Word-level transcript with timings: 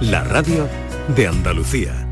La 0.00 0.24
radio 0.24 0.68
de 1.16 1.28
Andalucía. 1.28 2.06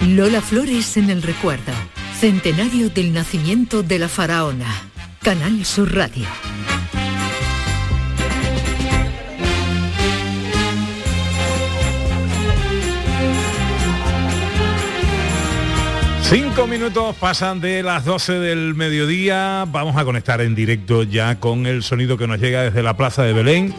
Lola 0.00 0.40
Flores 0.40 0.96
en 0.96 1.10
el 1.10 1.22
recuerdo. 1.22 1.72
Centenario 2.18 2.88
del 2.88 3.12
nacimiento 3.12 3.82
de 3.82 3.98
la 3.98 4.08
faraona. 4.08 4.66
Canal 5.22 5.64
Sur 5.66 5.94
Radio. 5.94 6.26
Cinco 16.30 16.66
minutos 16.66 17.16
pasan 17.16 17.58
de 17.58 17.82
las 17.82 18.04
12 18.04 18.34
del 18.34 18.74
mediodía. 18.74 19.64
Vamos 19.66 19.96
a 19.96 20.04
conectar 20.04 20.42
en 20.42 20.54
directo 20.54 21.02
ya 21.02 21.40
con 21.40 21.64
el 21.64 21.82
sonido 21.82 22.18
que 22.18 22.26
nos 22.26 22.38
llega 22.38 22.64
desde 22.64 22.82
la 22.82 22.98
Plaza 22.98 23.22
de 23.22 23.32
Belén, 23.32 23.74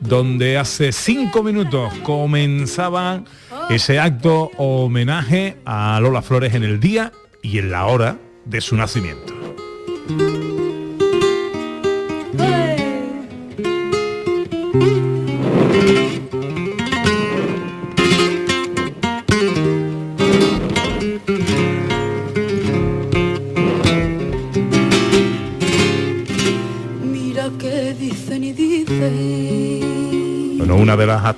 donde 0.00 0.58
hace 0.58 0.92
cinco 0.92 1.42
minutos 1.42 1.92
comenzaba 2.02 3.24
ese 3.70 3.98
acto 3.98 4.50
homenaje 4.56 5.56
a 5.64 5.98
Lola 6.00 6.22
Flores 6.22 6.54
en 6.54 6.64
el 6.64 6.80
día 6.80 7.12
y 7.42 7.58
en 7.58 7.70
la 7.70 7.86
hora 7.86 8.18
de 8.44 8.60
su 8.60 8.76
nacimiento. 8.76 9.34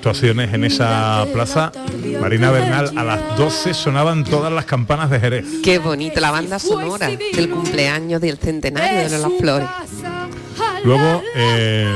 Actuaciones 0.07 0.55
en 0.55 0.63
esa 0.63 1.27
plaza, 1.33 1.73
Marina 2.21 2.53
Bernal, 2.53 2.93
a 2.97 3.03
las 3.03 3.37
12 3.37 3.75
sonaban 3.75 4.23
todas 4.23 4.53
las 4.53 4.65
campanas 4.65 5.11
de 5.11 5.19
Jerez. 5.19 5.45
Qué 5.65 5.81
bonita 5.81 6.21
la 6.21 6.31
banda 6.31 6.61
sonora 6.61 7.09
del 7.09 7.51
cumpleaños 7.51 8.21
del 8.21 8.39
centenario 8.39 9.01
de 9.01 9.19
Lola 9.19 9.37
Flores. 9.37 9.69
Luego 10.85 11.25
eh, 11.35 11.93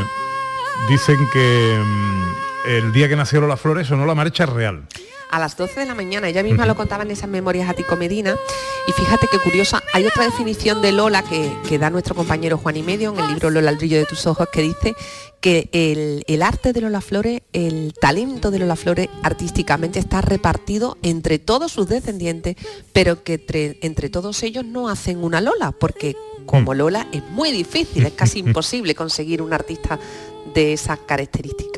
dicen 0.88 1.18
que 1.32 1.78
mm, 1.78 2.68
el 2.70 2.92
día 2.92 3.08
que 3.08 3.14
nació 3.14 3.42
Lola 3.42 3.56
Flores 3.56 3.86
sonó 3.86 4.04
la 4.06 4.16
marcha 4.16 4.44
real. 4.44 4.82
A 5.30 5.38
las 5.38 5.56
12 5.56 5.80
de 5.80 5.86
la 5.86 5.94
mañana, 5.94 6.28
ella 6.28 6.42
misma 6.42 6.66
lo 6.66 6.74
contaba 6.74 7.04
en 7.04 7.10
esas 7.12 7.28
memorias 7.28 7.68
a 7.68 7.74
Tico 7.74 7.96
Medina. 7.96 8.36
Y 8.88 8.92
fíjate 8.92 9.28
qué 9.30 9.38
curiosa, 9.38 9.80
hay 9.92 10.04
otra 10.04 10.24
definición 10.24 10.82
de 10.82 10.90
Lola 10.90 11.22
que, 11.22 11.52
que 11.68 11.78
da 11.78 11.88
nuestro 11.88 12.16
compañero 12.16 12.58
Juan 12.58 12.76
y 12.76 12.82
Medio 12.82 13.12
en 13.12 13.20
el 13.20 13.28
libro 13.28 13.50
Lola, 13.50 13.70
el 13.70 13.76
brillo 13.76 13.98
de 13.98 14.06
tus 14.06 14.26
ojos, 14.26 14.48
que 14.52 14.62
dice 14.62 14.94
que 15.40 15.68
el, 15.72 16.24
el 16.26 16.42
arte 16.42 16.72
de 16.72 16.80
Lola 16.80 17.00
Flores, 17.00 17.42
el 17.52 17.94
talento 18.00 18.50
de 18.50 18.58
Lola 18.58 18.74
Flores 18.74 19.08
artísticamente 19.22 20.00
está 20.00 20.20
repartido 20.20 20.98
entre 21.02 21.38
todos 21.38 21.70
sus 21.70 21.88
descendientes, 21.88 22.56
pero 22.92 23.22
que 23.22 23.34
entre, 23.34 23.78
entre 23.82 24.08
todos 24.10 24.42
ellos 24.42 24.64
no 24.64 24.88
hacen 24.88 25.22
una 25.22 25.40
Lola, 25.40 25.70
porque 25.70 26.16
como 26.44 26.74
Lola 26.74 27.06
es 27.12 27.22
muy 27.30 27.52
difícil, 27.52 28.04
es 28.04 28.14
casi 28.14 28.38
imposible 28.40 28.96
conseguir 28.96 29.42
un 29.42 29.52
artista 29.52 30.00
de 30.54 30.72
esas 30.72 30.98
características. 30.98 31.69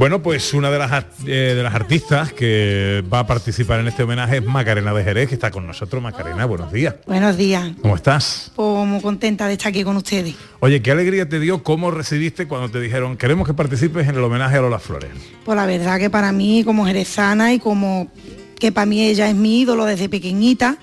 Bueno, 0.00 0.22
pues 0.22 0.54
una 0.54 0.70
de 0.70 0.78
las, 0.78 1.04
eh, 1.26 1.52
de 1.54 1.62
las 1.62 1.74
artistas 1.74 2.32
que 2.32 3.04
va 3.12 3.18
a 3.18 3.26
participar 3.26 3.80
en 3.80 3.88
este 3.88 4.04
homenaje 4.04 4.38
es 4.38 4.44
Macarena 4.46 4.94
de 4.94 5.04
Jerez, 5.04 5.28
que 5.28 5.34
está 5.34 5.50
con 5.50 5.66
nosotros. 5.66 6.02
Macarena, 6.02 6.46
buenos 6.46 6.72
días. 6.72 6.94
Buenos 7.06 7.36
días. 7.36 7.72
¿Cómo 7.82 7.96
estás? 7.96 8.50
Pues 8.56 8.86
muy 8.86 9.02
contenta 9.02 9.46
de 9.46 9.52
estar 9.52 9.68
aquí 9.68 9.84
con 9.84 9.98
ustedes. 9.98 10.34
Oye, 10.60 10.80
¿qué 10.80 10.90
alegría 10.90 11.28
te 11.28 11.38
dio? 11.38 11.62
¿Cómo 11.62 11.90
recibiste 11.90 12.48
cuando 12.48 12.70
te 12.70 12.80
dijeron 12.80 13.18
queremos 13.18 13.46
que 13.46 13.52
participes 13.52 14.08
en 14.08 14.14
el 14.14 14.24
homenaje 14.24 14.56
a 14.56 14.62
Lola 14.62 14.78
Flores? 14.78 15.10
Pues 15.44 15.54
la 15.54 15.66
verdad 15.66 15.98
que 15.98 16.08
para 16.08 16.32
mí, 16.32 16.64
como 16.64 16.86
jerezana 16.86 17.52
y 17.52 17.58
como 17.58 18.10
que 18.58 18.72
para 18.72 18.86
mí 18.86 19.02
ella 19.02 19.28
es 19.28 19.34
mi 19.34 19.60
ídolo 19.60 19.84
desde 19.84 20.08
pequeñita, 20.08 20.78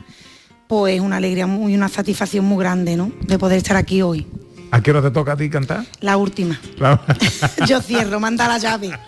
pues 0.67 0.93
es 0.93 1.01
una 1.01 1.17
alegría 1.17 1.47
muy, 1.47 1.73
una 1.73 1.89
satisfacción 1.89 2.45
muy 2.45 2.63
grande, 2.63 2.95
¿no? 2.95 3.11
De 3.21 3.39
poder 3.39 3.57
estar 3.57 3.77
aquí 3.77 4.03
hoy. 4.03 4.27
¿A 4.71 4.81
qué 4.81 4.91
hora 4.91 5.01
te 5.01 5.11
toca 5.11 5.33
a 5.33 5.37
ti 5.37 5.49
cantar? 5.49 5.85
La 6.01 6.17
última. 6.17 6.59
La- 6.77 7.01
Yo 7.67 7.81
cierro, 7.81 8.19
manda 8.19 8.47
la 8.47 8.57
llave. 8.57 8.91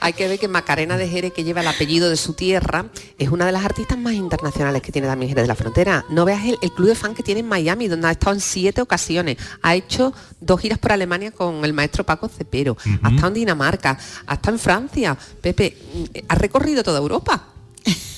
Hay 0.00 0.12
que 0.12 0.28
ver 0.28 0.38
que 0.38 0.48
Macarena 0.48 0.96
de 0.96 1.08
Jerez, 1.08 1.32
que 1.32 1.44
lleva 1.44 1.60
el 1.60 1.66
apellido 1.68 2.08
de 2.08 2.16
su 2.16 2.32
tierra, 2.32 2.86
es 3.18 3.28
una 3.30 3.46
de 3.46 3.52
las 3.52 3.64
artistas 3.64 3.98
más 3.98 4.14
internacionales 4.14 4.80
que 4.80 4.92
tiene 4.92 5.08
también 5.08 5.28
Jerez 5.28 5.44
de 5.44 5.48
la 5.48 5.54
Frontera. 5.54 6.04
No 6.08 6.24
veas 6.24 6.44
el, 6.46 6.56
el 6.62 6.72
club 6.72 6.88
de 6.88 6.94
fan 6.94 7.14
que 7.14 7.22
tiene 7.22 7.40
en 7.40 7.48
Miami, 7.48 7.88
donde 7.88 8.06
ha 8.08 8.12
estado 8.12 8.32
en 8.34 8.40
siete 8.40 8.80
ocasiones. 8.80 9.36
Ha 9.62 9.74
hecho 9.74 10.12
dos 10.40 10.60
giras 10.60 10.78
por 10.78 10.92
Alemania 10.92 11.30
con 11.32 11.64
el 11.64 11.72
maestro 11.72 12.04
Paco 12.04 12.28
Cepero. 12.28 12.76
Ha 13.02 13.10
estado 13.10 13.28
en 13.28 13.34
Dinamarca, 13.34 13.98
ha 14.26 14.34
estado 14.34 14.56
en 14.56 14.60
Francia. 14.60 15.16
Pepe, 15.42 15.76
mm, 15.94 16.04
ha 16.28 16.34
recorrido 16.36 16.82
toda 16.82 16.98
Europa. 16.98 17.44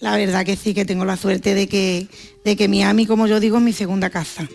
La 0.00 0.16
verdad 0.16 0.44
que 0.44 0.56
sí, 0.56 0.74
que 0.74 0.84
tengo 0.84 1.04
la 1.04 1.16
suerte 1.16 1.54
de 1.54 1.68
que, 1.68 2.08
de 2.44 2.56
que 2.56 2.68
Miami, 2.68 3.06
como 3.06 3.26
yo 3.26 3.40
digo, 3.40 3.58
es 3.58 3.62
mi 3.62 3.72
segunda 3.72 4.10
casa. 4.10 4.48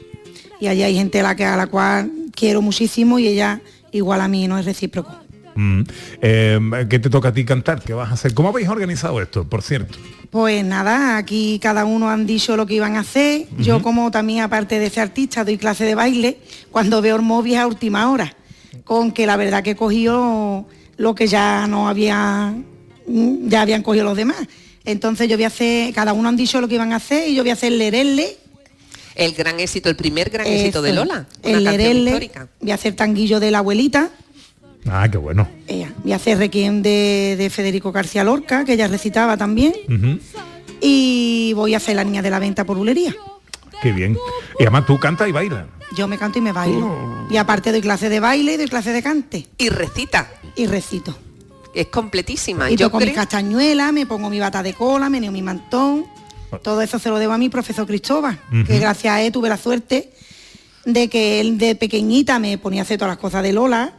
Y 0.60 0.68
allí 0.68 0.84
hay 0.84 0.96
gente 0.96 1.20
a 1.22 1.24
la, 1.24 1.36
que, 1.36 1.46
a 1.46 1.56
la 1.56 1.68
cual 1.68 2.12
quiero 2.36 2.62
muchísimo 2.62 3.20
y 3.20 3.28
ella 3.28 3.62
igual 3.92 4.22
a 4.22 4.28
mí, 4.28 4.48
no 4.48 4.58
es 4.58 4.66
recíproco. 4.66 5.16
Mm. 5.56 5.82
Eh, 6.22 6.60
¿Qué 6.90 7.00
te 7.00 7.10
toca 7.10 7.30
a 7.30 7.34
ti 7.34 7.44
cantar? 7.44 7.82
¿Qué 7.82 7.94
vas 7.94 8.10
a 8.10 8.14
hacer? 8.14 8.34
¿Cómo 8.34 8.50
habéis 8.50 8.70
organizado 8.70 9.22
esto, 9.22 9.44
por 9.44 9.62
cierto? 9.62 9.98
Pues 10.30 10.64
nada, 10.64 11.18
aquí 11.18 11.60
cada 11.62 11.86
uno 11.86 12.10
han 12.10 12.28
dicho 12.28 12.56
lo 12.56 12.66
que 12.66 12.76
iban 12.76 12.96
a 12.96 13.00
hacer. 13.00 13.48
Yo 13.58 13.82
como 13.82 14.12
también, 14.12 14.42
aparte 14.42 14.80
de 14.80 14.90
ser 14.90 15.04
artista, 15.04 15.44
doy 15.44 15.58
clase 15.58 15.86
de 15.86 15.96
baile, 15.96 16.38
cuando 16.72 17.02
veo 17.02 17.16
el 17.16 17.24
móvil 17.24 17.56
a 17.56 17.68
última 17.68 18.10
hora, 18.12 18.36
con 18.84 19.12
que 19.12 19.26
la 19.26 19.38
verdad 19.38 19.64
que 19.64 19.72
he 19.72 19.76
cogido 19.76 20.68
lo 20.98 21.16
que 21.16 21.28
ya 21.28 21.66
no 21.68 21.90
había, 21.90 22.54
ya 23.08 23.62
habían 23.62 23.82
cogido 23.82 24.06
los 24.06 24.16
demás. 24.16 24.48
Entonces 24.86 25.28
yo 25.28 25.38
voy 25.38 25.44
a 25.44 25.48
hacer, 25.48 25.94
cada 25.94 26.14
uno 26.14 26.30
han 26.30 26.38
dicho 26.38 26.60
lo 26.62 26.68
que 26.68 26.76
iban 26.76 26.94
a 26.94 26.98
hacer 26.98 27.30
y 27.30 27.36
yo 27.36 27.44
voy 27.44 27.52
a 27.52 27.54
hacer 27.54 27.72
lerelle. 27.72 28.38
El 29.16 29.34
gran 29.34 29.60
éxito, 29.60 29.90
el 29.90 29.96
primer 29.96 30.30
gran 30.30 30.48
éxito 30.48 30.82
de 30.82 30.94
Lola. 30.94 31.28
Una 31.44 31.54
canción 31.54 31.64
lerelle, 31.64 32.10
histórica. 32.10 32.48
voy 32.62 32.72
a 32.72 32.76
hacer 32.76 32.96
tanguillo 32.96 33.40
de 33.40 33.52
la 33.52 33.58
abuelita. 33.60 34.10
Ah, 34.88 35.08
qué 35.12 35.18
bueno. 35.18 35.48
Ella. 35.68 35.94
Voy 36.04 36.14
a 36.14 36.16
hacer 36.16 36.38
requiem 36.38 36.82
de, 36.82 37.36
de 37.38 37.50
Federico 37.50 37.92
García 37.92 38.24
Lorca, 38.24 38.64
que 38.64 38.74
ella 38.74 38.88
recitaba 38.88 39.36
también. 39.36 39.74
Y 40.82 41.52
voy 41.56 41.74
a 41.74 41.78
hacer 41.78 41.96
la 41.96 42.04
niña 42.06 42.22
de 42.22 42.30
la 42.30 42.40
venta 42.40 42.64
por 42.64 42.78
bulería. 42.78 43.14
Qué 43.82 43.92
bien. 43.92 44.18
Y 44.58 44.64
además 44.64 44.86
tú 44.86 44.98
cantas 45.00 45.28
y 45.28 45.32
bailas. 45.32 45.66
Yo 45.98 46.08
me 46.08 46.18
canto 46.18 46.40
y 46.40 46.42
me 46.42 46.52
bailo. 46.52 47.28
Y 47.30 47.38
aparte 47.38 47.72
doy 47.72 47.82
clase 47.82 48.10
de 48.10 48.20
baile 48.20 48.54
y 48.54 48.58
doy 48.58 48.68
clase 48.68 48.94
de 48.94 49.02
cante. 49.04 49.48
Y 49.58 49.70
recita. 49.70 50.32
Y 50.56 50.66
recito. 50.68 51.18
Es 51.74 51.88
completísima. 51.88 52.70
Y 52.72 52.76
Yo 52.76 52.88
toco 52.88 52.98
mis 52.98 53.08
creo- 53.08 53.16
castañuelas, 53.16 53.94
me 53.94 54.06
pongo 54.06 54.30
mi 54.30 54.40
bata 54.40 54.64
de 54.64 54.74
cola, 54.74 55.10
me 55.10 55.20
neo 55.20 55.32
mi 55.32 55.42
mantón. 55.42 56.06
Todo 56.64 56.82
eso 56.82 56.98
se 56.98 57.10
lo 57.10 57.20
debo 57.20 57.34
a 57.34 57.38
mi 57.38 57.50
profesor 57.50 57.86
Cristóbal, 57.86 58.40
que 58.66 58.80
gracias 58.80 59.14
a 59.14 59.22
él 59.22 59.32
tuve 59.32 59.50
la 59.50 59.58
suerte 59.58 60.12
de 60.86 61.08
que 61.08 61.40
él 61.42 61.58
de 61.60 61.76
pequeñita 61.76 62.40
me 62.40 62.58
ponía 62.58 62.82
a 62.82 62.84
hacer 62.84 62.98
todas 62.98 63.12
las 63.12 63.18
cosas 63.20 63.44
de 63.44 63.54
Lola. 63.54 63.94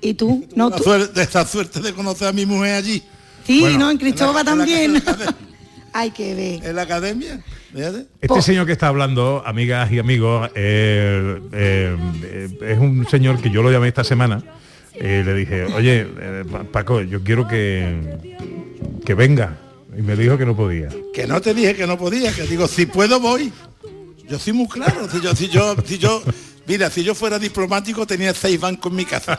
Y 0.00 0.14
tú, 0.14 0.46
no 0.54 0.70
tú. 0.70 0.84
suerte, 0.84 1.22
esta 1.22 1.44
suerte 1.46 1.80
de 1.80 1.92
conocer 1.92 2.28
a 2.28 2.32
mi 2.32 2.46
mujer 2.46 2.74
allí. 2.74 3.02
Sí, 3.46 3.60
Bueno, 3.60 3.78
no, 3.78 3.90
en 3.90 3.98
Cristóbal 3.98 4.46
en 4.46 4.58
la- 4.58 4.82
en 4.84 4.92
la- 4.94 5.00
también. 5.00 5.34
Hay 5.92 6.10
que 6.10 6.34
ver. 6.34 6.64
En 6.64 6.76
la 6.76 6.82
academia. 6.82 7.42
fíjate. 7.74 8.06
Este 8.20 8.42
señor 8.42 8.66
que 8.66 8.72
está 8.72 8.88
hablando, 8.88 9.42
amigas 9.46 9.90
y 9.90 9.98
amigos, 9.98 10.50
eh, 10.54 11.40
eh, 11.52 11.96
eh, 12.22 12.58
es 12.72 12.78
un 12.78 13.06
señor 13.10 13.40
que 13.40 13.50
yo 13.50 13.62
lo 13.62 13.72
llamé 13.72 13.88
esta 13.88 14.04
semana. 14.04 14.42
Eh, 14.98 15.22
le 15.24 15.34
dije, 15.34 15.64
oye, 15.64 16.06
eh, 16.20 16.44
Pa- 16.50 16.64
Paco, 16.64 17.00
yo 17.02 17.22
quiero 17.22 17.46
que, 17.48 18.18
que 19.04 19.14
venga. 19.14 19.58
Y 19.96 20.02
me 20.02 20.14
dijo 20.16 20.36
que 20.36 20.44
no 20.44 20.54
podía. 20.56 20.88
Que 21.14 21.26
no 21.26 21.40
te 21.40 21.54
dije 21.54 21.74
que 21.74 21.86
no 21.86 21.96
podía, 21.96 22.32
que 22.34 22.42
digo, 22.42 22.66
si 22.68 22.86
puedo 22.86 23.18
voy. 23.20 23.52
Yo 24.28 24.38
soy 24.38 24.52
muy 24.52 24.68
claro. 24.68 25.08
Si 25.10 25.20
yo, 25.20 25.34
si 25.34 25.48
yo, 25.48 25.74
si 25.84 25.98
yo, 25.98 26.22
mira, 26.66 26.90
si 26.90 27.02
yo 27.04 27.14
fuera 27.14 27.38
diplomático 27.38 28.06
tenía 28.06 28.34
seis 28.34 28.60
bancos 28.60 28.90
en 28.90 28.96
mi 28.96 29.04
casa. 29.04 29.38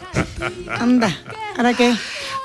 Anda, 0.80 1.16
¿ahora 1.58 1.74
qué? 1.74 1.94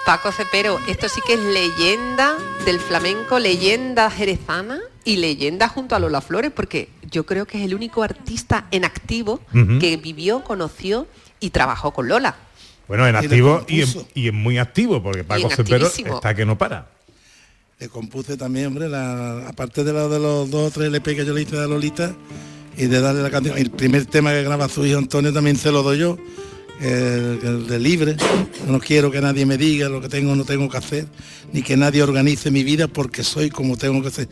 Paco 0.05 0.33
Cepero, 0.33 0.79
esto 0.89 1.09
sí 1.09 1.21
que 1.27 1.35
es 1.35 1.41
leyenda 1.41 2.35
del 2.67 2.81
flamenco, 2.81 3.39
leyenda 3.39 4.11
jerezana 4.11 4.81
y 5.05 5.17
leyenda 5.17 5.69
junto 5.69 5.95
a 5.95 6.01
Lola 6.01 6.21
Flores, 6.21 6.51
porque 6.55 6.89
yo 7.11 7.25
creo 7.25 7.47
que 7.47 7.59
es 7.59 7.65
el 7.65 7.75
único 7.75 8.03
artista 8.03 8.67
en 8.73 8.85
activo 8.85 9.41
que 9.81 9.97
vivió, 9.97 10.43
conoció 10.43 11.07
y 11.41 11.51
trabajó 11.51 11.93
con 11.93 12.09
Lola. 12.09 12.35
Bueno, 12.93 13.09
en 13.09 13.17
activo 13.17 13.65
y 13.69 13.81
en, 13.81 13.89
y 14.13 14.29
en 14.29 14.35
muy 14.35 14.59
activo, 14.59 15.03
porque 15.03 15.25
Paco 15.25 15.49
en 15.49 15.57
Cepero 15.57 15.87
está 15.87 16.35
que 16.35 16.45
no 16.45 16.59
para. 16.59 16.91
Le 17.81 17.89
compuse 17.89 18.37
también, 18.37 18.67
hombre, 18.67 18.87
la, 18.87 19.49
aparte 19.49 19.83
de, 19.83 19.95
la, 19.95 20.09
de 20.09 20.19
los 20.19 20.51
dos 20.51 20.69
o 20.69 20.71
tres 20.71 20.89
LP 20.89 21.17
que 21.17 21.25
yo 21.25 21.33
le 21.33 21.41
hice 21.41 21.59
a 21.59 21.67
Lolita 21.67 22.15
y 22.77 22.89
de 22.89 23.01
darle 23.01 23.23
la 23.23 23.31
canción. 23.31 23.57
El 23.57 23.71
primer 23.71 24.05
tema 24.05 24.33
que 24.33 24.43
graba 24.43 24.69
su 24.69 24.85
hijo 24.85 24.99
Antonio 24.99 25.33
también 25.33 25.57
se 25.57 25.73
lo 25.73 25.83
doy 25.83 26.01
yo, 26.01 26.19
el, 26.83 27.41
el 27.43 27.67
de 27.67 27.79
libre. 27.79 28.15
No 28.69 28.79
quiero 28.79 29.11
que 29.11 29.23
nadie 29.23 29.47
me 29.47 29.57
diga 29.57 29.89
lo 29.89 30.03
que 30.03 30.11
tengo 30.11 30.33
o 30.33 30.37
no 30.37 30.45
tengo 30.45 30.69
que 30.69 30.77
hacer, 30.77 31.07
ni 31.51 31.63
que 31.63 31.79
nadie 31.79 32.03
organice 32.03 32.51
mi 32.51 32.63
vida 32.63 32.89
porque 32.89 33.25
soy 33.25 33.49
como 33.49 33.79
tengo 33.79 34.03
que 34.03 34.11
ser. 34.11 34.29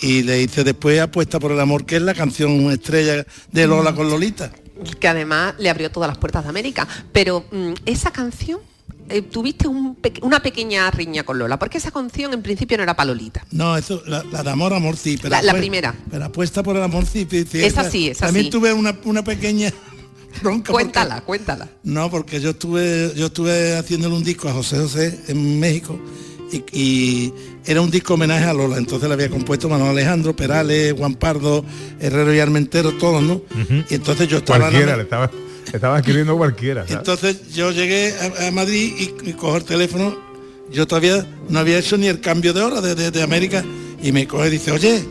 Y 0.00 0.22
le 0.22 0.42
hice 0.42 0.62
después 0.62 1.00
Apuesta 1.00 1.40
por 1.40 1.50
el 1.50 1.58
amor, 1.58 1.86
que 1.86 1.96
es 1.96 2.02
la 2.02 2.14
canción 2.14 2.70
estrella 2.70 3.26
de 3.50 3.66
Lola 3.66 3.96
con 3.96 4.08
Lolita. 4.08 4.52
Que 5.00 5.08
además 5.08 5.54
le 5.58 5.70
abrió 5.70 5.90
todas 5.90 6.08
las 6.08 6.18
puertas 6.18 6.44
de 6.44 6.50
América. 6.50 6.86
Pero 7.12 7.44
mm, 7.50 7.72
esa 7.86 8.10
canción 8.12 8.60
eh, 9.08 9.22
tuviste 9.22 9.66
un 9.68 9.96
una 10.22 10.40
pequeña 10.40 10.90
riña 10.90 11.22
con 11.24 11.38
Lola, 11.38 11.58
porque 11.58 11.78
esa 11.78 11.90
canción 11.90 12.32
en 12.34 12.42
principio 12.42 12.76
no 12.76 12.82
era 12.82 12.94
para 12.94 13.06
Lolita. 13.08 13.44
No, 13.50 13.76
eso, 13.76 14.02
la, 14.06 14.22
la 14.24 14.42
de 14.42 14.50
amor, 14.50 14.74
amor 14.74 14.96
sí. 14.96 15.18
Pero 15.20 15.34
La- 15.42 15.54
primera. 15.54 15.94
Pero 16.10 16.24
apuesta 16.26 16.62
por 16.62 16.76
el 16.76 16.82
amor 16.82 17.06
sí. 17.06 17.26
sí, 17.30 17.44
sí, 17.50 17.62
Esa 17.64 17.88
sí, 17.90 18.08
esa 18.08 18.26
También 18.26 18.46
sí. 18.46 18.50
tuve 18.50 18.72
una, 18.72 18.98
una 19.04 19.24
pequeña 19.24 19.70
bronca. 20.42 20.70
porque- 20.72 20.84
Cuéntala, 20.84 21.20
cuéntala. 21.22 21.68
No, 21.84 22.10
porque 22.10 22.40
yo 22.40 22.50
estuve, 22.50 23.12
yo 23.16 23.26
estuve 23.26 23.76
haciéndole 23.76 24.14
un 24.14 24.24
disco 24.24 24.48
a 24.48 24.52
José 24.52 24.76
José 24.78 25.20
en 25.28 25.58
México 25.58 25.98
y, 26.52 26.64
y 26.72 27.34
era 27.66 27.80
un 27.80 27.90
disco 27.90 28.14
homenaje 28.14 28.44
a 28.44 28.52
Lola. 28.52 28.76
Entonces 28.78 29.08
le 29.08 29.14
había 29.14 29.28
compuesto 29.28 29.68
Manuel 29.68 29.90
Alejandro, 29.90 30.34
Perales, 30.34 30.94
Juan 30.96 31.14
Pardo, 31.14 31.64
Herrero 32.00 32.34
y 32.34 32.38
Armentero, 32.40 32.92
todos, 32.94 33.22
¿no? 33.22 33.42
Y 33.90 33.94
entonces 33.94 34.28
yo 34.28 34.38
estaba... 34.38 34.60
Cualquiera, 34.70 34.96
le 34.96 35.02
estaba, 35.02 35.30
le 35.66 35.72
estaba 35.74 35.98
escribiendo 35.98 36.36
cualquiera. 36.36 36.82
¿sabes? 36.82 36.96
Entonces 36.98 37.54
yo 37.54 37.70
llegué 37.72 38.14
a, 38.40 38.48
a 38.48 38.50
Madrid 38.50 38.92
y, 39.24 39.30
y 39.30 39.32
cojo 39.34 39.56
el 39.58 39.64
teléfono, 39.64 40.16
yo 40.72 40.86
todavía 40.86 41.26
no 41.48 41.58
había 41.58 41.78
hecho 41.78 41.96
ni 41.98 42.06
el 42.06 42.20
cambio 42.20 42.52
de 42.52 42.62
hora 42.62 42.80
de, 42.80 42.94
de- 42.94 43.10
de 43.10 43.22
América 43.22 43.64
y 44.02 44.12
me 44.12 44.26
coge 44.26 44.48
y 44.48 44.50
dice, 44.50 44.70
oye, 44.72 45.02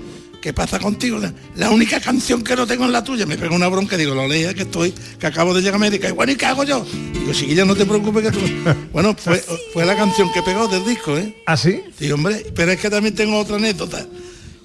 ¿qué 0.48 0.54
pasa 0.54 0.80
contigo? 0.80 1.20
La, 1.58 1.72
única 1.72 2.00
canción 2.00 2.42
que 2.42 2.56
no 2.56 2.66
tengo 2.66 2.86
es 2.86 2.92
la 2.92 3.04
tuya. 3.04 3.26
Me 3.26 3.38
pega 3.38 3.54
una 3.54 3.68
bronca, 3.68 3.98
digo, 3.98 4.16
lo 4.16 4.26
leía 4.30 4.54
que 4.54 4.62
estoy, 4.62 4.94
que 5.20 5.28
acabo 5.28 5.54
de 5.54 5.60
llegar 5.60 5.74
a 5.74 5.76
América. 5.76 6.08
Y 6.08 6.14
bueno, 6.14 6.32
¿y 6.32 6.38
qué 6.38 6.46
hago 6.46 6.64
yo? 6.64 6.86
Digo, 7.12 7.34
chiquilla, 7.34 7.66
no 7.66 7.76
te 7.76 7.86
preocupes 7.86 8.24
que 8.24 8.32
tú... 8.32 8.40
Bueno, 8.94 9.14
fue, 9.14 9.44
fue 9.74 9.86
la 9.86 9.98
canción 9.98 10.32
que 10.32 10.42
pegó 10.42 10.70
del 10.70 10.86
disco, 10.86 11.18
¿eh? 11.18 11.36
¿Ah, 11.46 11.58
sí? 11.58 11.82
Sí, 12.00 12.10
hombre, 12.14 12.46
pero 12.56 12.72
es 12.72 12.80
que 12.80 12.90
también 12.90 13.14
tengo 13.14 13.38
otra 13.38 13.58
anécdota, 13.58 14.08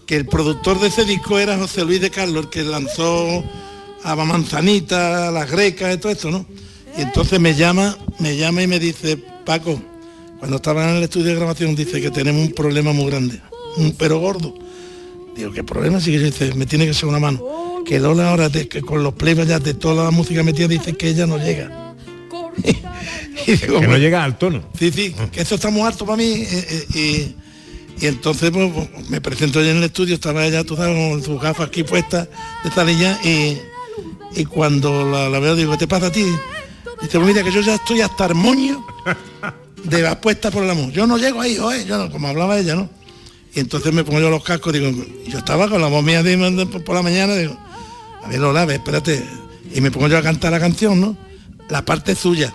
que 0.06 0.14
el 0.14 0.26
productor 0.26 0.78
de 0.78 0.86
ese 0.86 1.04
disco 1.04 1.36
era 1.40 1.58
José 1.58 1.84
Luis 1.84 2.00
de 2.00 2.10
Carlos, 2.10 2.44
el 2.44 2.50
que 2.50 2.62
lanzó 2.62 3.42
a 4.04 4.14
Manzanita, 4.14 5.26
a 5.26 5.30
las 5.32 5.50
grecas 5.50 5.96
y 5.96 5.98
todo 5.98 6.12
esto, 6.12 6.30
¿no? 6.30 6.46
Y 6.96 7.02
entonces 7.02 7.40
me 7.40 7.56
llama, 7.56 7.98
me 8.20 8.36
llama 8.36 8.62
y 8.62 8.68
me 8.68 8.78
dice, 8.78 9.16
Paco, 9.44 9.82
cuando 10.38 10.58
estaba 10.58 10.88
en 10.88 10.98
el 10.98 11.02
estudio 11.02 11.26
de 11.26 11.34
grabación, 11.34 11.74
dice 11.74 12.00
que 12.00 12.12
tenemos 12.12 12.46
un 12.46 12.54
problema 12.54 12.92
muy 12.92 13.10
grande, 13.10 13.40
un 13.78 13.96
pero 13.98 14.20
gordo. 14.20 14.61
Digo, 15.36 15.50
¿qué 15.52 15.64
problema? 15.64 15.98
Que 16.00 16.18
dice, 16.18 16.54
me 16.54 16.66
tiene 16.66 16.86
que 16.86 16.94
ser 16.94 17.08
una 17.08 17.18
mano. 17.18 17.82
Que 17.86 17.98
Lola 17.98 18.30
ahora, 18.30 18.48
de- 18.48 18.68
que 18.68 18.82
con 18.82 19.02
los 19.02 19.14
playbacks 19.14 19.48
ya 19.48 19.58
de 19.58 19.74
toda 19.74 20.04
la 20.04 20.10
música 20.10 20.42
metida, 20.42 20.68
dice 20.68 20.92
que 20.94 21.08
ella 21.08 21.26
no 21.26 21.38
llega. 21.38 21.94
y 23.46 23.52
digo, 23.52 23.80
Que 23.80 23.88
no 23.88 23.96
llega 23.96 24.22
al 24.22 24.38
tono. 24.38 24.62
Sí, 24.78 24.90
sí, 24.92 25.14
que 25.32 25.40
eso 25.42 25.54
está 25.54 25.70
muy 25.70 25.82
alto 25.82 26.04
para 26.04 26.16
mí. 26.16 26.24
eh, 26.24 26.86
eh, 26.94 27.34
y, 27.98 28.04
y 28.04 28.06
entonces 28.08 28.50
pues, 28.50 28.70
pues, 28.72 29.10
me 29.10 29.20
presento 29.20 29.58
allí 29.60 29.70
en 29.70 29.78
el 29.78 29.84
estudio, 29.84 30.14
estaba 30.14 30.44
ella, 30.46 30.64
tú 30.64 30.76
sabes, 30.76 30.96
con 30.96 31.22
sus 31.22 31.40
gafas 31.40 31.68
aquí 31.68 31.82
puestas 31.82 32.28
de 32.64 32.92
y 32.92 32.98
ya, 32.98 33.18
y, 33.24 33.58
y 34.40 34.44
cuando 34.44 35.08
la, 35.10 35.28
la 35.28 35.38
veo 35.38 35.54
digo, 35.56 35.72
¿qué 35.72 35.78
te 35.78 35.86
pasa 35.88 36.06
a 36.06 36.12
ti? 36.12 36.24
Dice, 37.00 37.18
pues 37.18 37.26
mira 37.26 37.42
que 37.42 37.52
yo 37.52 37.60
ya 37.60 37.74
estoy 37.76 38.00
hasta 38.00 38.26
el 38.26 38.34
moño 38.34 38.84
de 39.84 40.06
apuesta 40.06 40.50
por 40.50 40.62
el 40.62 40.70
amor. 40.70 40.92
Yo 40.92 41.06
no 41.06 41.16
llego 41.18 41.40
ahí, 41.40 41.58
oye, 41.58 41.84
yo 41.84 41.98
no, 41.98 42.10
como 42.10 42.28
hablaba 42.28 42.58
ella, 42.58 42.74
¿no? 42.76 42.88
Y 43.54 43.60
entonces 43.60 43.92
me 43.92 44.02
pongo 44.04 44.20
yo 44.20 44.30
los 44.30 44.42
cascos, 44.42 44.72
digo, 44.72 44.90
yo 45.28 45.38
estaba 45.38 45.68
con 45.68 45.80
la 45.80 45.88
voz 45.88 46.02
mía 46.02 46.22
de, 46.22 46.36
de- 46.36 46.66
por 46.66 46.94
la 46.94 47.02
mañana, 47.02 47.34
digo, 47.34 47.56
a 48.24 48.28
ver 48.28 48.40
Lola, 48.40 48.62
a 48.62 48.64
ver, 48.64 48.76
espérate. 48.76 49.22
Y 49.74 49.80
me 49.80 49.90
pongo 49.90 50.08
yo 50.08 50.18
a 50.18 50.22
cantar 50.22 50.52
la 50.52 50.60
canción, 50.60 51.00
¿no? 51.00 51.16
La 51.68 51.84
parte 51.84 52.14
suya. 52.14 52.52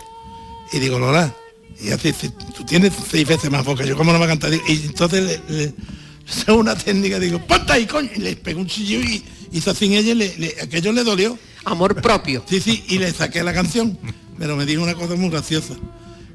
Y 0.73 0.79
digo, 0.79 0.97
Lola, 0.99 1.33
y 1.79 1.91
así, 1.91 2.11
si 2.19 2.29
tú 2.29 2.63
tienes 2.65 2.94
seis 3.09 3.27
veces 3.27 3.51
más 3.51 3.63
boca, 3.63 3.85
yo 3.85 3.95
cómo 3.95 4.11
no 4.11 4.17
me 4.19 4.25
a 4.25 4.27
cantar. 4.27 4.51
Y 4.53 4.71
entonces 4.85 5.41
le, 5.47 5.55
le- 5.55 5.73
una 6.53 6.75
técnica, 6.75 7.19
digo, 7.19 7.39
ponte 7.45 7.73
ahí, 7.73 7.85
coño, 7.85 8.09
y 8.15 8.19
le 8.19 8.35
pegó 8.35 8.59
un 8.61 8.67
chillo 8.67 9.00
y 9.00 9.23
hizo 9.51 9.71
así 9.71 9.85
en 9.85 9.93
ella, 9.93 10.11
y 10.11 10.15
le, 10.15 10.38
le- 10.38 10.55
aquello 10.61 10.91
le 10.93 11.03
dolió. 11.03 11.38
Amor 11.65 12.01
propio. 12.01 12.43
Sí, 12.50 12.59
sí, 12.61 12.83
y 12.88 12.97
le 12.97 13.11
saqué 13.11 13.43
la 13.43 13.53
canción. 13.53 13.97
Pero 14.39 14.55
me 14.55 14.65
dijo 14.65 14.81
una 14.81 14.93
cosa 14.95 15.15
muy 15.15 15.29
graciosa. 15.29 15.73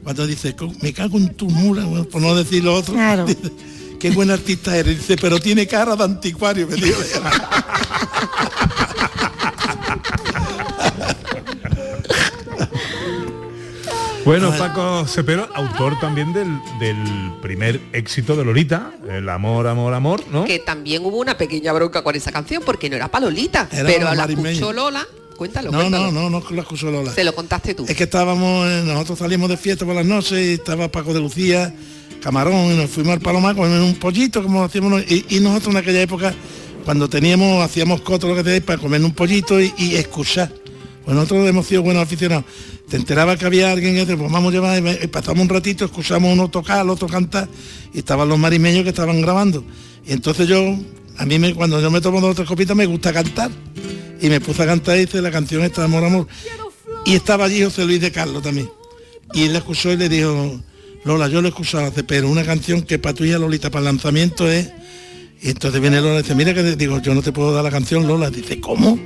Cuando 0.05 0.27
dice, 0.27 0.55
"Co- 0.55 0.73
me 0.83 0.93
cago 0.93 1.17
en 1.17 1.35
tu 1.35 1.49
mula, 1.49 1.85
bueno, 1.85 2.05
por 2.05 2.21
no 2.21 2.35
decir 2.35 2.63
lo 2.65 2.75
otro. 2.75 2.93
Claro. 2.95 3.25
Dice, 3.27 3.41
qué 4.03 4.11
buen 4.11 4.31
artista 4.33 4.77
eres. 4.77 4.99
Dice, 4.99 5.17
pero 5.17 5.39
tiene 5.39 5.65
cara 5.69 5.95
de 5.95 6.03
anticuario, 6.05 6.67
me 6.67 6.75
dijo. 6.75 7.01
Bueno, 14.25 14.53
Paco 14.57 15.05
Cepero, 15.07 15.49
autor 15.53 15.99
también 15.99 16.33
del, 16.33 16.47
del 16.79 17.33
primer 17.43 17.81
éxito 17.93 18.37
de 18.37 18.45
Lolita, 18.45 18.93
El 19.09 19.29
amor, 19.29 19.67
amor, 19.67 19.93
amor, 19.95 20.23
¿no? 20.31 20.45
Que 20.45 20.61
también 20.61 21.05
hubo 21.05 21.19
una 21.19 21.37
pequeña 21.37 21.73
bronca 21.73 22.05
con 22.05 22.15
esa 22.15 22.31
canción, 22.31 22.63
porque 22.65 22.89
no 22.89 22.95
era 22.97 23.09
para 23.09 23.27
Lolita. 23.27 23.69
Era 23.73 23.85
pero 23.89 24.07
para 24.07 24.27
la 24.27 24.33
escuchó 24.33 24.73
Lola. 24.73 25.05
Cuéntalo, 25.37 25.73
No, 25.73 25.79
cuéntalo. 25.79 26.13
no, 26.13 26.31
no, 26.31 26.41
no 26.41 26.51
lo 26.51 26.63
acusó 26.63 26.89
Lola. 26.91 27.13
Se 27.13 27.25
lo 27.25 27.35
contaste 27.35 27.75
tú. 27.75 27.85
Es 27.89 27.97
que 27.97 28.05
estábamos, 28.05 28.69
eh, 28.69 28.83
nosotros 28.85 29.19
salimos 29.19 29.49
de 29.49 29.57
fiesta 29.57 29.85
por 29.85 29.97
las 29.97 30.07
noches 30.07 30.39
y 30.39 30.53
estaba 30.53 30.87
Paco 30.89 31.13
de 31.13 31.19
Lucía, 31.21 31.75
Camarón, 32.23 32.73
y 32.73 32.77
nos 32.77 32.89
fuimos 32.89 33.15
al 33.15 33.21
Palomar 33.21 33.57
con 33.57 33.71
un 33.71 33.95
pollito, 33.97 34.43
como 34.43 34.63
hacíamos, 34.63 35.03
y, 35.09 35.27
y 35.29 35.41
nosotros 35.41 35.75
en 35.75 35.81
aquella 35.81 36.03
época, 36.03 36.33
cuando 36.85 37.09
teníamos, 37.09 37.63
hacíamos 37.63 38.01
coto 38.01 38.29
lo 38.29 38.37
que 38.37 38.45
tenéis 38.45 38.63
para 38.63 38.79
comer 38.79 39.05
un 39.05 39.13
pollito 39.13 39.61
y, 39.61 39.75
y. 39.77 40.03
Pues 41.05 41.17
nosotros 41.17 41.49
hemos 41.49 41.67
sido 41.67 41.83
buenos 41.83 42.05
aficionados. 42.05 42.45
Te 42.89 42.97
enteraba 42.97 43.37
que 43.37 43.45
había 43.45 43.73
alguien 43.73 43.97
que 43.97 44.07
te 44.07 44.17
pues 44.17 44.31
vamos 44.31 44.51
a 44.51 44.55
llevar, 44.55 44.83
y, 45.03 45.07
pasamos 45.09 45.43
un 45.43 45.49
ratito, 45.49 45.85
escuchamos 45.85 46.33
uno 46.33 46.49
tocar, 46.49 46.85
el 46.85 46.91
otro 46.91 47.09
cantar, 47.09 47.49
y 47.93 47.99
estaban 47.99 48.29
los 48.29 48.39
marimeños 48.39 48.85
que 48.85 48.91
estaban 48.91 49.21
grabando. 49.21 49.65
Y 50.07 50.13
entonces 50.13 50.47
yo, 50.47 50.77
a 51.19 51.27
mí 51.27 51.53
cuando 51.55 51.81
yo 51.81 51.91
me 51.91 52.01
tomo 52.01 52.21
dos 52.21 52.37
tres 52.37 52.47
copitas 52.47 52.77
me 52.77 52.87
gusta 52.87 53.13
cantar. 53.13 53.51
Y 54.21 54.29
me 54.29 54.41
puse 54.41 54.63
a 54.63 54.67
cantar 54.67 54.97
y 54.97 55.01
dice 55.01 55.21
la 55.21 55.33
canción 55.33 55.63
esta 55.65 55.83
Amor 55.83 56.05
Amor. 56.05 56.29
Y 57.05 57.15
estaba 57.17 57.47
allí 57.47 57.65
José 57.65 57.85
Luis 57.85 58.01
de 58.01 58.13
Carlos 58.13 58.41
también. 58.41 58.71
Y 59.35 59.43
él 59.43 59.53
la 59.53 59.59
escuchó 59.59 59.91
y 59.91 59.97
le 59.97 60.09
dijo, 60.09 60.61
Lola, 61.05 61.29
yo 61.29 61.41
lo 61.41 61.49
he 61.49 61.51
escuchado 61.51 61.87
hace, 61.87 62.05
pero 62.05 62.29
una 62.29 62.45
canción 62.45 62.83
que 62.83 62.99
para 62.99 63.25
hija 63.25 63.39
Lolita, 63.39 63.71
para 63.71 63.81
el 63.81 63.85
lanzamiento 63.87 64.51
es... 64.51 64.71
Y 65.41 65.51
entonces 65.51 65.81
viene 65.81 66.01
Lola 66.01 66.21
y 66.21 66.23
dice, 66.23 66.37
mira 66.37 66.55
que 66.55 66.63
te 66.63 66.77
digo, 66.77 67.01
yo 67.01 67.15
no 67.15 67.23
te 67.23 67.33
puedo 67.33 67.53
dar 67.53 67.65
la 67.65 67.71
canción, 67.71 68.07
Lola. 68.07 68.31
Dice, 68.31 68.61
¿cómo? 68.61 68.97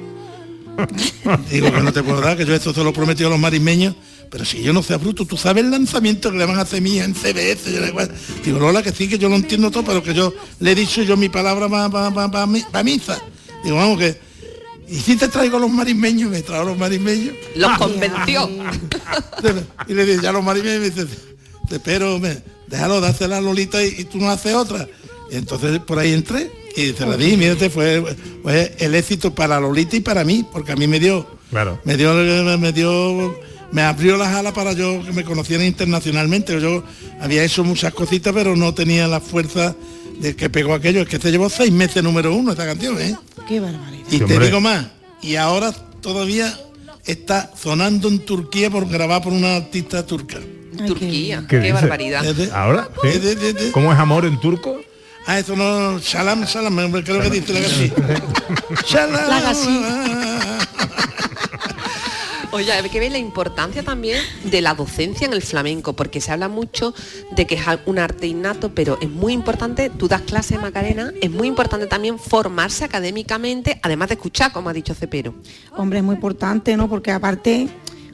digo 1.50 1.72
que 1.72 1.80
no 1.80 1.92
te 1.92 2.02
puedo 2.02 2.20
dar, 2.20 2.36
que 2.36 2.44
yo 2.44 2.54
esto 2.54 2.74
se 2.74 2.84
lo 2.84 2.92
prometí 2.92 3.24
a 3.24 3.30
los 3.30 3.38
marismeños. 3.38 3.94
Pero 4.30 4.44
si 4.44 4.60
yo 4.60 4.74
no 4.74 4.82
sea 4.82 4.98
bruto, 4.98 5.24
tú 5.24 5.38
sabes 5.38 5.64
el 5.64 5.70
lanzamiento 5.70 6.30
que 6.30 6.36
le 6.36 6.44
van 6.44 6.58
a 6.58 6.62
hacer 6.62 6.82
mía 6.82 7.04
en 7.04 7.14
CBS. 7.14 7.72
Yo 7.72 7.80
le 7.80 7.86
digo, 7.86 8.00
digo, 8.44 8.58
Lola, 8.58 8.82
que 8.82 8.92
sí, 8.92 9.08
que 9.08 9.18
yo 9.18 9.30
lo 9.30 9.36
entiendo 9.36 9.70
todo, 9.70 9.84
pero 9.84 10.02
que 10.02 10.12
yo 10.12 10.34
le 10.60 10.72
he 10.72 10.74
dicho 10.74 11.02
yo 11.02 11.16
mi 11.16 11.30
palabra 11.30 11.68
va 11.68 11.90
para 12.30 12.46
misa. 12.84 13.18
Digo, 13.64 13.76
vamos 13.76 13.98
que... 13.98 14.20
Y 14.88 14.96
si 14.96 15.16
te 15.16 15.28
traigo 15.28 15.58
los 15.58 15.70
marismeños, 15.70 16.30
me 16.30 16.42
trajo 16.42 16.64
los 16.64 16.78
marismeños. 16.78 17.34
Los 17.56 17.78
convenció. 17.78 18.48
y 19.88 19.94
le 19.94 20.04
dije, 20.04 20.22
ya 20.22 20.32
los 20.32 20.44
marismeños 20.44 20.80
me 20.80 20.90
dice, 20.90 21.06
pero 21.82 22.18
me, 22.18 22.38
déjalo, 22.68 23.00
dásela 23.00 23.38
a 23.38 23.40
Lolita 23.40 23.82
y, 23.84 23.94
y 23.98 24.04
tú 24.04 24.18
no 24.18 24.30
haces 24.30 24.54
otra. 24.54 24.88
Y 25.30 25.36
entonces 25.36 25.78
por 25.80 25.98
ahí 25.98 26.12
entré 26.12 26.50
y 26.76 26.92
se 26.92 27.06
la 27.06 27.16
di, 27.16 27.36
mírate, 27.36 27.70
fue, 27.70 28.04
fue 28.42 28.74
el 28.78 28.94
éxito 28.94 29.34
para 29.34 29.58
Lolita 29.60 29.96
y 29.96 30.00
para 30.00 30.24
mí, 30.24 30.44
porque 30.52 30.72
a 30.72 30.76
mí 30.76 30.86
me 30.86 31.00
dio, 31.00 31.26
Claro. 31.50 31.80
me 31.84 31.96
dio, 31.96 32.12
me 32.58 32.72
dio, 32.72 33.34
me 33.72 33.82
abrió 33.82 34.16
las 34.16 34.34
alas 34.34 34.52
para 34.52 34.72
yo 34.72 35.02
que 35.04 35.12
me 35.12 35.24
conocieran 35.24 35.66
internacionalmente. 35.66 36.60
Yo 36.60 36.84
había 37.20 37.42
hecho 37.44 37.64
muchas 37.64 37.92
cositas, 37.94 38.32
pero 38.34 38.54
no 38.56 38.74
tenía 38.74 39.08
la 39.08 39.20
fuerza 39.20 39.74
de 40.20 40.36
que 40.36 40.48
pegó 40.50 40.74
aquello. 40.74 41.00
Es 41.02 41.08
que 41.08 41.18
se 41.18 41.30
llevó 41.30 41.48
seis 41.48 41.72
meses 41.72 42.02
número 42.02 42.34
uno 42.34 42.52
esta 42.52 42.66
canción, 42.66 43.00
¿eh? 43.00 43.16
Qué 43.48 43.58
barbaridad. 43.60 44.04
Y 44.10 44.18
Sí, 44.18 44.24
te 44.24 44.38
digo 44.38 44.60
más, 44.60 44.86
y 45.22 45.36
ahora 45.36 45.72
todavía 46.00 46.56
está 47.04 47.52
sonando 47.60 48.08
en 48.08 48.18
Turquía 48.20 48.70
por 48.70 48.88
grabar 48.88 49.22
por 49.22 49.32
una 49.32 49.56
artista 49.56 50.04
turca. 50.06 50.38
Turquía. 50.76 51.44
¿Qué 51.48 51.72
barbaridad. 51.72 52.24
¿Ahora? 52.52 52.88
¿Sí? 53.02 53.18
de- 53.18 53.70
¿Cómo 53.72 53.92
es 53.92 53.98
amor 53.98 54.24
en 54.24 54.38
turco? 54.40 54.80
Ah, 55.26 55.38
eso 55.40 55.56
no, 55.56 55.98
Salam, 55.98 56.46
Salam, 56.46 56.78
hombre, 56.78 57.02
creo 57.02 57.20
que 57.20 57.30
dice 57.30 57.52
la 57.52 57.60
canción. 57.60 57.92
Salam. 58.86 59.28
La 59.28 59.40
gasí. 59.40 59.80
Oye, 62.52 62.72
hay 62.72 62.88
que 62.88 63.00
ver 63.00 63.12
la 63.12 63.18
importancia 63.18 63.82
también 63.82 64.18
de 64.44 64.60
la 64.62 64.72
docencia 64.74 65.26
en 65.26 65.32
el 65.34 65.42
flamenco, 65.42 65.94
porque 65.94 66.20
se 66.22 66.32
habla 66.32 66.48
mucho 66.48 66.94
de 67.32 67.46
que 67.46 67.56
es 67.56 67.60
un 67.84 67.98
arte 67.98 68.28
innato, 68.28 68.72
pero 68.72 68.98
es 69.02 69.10
muy 69.10 69.32
importante, 69.34 69.90
tú 69.90 70.08
das 70.08 70.22
clase 70.22 70.56
Macarena, 70.56 71.12
es 71.20 71.30
muy 71.30 71.48
importante 71.48 71.86
también 71.86 72.18
formarse 72.18 72.84
académicamente, 72.84 73.78
además 73.82 74.08
de 74.08 74.14
escuchar, 74.14 74.52
como 74.52 74.70
ha 74.70 74.72
dicho 74.72 74.94
Cepero. 74.94 75.34
Hombre, 75.76 75.98
es 75.98 76.04
muy 76.04 76.14
importante, 76.14 76.76
¿no? 76.78 76.88
Porque 76.88 77.10
aparte, 77.10 77.68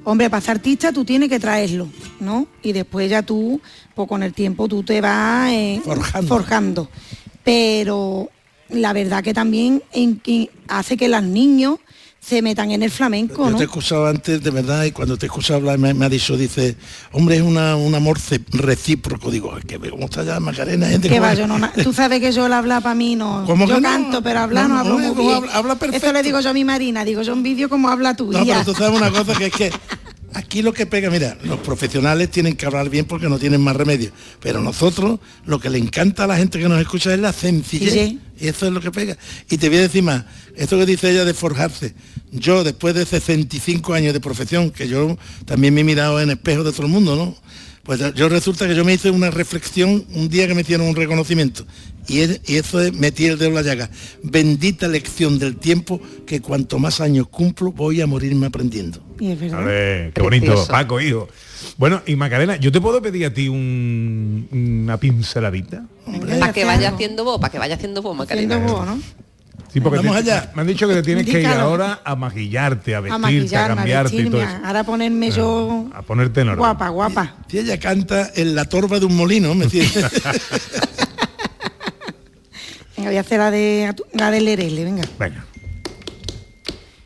hombre, 0.05 0.31
para 0.31 0.41
ser 0.41 0.57
artista 0.57 0.93
tú 0.93 1.05
tienes 1.05 1.29
que 1.29 1.39
traerlo, 1.41 1.89
¿no? 2.21 2.47
Y 2.63 2.73
después 2.73 3.09
ya 3.11 3.23
tú, 3.23 3.61
pues 3.95 4.09
con 4.09 4.23
el 4.23 4.33
tiempo 4.33 4.69
tú 4.69 4.83
te 4.83 5.01
vas 5.01 5.51
eh, 5.51 5.81
Forjando. 5.85 6.29
forjando. 6.29 6.89
Pero 7.45 8.31
la 8.69 8.93
verdad 8.93 9.23
que 9.23 9.35
también 9.35 9.83
en, 9.93 10.19
que 10.19 10.51
hace 10.69 10.97
que 10.97 11.09
los 11.09 11.23
niños 11.23 11.79
se 12.25 12.41
metan 12.41 12.71
en 12.71 12.85
el 12.85 12.91
flamenco, 12.91 13.45
Yo 13.47 13.51
¿no? 13.51 13.57
te 13.57 13.65
he 13.65 13.67
escuchado 13.67 14.07
antes, 14.07 14.41
de 14.43 14.51
verdad, 14.51 14.85
y 14.85 14.93
cuando 14.93 15.17
te 15.17 15.27
escuchado 15.27 15.59
hablar, 15.59 15.77
me, 15.79 15.93
me 15.93 16.07
ha 16.07 16.09
dicho, 16.09 16.37
dice, 16.37 16.77
hombre, 17.11 17.37
es 17.37 17.43
una, 17.43 17.75
un 17.75 17.93
amor 17.97 18.19
recíproco. 18.53 19.31
Digo, 19.31 19.53
"Ay, 19.55 19.63
que 19.67 19.79
cómo 19.91 20.05
está 20.05 20.23
ya 20.23 20.39
Macarena, 20.39 20.87
gente. 20.87 21.09
Que 21.09 21.17
cómo 21.17 21.27
va, 21.27 21.33
es". 21.33 21.39
yo 21.41 21.47
no, 21.49 21.59
tú 21.83 21.93
sabes 21.93 22.21
que 22.21 22.31
yo 22.33 22.47
el 22.47 22.53
hablar 22.53 22.81
para 22.83 22.95
mí 22.95 23.17
no. 23.17 23.45
¿Cómo 23.47 23.67
yo 23.67 23.75
que 23.75 23.81
no? 23.81 23.89
canto, 23.89 24.23
pero 24.23 24.41
hablar 24.41 24.69
no, 24.69 24.75
No, 24.75 24.81
hablo 24.81 24.99
muy 24.99 25.25
bien. 25.25 25.35
habla- 25.37 25.53
habla 25.53 25.75
perfecto. 25.75 26.07
Eso 26.07 26.13
le 26.13 26.23
digo 26.23 26.41
yo 26.41 26.51
a 26.51 26.55
mi 26.55 26.65
Marina, 26.65 27.05
digo 27.05 27.23
yo 27.23 27.33
envidio 27.33 27.69
como 27.69 27.89
habla 27.89 28.15
tú. 28.15 28.31
No, 28.31 28.45
pero 28.45 28.65
tú 28.65 28.75
sabes 28.75 28.97
una 28.99 29.11
cosa 29.11 29.35
que 29.35 29.47
es 29.47 29.53
que 29.53 29.73
aquí 30.35 30.63
lo 30.63 30.73
que 30.73 30.87
pega, 30.87 31.11
mira, 31.11 31.37
los 31.43 31.59
profesionales 31.59 32.31
tienen 32.31 32.55
que 32.57 32.67
hablar 32.67 32.89
bien 32.89 33.05
porque 33.05 33.29
no 33.29 33.39
tienen 33.39 33.61
más 33.61 33.75
remedio. 33.77 34.13
Pero 34.41 34.61
nosotros, 34.63 35.19
lo 35.45 35.59
que 35.59 35.69
le 35.71 35.79
encanta 35.79 36.25
a 36.25 36.27
la 36.29 36.37
gente 36.37 36.59
que 36.61 36.69
nos 36.69 36.81
escucha 36.81 37.13
es 37.13 37.19
la 37.21 37.33
sencillez. 37.33 37.93
Sí, 37.93 37.99
sí. 37.99 38.21
Y 38.43 38.49
eso 38.49 38.67
es 38.67 38.73
lo 38.73 38.81
que 38.81 38.91
pega. 38.91 39.17
Y 39.49 39.57
te 39.57 39.69
voy 39.69 39.79
a 39.79 39.83
decir 39.83 40.03
más, 40.03 40.25
esto 40.57 40.77
que 40.77 40.85
dice 40.87 41.11
ella 41.11 41.25
de 41.25 41.33
forjarse. 41.33 41.95
Yo, 42.33 42.65
después 42.65 42.95
de 42.95 43.07
65 43.07 43.95
años 43.95 44.13
de 44.13 44.21
profesión, 44.21 44.71
que 44.71 44.89
yo 44.89 45.17
también 45.45 45.73
me 45.75 45.83
he 45.83 45.85
mirado 45.85 46.21
en 46.21 46.31
espejo 46.31 46.65
de 46.65 46.73
todo 46.73 46.87
el 46.87 46.93
mundo, 46.93 47.15
¿no? 47.15 47.37
Pues 47.85 48.01
yo 48.15 48.29
resulta 48.29 48.67
que 48.69 48.75
yo 48.75 48.85
me 48.85 48.95
hice 48.95 49.11
una 49.11 49.31
reflexión 49.31 50.05
un 50.15 50.29
día 50.29 50.47
que 50.47 50.55
me 50.55 50.61
hicieron 50.63 50.87
un 50.87 50.95
reconocimiento. 50.97 51.67
Y, 52.09 52.21
es- 52.21 52.41
y 52.47 52.57
eso 52.57 52.81
es 52.81 52.93
metí 52.93 53.27
el 53.27 53.39
dedo 53.39 53.49
en 53.51 53.55
la 53.55 53.63
llaga. 53.63 53.91
Bendita 54.23 54.89
lección 54.89 55.39
del 55.39 55.57
tiempo 55.57 56.01
que 56.27 56.41
cuanto 56.41 56.79
más 56.79 57.01
años 57.01 57.29
cumplo 57.29 57.73
voy 57.73 58.01
a 58.01 58.07
morirme 58.07 58.47
aprendiendo. 58.47 59.03
Y 59.21 59.33
es 59.33 59.41
verdad. 59.41 59.61
A 59.61 59.65
ver, 59.65 60.13
qué 60.13 60.21
bonito, 60.23 60.47
Precioso. 60.47 60.71
Paco, 60.71 61.01
hijo. 61.01 61.29
Bueno, 61.77 62.03
y 62.07 62.17
Macarena, 62.17 62.57
¿yo 62.57 62.71
te 62.73 62.81
puedo 62.81 63.01
pedir 63.03 63.27
a 63.27 63.33
ti 63.33 63.49
un- 63.49 64.49
una 64.53 64.97
pinceladita? 64.99 65.85
Para 66.41 66.53
que 66.53 66.65
vaya 66.65 66.91
haciendo 66.91 67.25
vos, 67.25 67.41
para 67.41 67.51
que 67.53 67.59
vaya 67.59 67.75
haciendo 67.77 68.03
vos, 68.03 68.19
Haciendo 68.21 68.55
Macarena. 68.59 68.73
vos, 68.79 68.87
¿no? 68.87 68.99
Sí, 69.73 69.81
porque 69.81 69.99
Vamos 70.01 70.13
te- 70.23 70.31
allá. 70.33 70.53
me 70.55 70.61
han 70.61 70.67
dicho 70.69 70.87
que 70.87 70.93
te 70.95 71.03
tienes 71.03 71.25
que 71.25 71.41
ir 71.41 71.47
ahora 71.47 72.01
a 72.05 72.15
maquillarte, 72.15 72.95
a 72.95 73.01
vestirte, 73.01 73.57
a, 73.57 73.65
a 73.65 73.69
cambiarte 73.69 74.17
y 74.17 74.29
todo 74.29 74.43
a- 74.43 74.61
ahora 74.67 74.85
ponerme 74.85 75.31
yo 75.31 75.89
A 75.95 76.03
ponerte 76.03 76.43
en 76.43 76.49
orden. 76.49 76.59
guapa, 76.59 76.89
guapa. 76.91 77.37
Si 77.49 77.59
ella 77.59 77.79
canta 77.81 78.31
en 78.35 78.55
la 78.55 78.67
torba 78.67 79.01
de 79.01 79.07
un 79.07 79.17
molino, 79.17 79.55
¿me 79.55 79.65
entiendes? 79.65 80.05
Venga, 82.97 83.09
voy 83.11 83.17
a 83.17 83.21
hacer 83.21 83.39
la 83.39 83.51
de 83.51 83.95
la 84.13 84.31
del 84.31 84.45
Lerele, 84.45 84.85
venga. 84.85 85.03
Venga. 85.19 85.47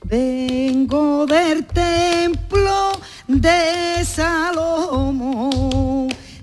Vengo 0.09 1.27
del 1.27 1.67
templo 1.67 2.93
de 3.27 4.05
Salomón, 4.05 5.51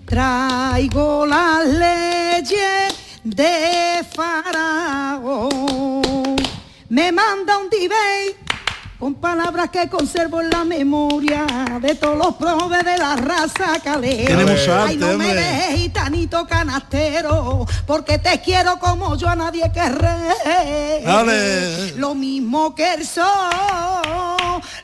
traigo 0.06 1.26
las 1.26 1.66
leyes 1.68 2.94
de 3.24 4.06
Faraón. 4.14 6.02
Me 6.90 7.14
manda 7.14 7.58
un 7.58 7.70
dibey 7.70 8.36
con 9.04 9.16
palabras 9.16 9.70
que 9.70 9.90
conservo 9.90 10.40
en 10.40 10.50
la 10.50 10.64
memoria 10.64 11.46
de 11.82 11.94
todos 11.96 12.18
los 12.18 12.36
probes 12.36 12.86
de 12.86 12.98
la 12.98 13.18
raza 13.18 13.78
calera. 13.84 14.86
Ay, 14.86 14.96
no 14.96 15.18
me 15.18 15.36
dejes 15.36 15.82
gitanito 15.82 16.48
canastero, 16.48 17.66
porque 17.86 18.18
te 18.18 18.40
quiero 18.40 18.80
como 18.80 19.18
yo 19.18 19.28
a 19.28 19.36
nadie 19.36 19.70
querré. 19.74 21.04
¡Ale! 21.06 21.92
Lo 21.98 22.16
mismo 22.16 22.74
que 22.74 22.94
el 22.94 23.06
sol, 23.06 23.26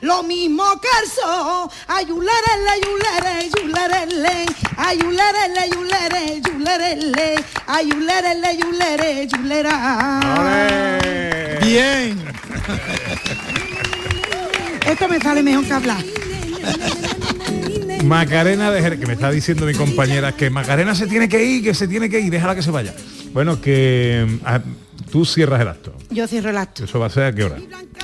lo 0.02 0.22
mismo 0.22 0.66
que 0.82 0.88
el 1.02 1.10
sol. 1.10 1.70
Ayulerele, 1.88 2.68
ayulerele, 2.76 3.48
ayulerele, 3.56 4.44
ayulerele, 4.76 5.60
ayulerele, 5.62 6.28
ayulerele, 6.36 7.42
ayulerele, 7.66 8.46
ayulerele, 8.46 9.22
ayulera. 9.22 10.20
Bien. 11.62 12.30
Esto 14.90 15.08
me 15.08 15.20
sale 15.20 15.42
mejor 15.42 15.64
que 15.64 15.72
hablar. 15.72 16.04
Macarena 18.04 18.70
de 18.70 18.82
Jerez, 18.82 18.98
que 18.98 19.06
me 19.06 19.12
está 19.12 19.30
diciendo 19.30 19.66
mi 19.66 19.74
compañera 19.74 20.32
que 20.32 20.50
Macarena 20.50 20.94
se 20.94 21.06
tiene 21.06 21.28
que 21.28 21.44
ir, 21.44 21.62
que 21.62 21.74
se 21.74 21.86
tiene 21.86 22.08
que 22.08 22.20
ir, 22.20 22.30
déjala 22.30 22.54
que 22.54 22.62
se 22.62 22.70
vaya. 22.70 22.94
Bueno, 23.32 23.60
que 23.60 24.26
ah, 24.44 24.60
tú 25.10 25.24
cierras 25.24 25.60
el 25.60 25.68
acto. 25.68 25.94
Yo 26.10 26.26
cierro 26.26 26.50
el 26.50 26.56
acto 26.56 26.84
¿Eso 26.84 26.98
va 26.98 27.06
a 27.06 27.10
ser 27.10 27.24
a 27.24 27.32
qué 27.32 27.44
hora? 27.44 27.56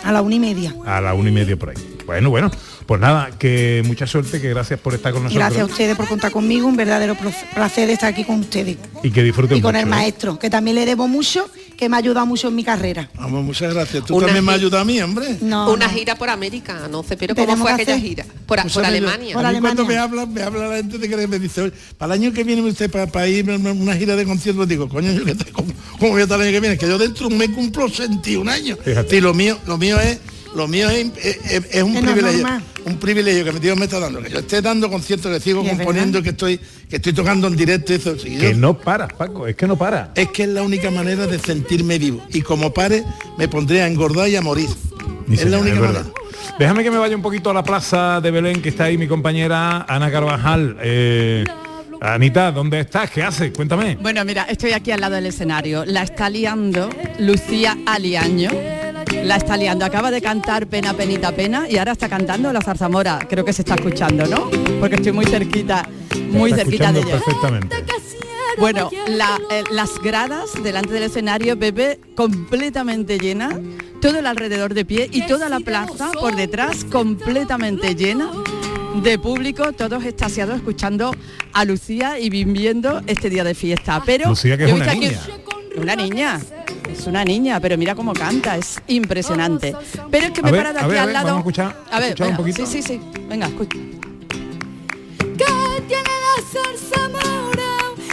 a 0.05 0.13
la 0.13 0.23
una 0.23 0.37
y 0.37 0.39
media. 0.41 0.75
A 0.85 1.01
la 1.01 1.15
una 1.15 1.31
y 1.31 1.33
media 1.33 1.57
por 1.57 1.71
ahí. 1.71 1.77
Bueno, 2.07 2.31
bueno, 2.31 2.51
pues 2.87 3.01
nada, 3.01 3.31
que 3.37 3.83
mucha 3.85 4.07
suerte, 4.07 4.41
que 4.41 4.51
gracias 4.51 4.79
por 4.79 4.95
estar 4.95 5.13
con 5.13 5.25
nosotros. 5.25 5.45
gracias 5.45 5.63
a 5.63 5.67
ustedes 5.73 5.97
por 5.97 6.07
contar 6.07 6.31
conmigo, 6.31 6.69
un 6.69 6.77
verdadero 6.77 7.17
placer 7.53 7.91
estar 7.91 8.13
aquí 8.13 8.23
con 8.23 8.41
ustedes. 8.41 8.77
Y 9.03 9.11
que 9.11 9.25
disfruten 9.25 9.59
Y 9.59 9.61
con 9.61 9.75
el 9.75 9.83
¿eh? 9.83 9.87
maestro, 9.87 10.39
que 10.39 10.49
también 10.49 10.77
le 10.77 10.87
debo 10.87 11.09
mucho, 11.09 11.49
que 11.77 11.89
me 11.89 11.97
ha 11.97 11.99
ayudado 11.99 12.25
mucho 12.27 12.49
en 12.49 12.55
mi 12.55 12.65
carrera. 12.65 13.09
Vamos, 13.19 13.45
muchas 13.45 13.73
gracias. 13.75 14.05
Tú 14.05 14.17
Una 14.17 14.27
también 14.27 14.45
me 14.45 14.53
has 14.53 14.59
ayudado 14.59 14.83
a 14.83 14.85
mí, 14.85 15.01
hombre. 15.01 15.37
No, 15.41 15.73
Una 15.73 15.87
no. 15.87 15.93
gira 15.93 16.17
por 16.17 16.31
América, 16.31 16.89
no 16.91 17.03
sé, 17.03 17.17
pero 17.17 17.35
¿cómo 17.35 17.57
fue 17.59 17.77
que 17.77 17.83
aquella 17.83 17.99
gira? 17.99 18.25
Por, 18.47 18.61
Pues 18.63 18.73
por 18.75 18.85
Alemania. 18.85 19.35
Por 19.35 19.45
a 19.45 19.53
mí 19.53 19.61
cuando 19.61 19.83
Alemania. 19.83 20.09
me 20.09 20.21
habla, 20.23 20.27
me 20.27 20.43
habla 20.43 20.69
la 20.69 20.77
gente 20.77 20.99
de 20.99 21.09
que 21.09 21.27
me 21.29 21.39
dice, 21.39 21.63
"Oye, 21.63 21.73
para 21.99 22.15
el 22.15 22.23
año 22.23 22.33
que 22.33 22.45
viene 22.45 22.63
usted 22.63 22.91
para, 22.91 23.29
ir 23.29 23.51
a 23.51 23.57
una- 23.57 23.73
una 23.73 23.95
gira 23.97 24.17
de 24.17 24.25
conciertos, 24.25 24.67
digo, 24.69 24.89
coño, 24.89 25.13
yo 25.13 25.25
que 25.25 25.35
te- 25.35 25.53
¿cómo, 25.53 25.73
cómo 25.99 26.13
voy 26.13 26.21
a 26.21 26.25
estar 26.25 26.41
el 26.41 26.47
año 26.47 26.53
que 26.55 26.61
viene? 26.61 26.79
Que 26.79 26.87
yo 26.89 26.99
dentro 26.99 27.29
mes 27.31 27.51
cumplo 27.51 27.89
61 27.89 28.49
años. 28.51 28.79
Fíjate. 28.85 29.17
Y 29.17 29.21
lo 29.21 29.35
mío, 29.35 29.59
lo 29.67 29.77
mío 29.79 29.99
es, 30.01 30.19
lo 30.57 30.67
mío 30.69 30.89
es, 30.91 31.07
es- 31.23 31.53
es- 31.53 31.67
es 31.71 31.83
un 31.83 31.95
privilegio. 32.01 32.47
Un 32.85 32.99
privilegio 32.99 33.45
que 33.45 33.53
mi 33.53 33.59
Dios 33.61 33.77
me 33.77 33.85
está 33.85 33.99
dando. 34.01 34.23
Que 34.23 34.31
yo 34.31 34.39
esté 34.39 34.63
dando 34.63 34.89
conciertos, 34.91 35.33
que 35.33 35.41
sigo 35.41 35.65
componiendo, 35.65 36.23
que 36.23 36.31
estoy, 36.31 36.59
que 36.89 36.97
estoy 36.97 37.13
tocando 37.13 37.47
en 37.49 37.57
directo. 37.57 37.93
Eso, 37.95 38.17
Que 38.17 38.31
yo- 38.53 38.55
no 38.55 38.79
paras, 38.79 39.13
Paco, 39.13 39.47
es 39.47 39.57
que 39.57 39.67
no 39.67 39.77
para. 39.77 40.13
es 40.15 40.29
que 40.31 40.45
es 40.45 40.49
la 40.49 40.63
única 40.63 40.91
manera 40.91 41.27
de 41.27 41.39
sentirme 41.39 41.99
vivo. 41.99 42.25
Y 42.33 42.43
como 42.43 42.73
pare, 42.73 43.05
me 43.39 43.49
pondré 43.49 43.83
a 43.83 43.87
engordar 43.87 44.29
y 44.29 44.37
a 44.37 44.41
morir. 44.43 44.69
Es 45.31 45.45
la 45.47 45.59
única 45.59 45.81
manera. 45.81 46.05
Déjame 46.59 46.83
que 46.85 46.91
me 46.91 46.99
vaya 46.99 47.15
un 47.17 47.23
poquito 47.23 47.51
a 47.51 47.55
la 47.55 47.63
plaza 47.63 48.21
de 48.21 48.31
Belén, 48.31 48.63
que 48.63 48.69
está 48.71 48.85
ahí 48.85 48.97
mi 48.97 49.07
compañera 49.09 49.85
Ana 49.89 50.11
Carvajal. 50.11 50.77
Eh, 50.81 51.45
Anita, 52.01 52.53
¿dónde 52.53 52.81
estás? 52.81 53.11
¿Qué 53.11 53.23
haces? 53.23 53.53
Cuéntame. 53.55 53.97
Bueno, 54.01 54.25
mira, 54.25 54.45
estoy 54.45 54.73
aquí 54.73 54.91
al 54.91 55.01
lado 55.01 55.15
del 55.17 55.27
escenario. 55.27 55.85
La 55.87 56.03
está 56.03 56.29
liando 56.31 56.89
Lucía 57.19 57.77
Aliaño. 57.87 58.51
La 59.27 59.37
está 59.37 59.57
liando. 59.57 59.85
Acaba 59.85 60.11
de 60.11 60.23
cantar 60.23 60.67
Pena, 60.69 60.95
Penita, 60.95 61.33
Pena 61.33 61.67
y 61.69 61.79
ahora 61.79 61.93
está 61.93 62.09
cantando 62.09 62.53
La 62.53 62.61
Zarzamora. 62.61 63.19
Creo 63.29 63.45
que 63.45 63.53
se 63.53 63.63
está 63.63 63.75
escuchando, 63.75 64.25
¿no? 64.27 64.49
Porque 64.79 64.97
estoy 64.97 65.13
muy 65.13 65.25
cerquita, 65.27 65.89
muy 66.31 66.53
cerquita 66.53 66.93
de 66.93 67.01
ella. 67.01 67.11
perfectamente. 67.19 67.77
Bueno, 68.59 68.89
la- 69.09 69.39
eh, 69.51 69.65
las 69.73 69.99
gradas 70.03 70.51
delante 70.63 70.93
del 70.95 71.03
escenario, 71.03 71.59
Pepe, 71.59 72.01
completamente 72.15 73.19
llena, 73.19 73.51
todo 74.01 74.19
el 74.19 74.27
alrededor 74.27 74.73
de 74.75 74.85
pie 74.85 75.09
y 75.13 75.27
toda 75.27 75.49
la 75.49 75.61
plaza 75.61 76.11
por 76.13 76.37
detrás 76.37 76.85
completamente 76.85 77.95
llena 77.95 78.31
de 79.03 79.19
público, 79.19 79.73
todos 79.73 80.05
extasiados 80.05 80.57
escuchando 80.57 81.11
a 81.53 81.65
Lucía 81.67 82.19
y 82.19 82.31
viviendo 82.31 83.03
este 83.07 83.29
día 83.29 83.45
de 83.45 83.55
fiesta. 83.55 84.03
Pero 84.07 84.31
Lucía, 84.31 84.57
que 84.57 84.65
es 84.65 84.73
una. 84.73 84.87
Una 85.79 85.97
niña. 85.97 86.41
Es 86.91 87.07
una 87.07 87.25
niña, 87.25 87.61
pero 87.61 87.77
mira 87.77 87.95
cómo 87.95 88.13
canta, 88.15 88.57
es 88.57 88.81
impresionante. 88.87 89.75
Pero 90.11 90.27
es 90.27 90.33
que 90.33 90.43
me 90.43 90.49
he 90.49 90.53
ver, 90.53 90.61
parado 90.63 90.79
a 90.79 90.83
aquí 90.83 90.91
ver, 90.91 90.99
al 91.01 91.07
ver, 91.07 91.13
lado. 91.13 91.27
vamos 91.27 91.39
a 91.39 91.41
escuchar- 91.49 91.77
a 91.91 91.99
ver, 92.01 92.09
escuchar 92.09 92.27
un 92.29 92.37
venga, 92.37 92.37
poquito. 92.39 92.67
sí, 92.67 92.83
sí, 92.83 92.89
sí. 92.95 93.01
Venga, 93.29 93.47
escucha. 93.49 93.77
que 95.19 95.83
tiene 95.89 96.15
la 96.25 96.37
zarzamora, 96.53 97.73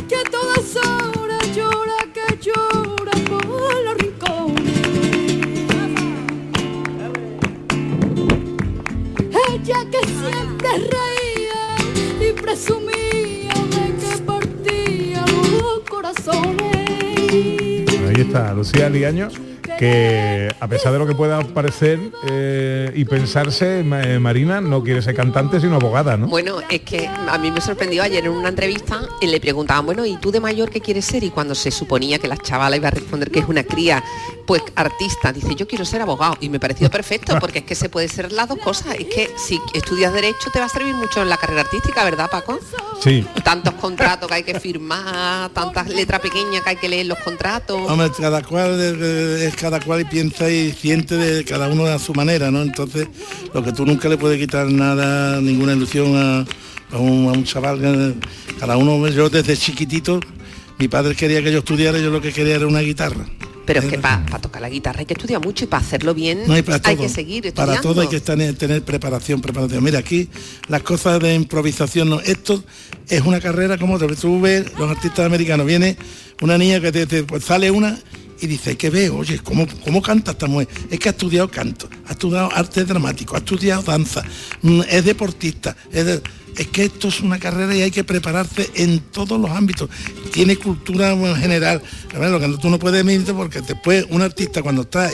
que 0.09 0.15
a 0.15 0.23
todas 0.29 0.75
horas 1.15 1.55
llora, 1.55 1.97
que 2.13 2.37
llora 2.41 3.11
por 3.29 3.83
los 3.85 3.95
rincones. 3.97 4.73
Ella 9.49 9.77
que 9.91 9.99
siempre 10.07 10.69
reía 10.97 12.29
y 12.29 12.33
presumía 12.33 13.53
de 13.53 13.95
que 14.01 14.21
partía 14.25 15.25
los 15.25 15.79
corazones. 15.89 16.62
Ahí 18.15 18.21
está, 18.21 18.53
Lucía 18.53 18.89
Liaño, 18.89 19.29
que 19.77 20.53
a 20.59 20.67
pesar 20.67 20.93
de 20.93 20.99
lo 20.99 21.07
que 21.07 21.15
pueda 21.15 21.41
parecer 21.43 21.99
eh, 22.29 22.91
y 22.95 23.05
pensarse, 23.05 23.79
eh, 23.79 24.19
Marina 24.19 24.61
no 24.61 24.83
quiere 24.83 25.01
ser 25.01 25.15
cantante 25.15 25.59
sino 25.59 25.75
abogada, 25.75 26.17
¿no? 26.17 26.27
Bueno, 26.27 26.59
es 26.69 26.81
que 26.81 27.07
a 27.07 27.37
mí 27.37 27.51
me 27.51 27.61
sorprendió 27.61 28.03
ayer 28.03 28.25
en 28.25 28.31
una 28.31 28.49
entrevista 28.49 29.01
y 29.21 29.27
le 29.27 29.39
preguntaban, 29.39 29.85
bueno, 29.85 30.05
¿y 30.05 30.17
tú 30.17 30.31
de 30.31 30.39
mayor 30.39 30.69
qué 30.69 30.81
quieres 30.81 31.05
ser? 31.05 31.23
Y 31.23 31.29
cuando 31.29 31.55
se 31.55 31.71
suponía 31.71 32.19
que 32.19 32.27
la 32.27 32.37
chavala 32.37 32.75
iba 32.75 32.87
a 32.87 32.91
responder 32.91 33.31
que 33.31 33.39
es 33.39 33.47
una 33.47 33.63
cría, 33.63 34.03
pues 34.45 34.61
artista, 34.75 35.31
dice, 35.31 35.55
yo 35.55 35.67
quiero 35.67 35.85
ser 35.85 36.01
abogado. 36.01 36.37
Y 36.39 36.49
me 36.49 36.59
pareció 36.59 36.89
perfecto, 36.89 37.37
porque 37.39 37.59
es 37.59 37.65
que 37.65 37.75
se 37.75 37.89
puede 37.89 38.07
ser 38.07 38.31
las 38.31 38.47
dos 38.47 38.59
cosas. 38.59 38.95
Es 38.95 39.07
que 39.07 39.31
si 39.37 39.59
estudias 39.73 40.13
Derecho 40.13 40.49
te 40.51 40.59
va 40.59 40.65
a 40.65 40.69
servir 40.69 40.95
mucho 40.95 41.21
en 41.21 41.29
la 41.29 41.37
carrera 41.37 41.61
artística, 41.61 42.03
¿verdad, 42.03 42.29
Paco? 42.29 42.59
Sí. 43.01 43.25
Tantos 43.43 43.73
contratos 43.75 44.27
que 44.27 44.35
hay 44.35 44.43
que 44.43 44.59
firmar, 44.59 45.49
tantas 45.51 45.87
letras 45.89 46.21
pequeñas 46.21 46.61
que 46.63 46.69
hay 46.71 46.75
que 46.75 46.89
leer 46.89 47.05
los 47.05 47.19
contratos. 47.19 47.79
Hombre, 47.89 48.11
cada 48.19 48.41
cual 48.43 48.79
es, 48.79 49.41
es 49.41 49.55
cada 49.63 49.79
cual 49.79 50.01
y 50.01 50.03
piensa 50.03 50.49
y 50.49 50.73
siente 50.73 51.15
de 51.15 51.45
cada 51.45 51.69
uno 51.69 51.85
a 51.85 51.97
su 51.97 52.13
manera, 52.13 52.51
¿no? 52.51 52.61
Entonces, 52.61 53.07
lo 53.53 53.63
que 53.63 53.71
tú 53.71 53.85
nunca 53.85 54.09
le 54.09 54.17
puedes 54.17 54.37
quitar 54.37 54.67
nada, 54.69 55.39
ninguna 55.39 55.71
ilusión 55.71 56.17
a, 56.17 56.45
a 56.93 56.97
un, 56.99 57.29
a 57.29 57.31
un 57.31 57.45
chaval. 57.45 57.79
que- 57.79 58.13
Cada 58.59 58.75
uno, 58.75 59.07
yo 59.07 59.29
desde 59.29 59.55
chiquitito, 59.55 60.19
mi 60.79 60.89
padre 60.89 61.15
quería 61.15 61.41
que 61.41 61.49
yo 61.53 61.59
estudiara 61.59 61.97
yo 61.97 62.09
lo 62.09 62.19
que 62.19 62.33
quería 62.33 62.55
era 62.55 62.67
una 62.67 62.81
guitarra. 62.81 63.25
Pero 63.65 63.79
es 63.79 63.85
que 63.85 63.97
para 63.97 64.25
tocar 64.41 64.61
la 64.61 64.67
guitarra 64.69 64.99
hay 64.99 65.05
que 65.05 65.13
estudiar 65.13 65.41
mucho 65.41 65.63
y 65.63 65.67
para 65.67 65.81
hacerlo 65.81 66.13
bien 66.13 66.39
No, 66.45 66.53
hay 66.53 66.61
que 66.63 67.07
seguir 67.07 67.45
estudiando. 67.47 67.53
Para 67.55 67.79
todo 67.81 68.01
hay 68.01 68.09
que 68.09 68.19
tener, 68.19 68.55
tener 68.55 68.81
preparación, 68.83 69.39
preparación. 69.39 69.81
Mira, 69.81 69.99
aquí 69.99 70.27
las 70.67 70.81
cosas 70.83 71.21
de 71.21 71.33
improvisación, 71.35 72.09
no. 72.09 72.19
Esto 72.19 72.61
es 73.07 73.21
una 73.21 73.39
carrera 73.39 73.77
como 73.77 73.93
otra. 73.93 74.09
Tú 74.15 74.41
ves, 74.41 74.65
los 74.77 74.91
artistas 74.91 75.25
americanos, 75.25 75.65
viene 75.65 75.95
una 76.41 76.57
niña 76.57 76.81
que 76.81 76.91
te, 76.91 77.05
te- 77.07 77.23
pues 77.23 77.45
sale 77.45 77.71
una 77.71 77.97
y 78.43 78.47
dice, 78.47 78.75
¿qué 78.75 78.89
veo? 78.89 79.17
Oye, 79.17 79.39
¿cómo, 79.39 79.65
¿cómo 79.85 80.01
canta 80.01 80.31
esta 80.31 80.47
mujer? 80.47 80.67
Es 80.91 80.99
que 80.99 81.07
ha 81.09 81.11
estudiado 81.13 81.49
canto, 81.49 81.89
ha 82.07 82.11
estudiado 82.11 82.49
arte 82.53 82.83
dramático, 82.83 83.35
ha 83.35 83.39
estudiado 83.39 83.81
danza, 83.83 84.21
mm, 84.61 84.81
es 84.89 85.05
deportista, 85.05 85.75
es 85.91 86.21
es 86.55 86.67
que 86.67 86.83
esto 86.83 87.07
es 87.07 87.19
una 87.21 87.39
carrera 87.39 87.75
y 87.75 87.81
hay 87.81 87.89
que 87.89 88.03
prepararse 88.03 88.69
en 88.75 88.99
todos 88.99 89.41
los 89.41 89.49
ámbitos. 89.49 89.89
Tiene 90.31 90.55
cultura 90.55 91.11
en 91.13 91.35
general. 91.37 91.81
Lo 92.13 92.39
que 92.39 92.47
tú 92.61 92.69
no 92.69 92.77
puedes 92.77 93.03
medirte 93.03 93.33
porque 93.33 93.61
después 93.61 94.05
un 94.11 94.21
artista 94.21 94.61
cuando 94.61 94.83
está 94.83 95.09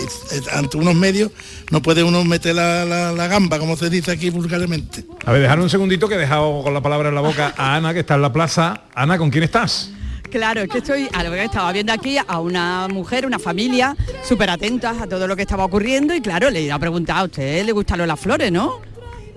ante 0.51 0.75
unos 0.75 0.95
medios 0.95 1.31
no 1.71 1.81
puede 1.81 2.03
uno 2.03 2.25
meter 2.25 2.55
la, 2.55 2.83
la- 2.83 3.13
la 3.13 3.27
gamba, 3.27 3.57
como 3.57 3.77
se 3.77 3.89
dice 3.89 4.11
aquí 4.11 4.29
vulgarmente. 4.29 5.05
A 5.25 5.31
ver, 5.31 5.41
dejar 5.43 5.61
un 5.61 5.69
segundito 5.69 6.09
que 6.09 6.15
he 6.15 6.17
dejado 6.17 6.61
con 6.61 6.73
la 6.73 6.81
palabra 6.81 7.07
en 7.07 7.15
la 7.15 7.21
boca 7.21 7.53
a 7.55 7.75
Ana, 7.75 7.93
que 7.93 8.01
está 8.01 8.15
en 8.15 8.21
la 8.21 8.33
plaza. 8.33 8.81
Ana, 8.93 9.17
¿con 9.17 9.29
quién 9.29 9.45
estás? 9.45 9.91
Claro, 10.29 10.61
es 10.61 10.69
que 10.69 10.77
estoy, 10.77 11.07
a 11.11 11.23
lo 11.23 11.31
que 11.31 11.43
estaba 11.43 11.71
viendo 11.71 11.91
aquí 11.91 12.17
a 12.17 12.39
una 12.39 12.87
mujer, 12.87 13.25
una 13.25 13.39
familia, 13.39 13.95
súper 14.23 14.49
atentas 14.51 15.01
a 15.01 15.07
todo 15.07 15.27
lo 15.27 15.35
que 15.35 15.41
estaba 15.41 15.65
ocurriendo 15.65 16.13
y 16.13 16.21
claro, 16.21 16.51
le 16.51 16.61
iba 16.61 16.75
a 16.75 16.79
preguntar 16.79 17.17
a 17.17 17.23
usted, 17.23 17.65
¿le 17.65 17.71
gustan 17.71 18.07
las 18.07 18.19
flores, 18.19 18.51
no? 18.51 18.79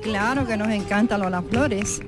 Claro 0.02 0.46
que 0.46 0.56
nos 0.56 0.68
encantan 0.68 1.20
Lola 1.20 1.42
Flores. 1.42 2.02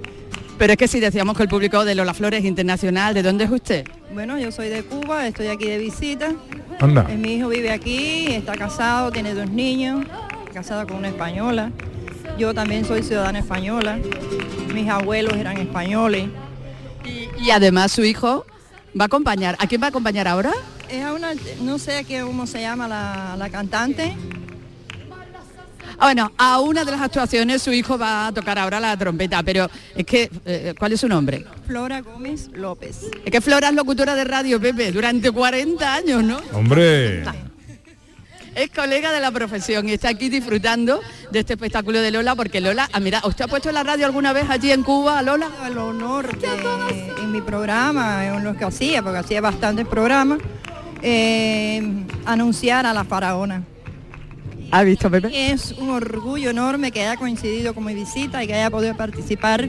Pero 0.58 0.72
es 0.72 0.78
que 0.78 0.86
si 0.86 1.00
decíamos 1.00 1.36
que 1.36 1.44
el 1.44 1.48
público 1.48 1.84
de 1.84 1.94
Lola 1.94 2.12
Flores 2.12 2.40
es 2.40 2.46
internacional, 2.46 3.14
¿de 3.14 3.22
dónde 3.22 3.44
es 3.44 3.50
usted? 3.50 3.86
Bueno, 4.12 4.38
yo 4.38 4.52
soy 4.52 4.68
de 4.68 4.84
Cuba, 4.84 5.26
estoy 5.26 5.46
aquí 5.46 5.66
de 5.66 5.78
visita. 5.78 6.32
Anda. 6.80 7.06
Eh, 7.08 7.16
Mi 7.16 7.36
hijo 7.36 7.48
vive 7.48 7.72
aquí, 7.72 8.26
está 8.28 8.54
casado, 8.54 9.10
tiene 9.10 9.34
dos 9.34 9.48
niños, 9.48 10.04
casado 10.52 10.86
con 10.86 10.96
una 10.98 11.08
española. 11.08 11.70
Yo 12.38 12.52
también 12.52 12.84
soy 12.84 13.02
ciudadana 13.02 13.38
española. 13.38 13.98
Mis 14.72 14.88
abuelos 14.88 15.34
eran 15.34 15.56
españoles. 15.56 16.28
Y 17.40 17.50
además 17.50 17.92
su 17.92 18.04
hijo 18.04 18.44
va 18.98 19.04
a 19.04 19.06
acompañar. 19.06 19.56
¿A 19.58 19.66
quién 19.66 19.80
va 19.80 19.86
a 19.86 19.90
acompañar 19.90 20.28
ahora? 20.28 20.52
Es 20.88 21.02
a 21.04 21.12
una, 21.12 21.32
no 21.60 21.78
sé 21.78 22.04
qué, 22.04 22.20
cómo 22.22 22.46
se 22.46 22.60
llama 22.60 22.88
la, 22.88 23.36
la 23.38 23.50
cantante. 23.50 24.16
Ah, 25.98 26.06
bueno, 26.06 26.32
a 26.36 26.60
una 26.60 26.84
de 26.84 26.90
las 26.90 27.00
actuaciones 27.00 27.62
su 27.62 27.72
hijo 27.72 27.96
va 27.96 28.26
a 28.26 28.32
tocar 28.32 28.58
ahora 28.58 28.80
la 28.80 28.96
trompeta, 28.96 29.42
pero 29.42 29.70
es 29.94 30.04
que, 30.04 30.28
eh, 30.44 30.74
¿cuál 30.78 30.92
es 30.92 31.00
su 31.00 31.08
nombre? 31.08 31.44
Flora 31.66 32.00
Gómez 32.00 32.50
López. 32.52 33.02
Es 33.24 33.30
que 33.30 33.40
Flora 33.40 33.68
es 33.68 33.74
locutora 33.74 34.14
de 34.14 34.24
radio, 34.24 34.60
Pepe, 34.60 34.90
durante 34.90 35.30
40 35.30 35.94
años, 35.94 36.24
¿no? 36.24 36.38
Hombre. 36.52 37.22
Es 38.54 38.70
colega 38.70 39.10
de 39.12 39.20
la 39.20 39.32
profesión 39.32 39.88
y 39.88 39.92
está 39.92 40.10
aquí 40.10 40.28
disfrutando 40.28 41.00
de 41.32 41.40
este 41.40 41.54
espectáculo 41.54 42.00
de 42.00 42.12
Lola, 42.12 42.36
porque 42.36 42.60
Lola, 42.60 42.88
ah, 42.92 43.00
mira, 43.00 43.20
¿usted 43.24 43.46
ha 43.46 43.48
puesto 43.48 43.72
la 43.72 43.82
radio 43.82 44.06
alguna 44.06 44.32
vez 44.32 44.48
allí 44.48 44.70
en 44.70 44.84
Cuba, 44.84 45.20
Lola? 45.22 45.48
El 45.66 45.76
honor 45.76 46.38
de, 46.38 46.48
en 47.20 47.32
mi 47.32 47.40
programa, 47.40 48.24
en 48.24 48.44
los 48.44 48.56
que 48.56 48.64
hacía, 48.64 49.02
porque 49.02 49.18
hacía 49.18 49.40
bastantes 49.40 49.86
programas, 49.88 50.38
eh, 51.02 51.82
anunciar 52.24 52.86
a 52.86 52.92
la 52.92 53.02
faraona. 53.02 53.64
¿Ha 54.70 54.82
visto, 54.84 55.10
Pepe? 55.10 55.52
Es 55.52 55.72
un 55.72 55.90
orgullo 55.90 56.50
enorme 56.50 56.92
que 56.92 57.02
haya 57.02 57.16
coincidido 57.16 57.74
con 57.74 57.84
mi 57.84 57.94
visita 57.94 58.44
y 58.44 58.46
que 58.46 58.54
haya 58.54 58.70
podido 58.70 58.96
participar 58.96 59.68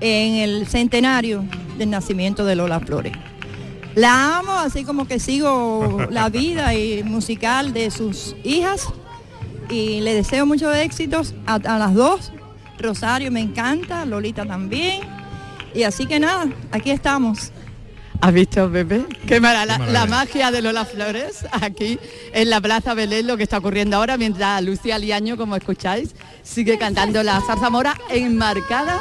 en 0.00 0.34
el 0.36 0.68
centenario 0.68 1.44
del 1.78 1.90
nacimiento 1.90 2.44
de 2.44 2.54
Lola 2.54 2.78
Flores. 2.78 3.12
La 3.94 4.38
amo, 4.38 4.52
así 4.52 4.84
como 4.84 5.06
que 5.06 5.18
sigo 5.18 6.06
la 6.10 6.28
vida 6.28 6.74
y 6.74 7.02
musical 7.02 7.72
de 7.72 7.90
sus 7.90 8.36
hijas 8.44 8.86
y 9.68 10.00
le 10.00 10.14
deseo 10.14 10.46
muchos 10.46 10.74
éxitos 10.76 11.34
a, 11.46 11.54
a 11.54 11.78
las 11.78 11.94
dos. 11.94 12.32
Rosario 12.78 13.30
me 13.30 13.40
encanta, 13.40 14.04
Lolita 14.06 14.46
también. 14.46 15.00
Y 15.74 15.82
así 15.82 16.06
que 16.06 16.18
nada, 16.18 16.48
aquí 16.72 16.90
estamos. 16.90 17.52
¿Has 18.22 18.32
visto, 18.34 18.70
Pepe? 18.70 19.04
Qué 19.26 19.40
mara- 19.40 19.64
la, 19.64 19.78
maravilla. 19.78 20.00
la 20.00 20.06
magia 20.06 20.50
de 20.50 20.60
Lola 20.62 20.84
Flores 20.84 21.46
aquí 21.52 21.98
en 22.34 22.50
la 22.50 22.60
Plaza 22.60 22.92
Belén, 22.94 23.26
lo 23.26 23.36
que 23.36 23.44
está 23.44 23.58
ocurriendo 23.58 23.96
ahora, 23.96 24.16
mientras 24.18 24.62
Lucía 24.62 24.98
Liaño, 24.98 25.36
como 25.38 25.56
escucháis, 25.56 26.14
sigue 26.42 26.76
cantando 26.78 27.22
la 27.22 27.40
zarzamora 27.40 27.96
enmarcada 28.10 28.98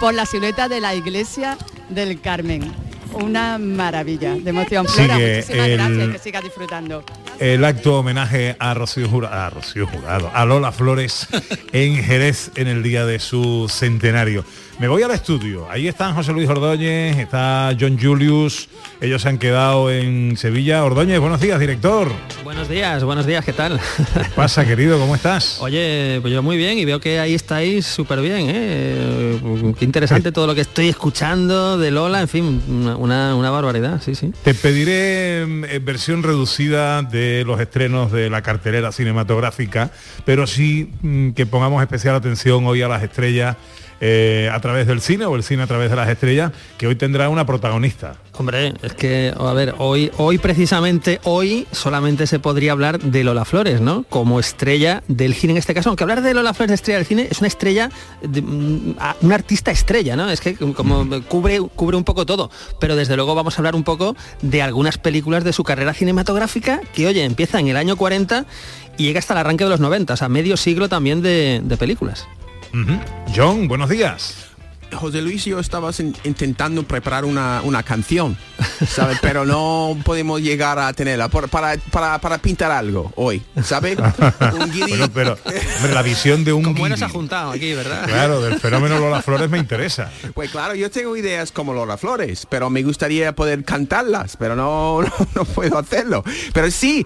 por 0.00 0.14
la 0.14 0.24
silueta 0.24 0.68
de 0.68 0.80
la 0.80 0.94
iglesia 0.94 1.58
del 1.90 2.20
Carmen. 2.20 2.72
Una 3.14 3.58
maravilla 3.58 4.34
de 4.34 4.50
emoción. 4.50 4.86
Flora, 4.86 5.14
Sigue 5.14 5.36
muchísimas 5.36 5.66
el- 5.68 5.76
gracias, 5.76 6.08
que 6.10 6.18
siga 6.18 6.40
disfrutando. 6.40 7.04
El 7.38 7.64
acto 7.64 7.98
homenaje 7.98 8.56
a 8.58 8.74
Rocío 8.74 9.08
Jurado, 9.08 9.34
a 9.34 9.50
Rocío 9.50 9.86
Jurado, 9.86 10.30
a 10.34 10.44
Lola 10.44 10.72
Flores 10.72 11.26
en 11.72 11.96
Jerez 12.02 12.50
en 12.56 12.68
el 12.68 12.82
día 12.82 13.04
de 13.06 13.18
su 13.18 13.68
centenario. 13.68 14.44
Me 14.82 14.88
voy 14.88 15.00
al 15.04 15.12
estudio. 15.12 15.70
Ahí 15.70 15.86
están 15.86 16.12
José 16.12 16.32
Luis 16.32 16.48
Ordóñez, 16.48 17.16
está 17.16 17.70
John 17.78 17.96
Julius. 17.96 18.68
Ellos 19.00 19.22
se 19.22 19.28
han 19.28 19.38
quedado 19.38 19.92
en 19.92 20.36
Sevilla. 20.36 20.82
Ordóñez, 20.82 21.20
buenos 21.20 21.40
días, 21.40 21.60
director. 21.60 22.10
Buenos 22.42 22.68
días, 22.68 23.04
buenos 23.04 23.24
días, 23.24 23.44
¿qué 23.44 23.52
tal? 23.52 23.78
¿Qué 24.12 24.24
pasa, 24.34 24.66
querido? 24.66 24.98
¿Cómo 24.98 25.14
estás? 25.14 25.58
Oye, 25.60 26.18
pues 26.20 26.34
yo 26.34 26.42
muy 26.42 26.56
bien 26.56 26.78
y 26.78 26.84
veo 26.84 26.98
que 26.98 27.20
ahí 27.20 27.32
estáis 27.32 27.86
súper 27.86 28.20
bien, 28.22 28.46
¿eh? 28.48 29.38
Qué 29.78 29.84
interesante 29.84 30.32
todo 30.32 30.48
lo 30.48 30.54
que 30.56 30.62
estoy 30.62 30.88
escuchando 30.88 31.78
de 31.78 31.92
Lola, 31.92 32.20
en 32.20 32.28
fin, 32.28 32.60
una, 32.68 32.96
una- 32.96 33.36
una 33.36 33.50
barbaridad, 33.50 34.02
sí, 34.04 34.16
sí. 34.16 34.32
Te 34.42 34.52
pediré 34.52 35.46
mm, 35.46 35.64
eh, 35.64 35.78
versión 35.78 36.24
reducida 36.24 37.02
de 37.02 37.44
los 37.46 37.60
estrenos 37.60 38.10
de 38.10 38.28
la 38.30 38.42
cartelera 38.42 38.90
cinematográfica, 38.90 39.92
pero 40.24 40.48
sí 40.48 40.90
mm, 41.02 41.30
que 41.34 41.46
pongamos 41.46 41.80
especial 41.82 42.16
atención 42.16 42.66
hoy 42.66 42.82
a 42.82 42.88
las 42.88 43.04
estrellas 43.04 43.56
eh, 44.04 44.50
a 44.52 44.58
través 44.58 44.88
del 44.88 45.00
cine 45.00 45.26
o 45.26 45.36
el 45.36 45.44
cine 45.44 45.62
a 45.62 45.68
través 45.68 45.88
de 45.88 45.94
las 45.94 46.08
estrellas, 46.08 46.50
que 46.76 46.88
hoy 46.88 46.96
tendrá 46.96 47.28
una 47.28 47.46
protagonista. 47.46 48.16
Hombre, 48.36 48.74
es 48.82 48.94
que, 48.94 49.32
a 49.38 49.52
ver, 49.52 49.76
hoy, 49.78 50.10
hoy 50.16 50.38
precisamente, 50.38 51.20
hoy 51.22 51.68
solamente 51.70 52.26
se 52.26 52.40
podría 52.40 52.72
hablar 52.72 52.98
de 52.98 53.22
Lola 53.22 53.44
Flores, 53.44 53.80
¿no? 53.80 54.04
Como 54.08 54.40
estrella 54.40 55.04
del 55.06 55.34
cine 55.34 55.52
en 55.52 55.58
este 55.58 55.72
caso, 55.72 55.88
aunque 55.88 56.02
hablar 56.02 56.20
de 56.20 56.34
Lola 56.34 56.52
Flores 56.52 56.70
de 56.70 56.74
estrella 56.74 56.98
del 56.98 57.06
cine 57.06 57.28
es 57.30 57.38
una 57.38 57.46
estrella, 57.46 57.90
de, 58.22 58.42
mm, 58.42 58.96
una 59.20 59.34
artista 59.36 59.70
estrella, 59.70 60.16
¿no? 60.16 60.28
Es 60.28 60.40
que 60.40 60.56
como 60.56 61.06
cubre, 61.28 61.60
cubre 61.60 61.96
un 61.96 62.02
poco 62.02 62.26
todo, 62.26 62.50
pero 62.80 62.96
desde 62.96 63.14
luego 63.14 63.36
vamos 63.36 63.54
a 63.54 63.58
hablar 63.58 63.76
un 63.76 63.84
poco 63.84 64.16
de 64.40 64.62
algunas 64.62 64.98
películas 64.98 65.44
de 65.44 65.52
su 65.52 65.62
carrera 65.62 65.94
cinematográfica 65.94 66.80
que, 66.92 67.06
oye, 67.06 67.22
empieza 67.22 67.60
en 67.60 67.68
el 67.68 67.76
año 67.76 67.94
40 67.94 68.46
y 68.98 69.04
llega 69.04 69.20
hasta 69.20 69.34
el 69.34 69.38
arranque 69.38 69.62
de 69.62 69.70
los 69.70 69.78
90, 69.78 70.14
o 70.14 70.16
sea, 70.16 70.28
medio 70.28 70.56
siglo 70.56 70.88
también 70.88 71.22
de, 71.22 71.60
de 71.62 71.76
películas. 71.76 72.26
John, 73.34 73.68
buenos 73.68 73.88
días. 73.90 74.46
José 74.92 75.22
Luis 75.22 75.46
y 75.46 75.50
yo 75.50 75.58
estabas 75.58 76.00
in- 76.00 76.14
intentando 76.24 76.82
preparar 76.82 77.24
una, 77.24 77.62
una 77.64 77.82
canción, 77.82 78.36
¿sabes? 78.86 79.18
Pero 79.22 79.46
no 79.46 79.96
podemos 80.04 80.42
llegar 80.42 80.78
a 80.78 80.92
tenerla 80.92 81.28
por- 81.28 81.48
para, 81.48 81.78
para, 81.90 82.18
para 82.18 82.36
pintar 82.36 82.70
algo 82.70 83.10
hoy, 83.16 83.42
¿sabes? 83.64 83.96
Un 84.52 84.70
Bueno, 84.86 85.08
pero 85.14 85.38
hombre, 85.78 85.94
la 85.94 86.02
visión 86.02 86.44
de 86.44 86.52
un 86.52 86.62
Como 86.64 86.78
bueno 86.78 86.98
se 86.98 87.06
ha 87.06 87.08
juntado 87.08 87.52
aquí, 87.52 87.72
¿verdad? 87.72 88.06
claro, 88.06 88.42
del 88.42 88.60
fenómeno 88.60 88.98
Lola 88.98 89.22
Flores 89.22 89.48
me 89.48 89.56
interesa. 89.58 90.10
Pues 90.34 90.50
claro, 90.50 90.74
yo 90.74 90.90
tengo 90.90 91.16
ideas 91.16 91.52
como 91.52 91.72
Lola 91.72 91.96
Flores, 91.96 92.46
pero 92.50 92.68
me 92.68 92.82
gustaría 92.82 93.34
poder 93.34 93.64
cantarlas, 93.64 94.36
pero 94.36 94.54
no, 94.56 95.00
no, 95.02 95.10
no 95.34 95.44
puedo 95.46 95.78
hacerlo. 95.78 96.22
Pero 96.52 96.70
sí, 96.70 97.02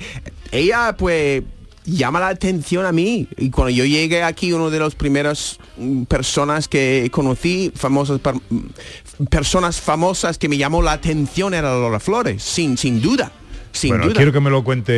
ella 0.50 0.96
pues 0.98 1.44
llama 1.86 2.20
la 2.20 2.28
atención 2.28 2.84
a 2.84 2.92
mí. 2.92 3.28
Y 3.38 3.50
cuando 3.50 3.70
yo 3.70 3.84
llegué 3.84 4.22
aquí, 4.22 4.52
uno 4.52 4.70
de 4.70 4.78
los 4.78 4.94
primeros 4.94 5.58
mm, 5.76 6.02
personas 6.04 6.68
que 6.68 7.08
conocí, 7.10 7.72
famosas 7.74 8.20
mm, 8.20 9.24
personas 9.30 9.80
famosas 9.80 10.36
que 10.38 10.48
me 10.48 10.58
llamó 10.58 10.82
la 10.82 10.92
atención 10.92 11.54
era 11.54 11.70
Lola 11.72 12.00
Flores, 12.00 12.42
sin, 12.42 12.76
sin 12.76 13.00
duda. 13.00 13.32
Sin 13.72 13.90
bueno, 13.90 14.04
duda. 14.06 14.16
quiero 14.16 14.32
que 14.32 14.40
me 14.40 14.50
lo 14.50 14.64
cuente 14.64 14.94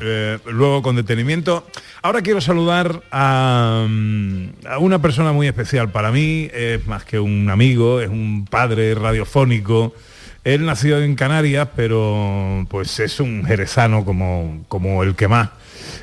eh, 0.00 0.38
luego 0.46 0.82
con 0.82 0.96
detenimiento. 0.96 1.66
Ahora 2.02 2.22
quiero 2.22 2.40
saludar 2.40 3.02
a, 3.10 3.86
mm, 3.88 4.48
a 4.66 4.78
una 4.78 5.00
persona 5.00 5.32
muy 5.32 5.46
especial 5.46 5.90
para 5.90 6.10
mí, 6.10 6.48
es 6.52 6.86
más 6.86 7.04
que 7.04 7.18
un 7.18 7.50
amigo, 7.50 8.00
es 8.00 8.08
un 8.08 8.46
padre 8.50 8.94
radiofónico. 8.94 9.94
Él 10.44 10.64
nació 10.66 11.00
en 11.00 11.14
Canarias, 11.14 11.68
pero 11.76 12.66
pues 12.68 12.98
es 12.98 13.20
un 13.20 13.44
jerezano 13.44 14.04
como, 14.04 14.64
como 14.68 15.02
el 15.02 15.14
que 15.14 15.28
más. 15.28 15.50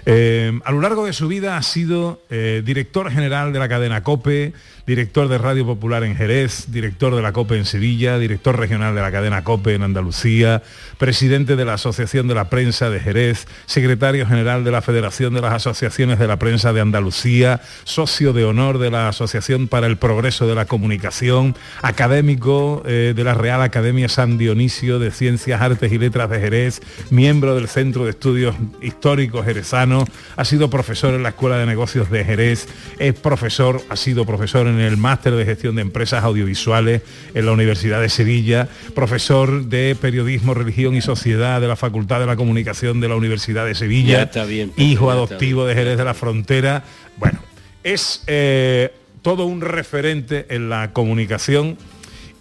Eh, 0.06 0.60
a 0.64 0.72
lo 0.72 0.82
largo 0.82 1.06
de 1.06 1.14
su 1.14 1.28
vida 1.28 1.58
ha 1.58 1.64
sido 1.64 2.22
eh, 2.30 2.62
director 2.66 3.12
general 3.12 3.54
de 3.54 3.60
la 3.60 3.68
cadena 3.68 4.04
COPE, 4.04 4.54
director 4.88 5.28
de 5.28 5.38
Radio 5.38 5.66
Popular 5.66 6.04
en 6.04 6.16
Jerez, 6.16 6.72
director 6.72 7.16
de 7.16 7.22
la 7.22 7.32
COPE 7.32 7.58
en 7.58 7.66
Sevilla, 7.66 8.18
director 8.18 8.58
regional 8.58 8.96
de 8.96 9.02
la 9.02 9.12
cadena 9.12 9.44
COPE 9.44 9.76
en 9.76 9.84
Andalucía, 9.84 10.64
presidente 10.98 11.56
de 11.56 11.66
la 11.66 11.76
Asociación 11.76 12.28
de 12.28 12.36
la 12.36 12.50
Prensa 12.50 12.90
de 12.90 13.00
Jerez, 13.00 13.48
secretario 13.68 14.26
general 14.26 14.64
de 14.64 14.72
la 14.72 14.82
Federación 14.82 15.34
de 15.34 15.42
las 15.42 15.54
Asociaciones 15.54 16.18
de 16.18 16.28
la 16.28 16.40
Prensa 16.40 16.74
de 16.74 16.82
Andalucía, 16.82 17.62
socio 17.84 18.34
de 18.34 18.46
honor 18.46 18.80
de 18.80 18.90
la 18.90 19.10
Asociación 19.10 19.68
para 19.68 19.86
el 19.86 19.98
Progreso 19.98 20.48
de 20.48 20.56
la 20.56 20.66
Comunicación, 20.66 21.56
académico 21.82 22.82
eh, 22.86 23.14
de 23.16 23.24
la 23.24 23.36
Real 23.36 23.62
Academia 23.62 24.10
San 24.10 24.29
Dionisio 24.38 25.00
de 25.00 25.12
Ciencias, 25.12 25.62
Artes 25.62 25.92
y 25.92 25.98
Letras 25.98 26.30
de 26.30 26.40
Jerez, 26.40 26.82
miembro 27.10 27.56
del 27.56 27.68
Centro 27.68 28.06
de 28.06 28.12
Estudios 28.12 28.56
Históricos 28.82 29.46
Jerezano, 29.46 30.06
ha 30.36 30.46
sido 30.46 30.70
profesor 30.70 31.14
en 31.14 31.24
la 31.24 31.30
Escuela 31.30 31.58
de 31.58 31.66
Negocios 31.66 32.10
de 32.10 32.24
Jerez, 32.24 32.68
es 33.00 33.14
profesor, 33.14 33.82
ha 33.90 33.96
sido 33.96 34.26
profesor 34.26 34.68
en 34.68 34.80
el 34.80 34.98
Máster 34.98 35.36
de 35.36 35.46
Gestión 35.46 35.76
de 35.76 35.82
Empresas 35.82 36.24
Audiovisuales 36.24 37.02
en 37.34 37.46
la 37.46 37.52
Universidad 37.52 38.02
de 38.02 38.10
Sevilla, 38.10 38.70
profesor 38.94 39.66
de 39.66 39.98
Periodismo, 40.00 40.54
Religión 40.54 40.96
y 40.96 41.02
Sociedad 41.02 41.62
de 41.62 41.68
la 41.68 41.76
Facultad 41.76 42.20
de 42.20 42.26
la 42.26 42.36
Comunicación 42.36 43.02
de 43.02 43.10
la 43.10 43.16
Universidad 43.16 43.66
de 43.66 43.76
Sevilla, 43.76 44.18
Ya 44.18 44.24
está 44.24 44.46
bien, 44.46 44.72
hijo 44.78 45.08
ya 45.08 45.14
está 45.14 45.34
adoptivo 45.36 45.66
de 45.66 45.76
Jerez 45.76 45.98
de 45.98 46.06
la 46.06 46.14
Frontera. 46.14 46.84
Bueno, 47.18 47.40
es 47.84 48.24
eh, 48.28 48.94
todo 49.22 49.46
un 49.46 49.62
referente 49.62 50.46
en 50.50 50.70
la 50.70 50.92
comunicación. 50.94 51.78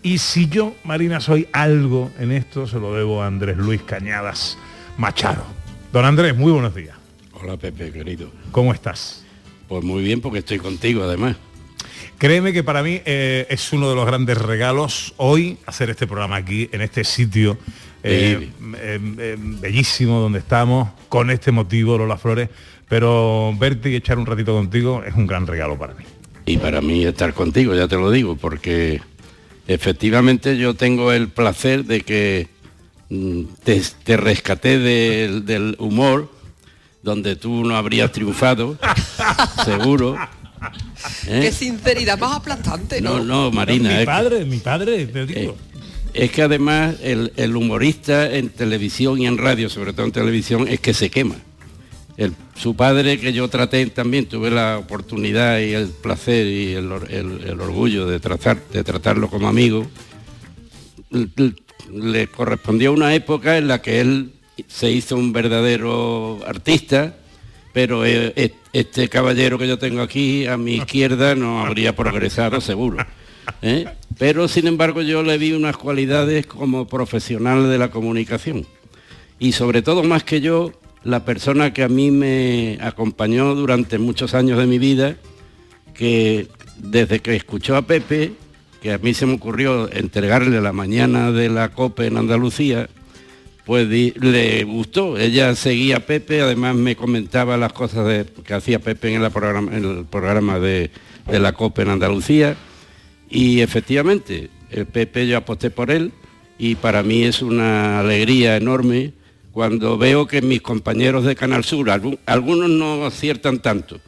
Y 0.03 0.19
si 0.19 0.49
yo, 0.49 0.75
Marina, 0.85 1.21
soy 1.21 1.49
algo 1.53 2.11
en 2.19 2.33
esto, 2.33 2.67
se 2.67 2.79
lo 2.79 2.95
debo 2.95 3.23
a 3.23 3.27
Andrés 3.27 3.57
Luis 3.57 3.83
Cañadas 3.83 4.57
Machado. 4.97 5.45
Don 5.93 6.05
Andrés, 6.05 6.37
muy 6.37 6.53
buenos 6.53 6.75
días. 6.75 6.97
Hola 7.33 7.57
Pepe, 7.57 7.91
querido. 7.91 8.31
¿Cómo 8.53 8.73
estás? 8.73 9.25
Pues 9.69 9.85
muy 9.85 10.03
bien 10.03 10.21
porque 10.21 10.39
estoy 10.39 10.59
contigo 10.59 11.03
además. 11.03 11.37
Créeme 12.19 12.53
que 12.53 12.65
para 12.65 12.83
mí 12.83 13.01
eh, 13.05 13.47
es 13.49 13.73
uno 13.73 13.89
de 13.89 13.95
los 13.95 14.07
grandes 14.07 14.39
regalos 14.39 15.15
hoy 15.19 15.59
hacer 15.67 15.91
este 15.91 16.07
programa 16.07 16.37
aquí, 16.37 16.69
en 16.73 16.81
este 16.81 17.05
sitio 17.05 17.59
eh, 18.03 18.51
eh, 18.77 19.01
eh, 19.19 19.37
bellísimo 19.39 20.21
donde 20.21 20.39
estamos, 20.39 20.89
con 21.09 21.31
este 21.31 21.51
motivo, 21.51 21.99
Lola 21.99 22.17
Flores, 22.17 22.49
pero 22.89 23.53
verte 23.59 23.91
y 23.91 23.97
echar 23.97 24.19
un 24.19 24.27
ratito 24.27 24.55
contigo 24.55 25.03
es 25.05 25.15
un 25.15 25.27
gran 25.27 25.47
regalo 25.47 25.77
para 25.77 25.95
mí. 25.95 26.05
Y 26.47 26.57
para 26.59 26.81
mí 26.81 27.05
estar 27.05 27.35
contigo, 27.35 27.75
ya 27.75 27.89
te 27.89 27.97
lo 27.97 28.11
digo, 28.11 28.37
porque 28.37 29.01
efectivamente 29.69 30.57
yo 30.57 30.75
tengo 30.75 31.13
el 31.13 31.29
placer 31.29 31.85
de 31.85 32.01
que 32.01 32.49
mm, 33.11 33.43
te, 33.63 33.81
te 34.05 34.17
rescaté 34.17 34.79
del, 34.79 35.47
del 35.47 35.77
humor, 35.79 36.33
donde 37.03 37.37
tú 37.37 37.65
no 37.65 37.77
habrías 37.77 38.11
triunfado, 38.11 38.77
seguro. 39.65 40.17
¿eh? 41.29 41.41
Qué 41.43 41.53
sinceridad 41.53 42.19
más 42.19 42.35
aplastante, 42.37 43.01
¿no? 43.01 43.19
No, 43.19 43.25
no, 43.25 43.51
Marina. 43.53 43.91
mi 43.91 43.95
es- 44.01 44.07
padre, 44.07 44.45
mi 44.45 44.59
padre, 44.59 45.07
te 45.07 45.27
digo. 45.27 45.57
Es 46.15 46.31
que 46.33 46.43
además 46.43 46.97
el, 47.03 47.33
el 47.37 47.55
humorista 47.55 48.35
en 48.35 48.49
televisión 48.49 49.21
y 49.21 49.27
en 49.27 49.37
radio, 49.39 49.69
sobre 49.69 49.93
todo 49.93 50.07
en 50.07 50.13
televisión, 50.13 50.67
es 50.67 50.81
que 50.81 50.95
se 50.95 51.11
quema. 51.11 51.37
Su 52.57 52.75
padre, 52.75 53.19
que 53.21 53.33
yo 53.33 53.47
traté 53.49 53.87
también, 53.87 54.27
tuve 54.27 54.51
la 54.51 54.79
oportunidad 54.79 55.61
y 55.61 55.75
el 55.75 55.89
placer 55.89 56.47
y 56.49 56.73
el, 56.73 56.91
or- 56.91 57.07
el- 57.13 57.45
el 57.45 57.61
orgullo 57.61 58.07
de, 58.07 58.19
tratar, 58.19 58.59
de 58.73 58.83
tratarlo 58.83 59.29
como 59.31 59.47
amigo, 59.49 59.87
le 61.93 62.27
correspondió 62.27 62.93
una 62.93 63.15
época 63.15 63.57
en 63.57 63.69
la 63.69 63.81
que 63.81 64.01
él 64.01 64.33
se 64.67 64.91
hizo 64.91 65.17
un 65.17 65.33
verdadero 65.33 66.41
artista, 66.47 67.17
pero 67.73 68.05
eh, 68.05 68.33
et- 68.37 68.55
este 68.73 69.09
caballero 69.09 69.57
que 69.59 69.69
yo 69.69 69.79
tengo 69.79 70.03
aquí 70.03 70.47
a 70.47 70.57
mi 70.57 70.75
izquierda 70.77 71.35
no 71.35 71.65
habría 71.65 71.95
progresado 71.95 72.61
seguro. 72.61 72.99
¿eh? 73.63 73.87
Pero 74.19 74.49
sin 74.49 74.67
embargo 74.67 75.03
yo 75.03 75.23
le 75.23 75.39
vi 75.39 75.53
unas 75.53 75.77
cualidades 75.77 76.47
como 76.47 76.87
profesional 76.89 77.69
de 77.71 77.79
la 77.79 77.91
comunicación. 77.91 78.67
Y 79.39 79.53
sobre 79.53 79.83
todo 79.83 80.03
más 80.03 80.25
que 80.25 80.41
yo, 80.41 80.73
la 81.09 81.25
persona 81.25 81.73
que 81.73 81.83
a 81.83 81.89
mí 81.89 82.11
me 82.11 82.79
acompañó 82.83 83.55
durante 83.55 83.99
muchos 83.99 84.35
años 84.35 84.59
de 84.59 84.67
mi 84.67 84.79
vida, 84.79 85.17
que 85.95 86.49
desde 86.77 87.21
que 87.21 87.35
escuchó 87.35 87.77
a 87.77 87.83
Pepe, 87.83 88.33
que 88.83 88.93
a 88.93 88.99
mí 88.99 89.15
se 89.15 89.25
me 89.25 89.33
ocurrió 89.33 89.91
entregarle 89.91 90.61
la 90.61 90.73
mañana 90.75 91.33
de 91.33 91.49
la 91.49 91.71
COPE 91.71 92.09
en 92.09 92.19
Andalucía, 92.19 92.91
pues 93.65 93.89
le 93.89 94.65
gustó. 94.65 95.17
Ella 95.17 95.55
seguía 95.55 95.97
a 95.97 96.01
Pepe, 96.01 96.43
además 96.43 96.77
me 96.77 96.95
comentaba 96.95 97.57
las 97.57 97.73
cosas 97.73 98.07
de- 98.07 98.27
que 98.45 98.53
hacía 98.53 98.79
Pepe 98.79 99.15
en, 99.15 99.23
programa, 99.33 99.75
en 99.75 99.85
el 99.85 100.05
programa 100.05 100.59
de, 100.59 100.91
de 101.27 101.39
la 101.39 101.53
COPE 101.55 101.83
en 101.83 101.89
Andalucía. 101.89 102.55
Y 103.31 103.61
efectivamente, 103.63 104.51
el 104.71 104.85
Pepe 104.85 105.27
yo 105.27 105.39
aposté 105.39 105.71
por 105.71 105.91
él 105.91 106.13
y 106.59 106.75
para 106.75 107.03
mí 107.03 107.25
es 107.25 107.41
una 107.41 107.99
alegría 108.01 108.57
enorme 108.59 109.13
cuando 109.59 109.99
veo 109.99 110.29
que 110.29 110.41
mis 110.41 110.63
compañeros 110.63 111.25
de 111.25 111.35
Canal 111.35 111.65
Sur, 111.65 111.91
algunos 111.91 112.71
no 112.71 113.05
aciertan 113.05 113.59
tanto, 113.59 114.01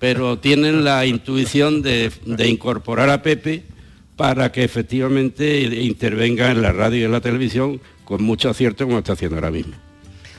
pero 0.00 0.40
tienen 0.40 0.82
la 0.82 1.06
intuición 1.06 1.80
de 1.80 2.10
incorporar 2.44 3.10
a 3.10 3.22
Pepe 3.22 3.62
para 4.16 4.50
que 4.50 4.64
efectivamente 4.64 5.60
intervenga 5.60 6.50
en 6.50 6.60
la 6.60 6.72
radio 6.72 7.02
y 7.02 7.04
en 7.04 7.12
la 7.12 7.20
televisión 7.20 7.80
con 8.04 8.24
mucho 8.24 8.50
acierto 8.50 8.84
como 8.84 8.98
está 8.98 9.12
haciendo 9.12 9.36
ahora 9.36 9.52
mismo. 9.52 9.85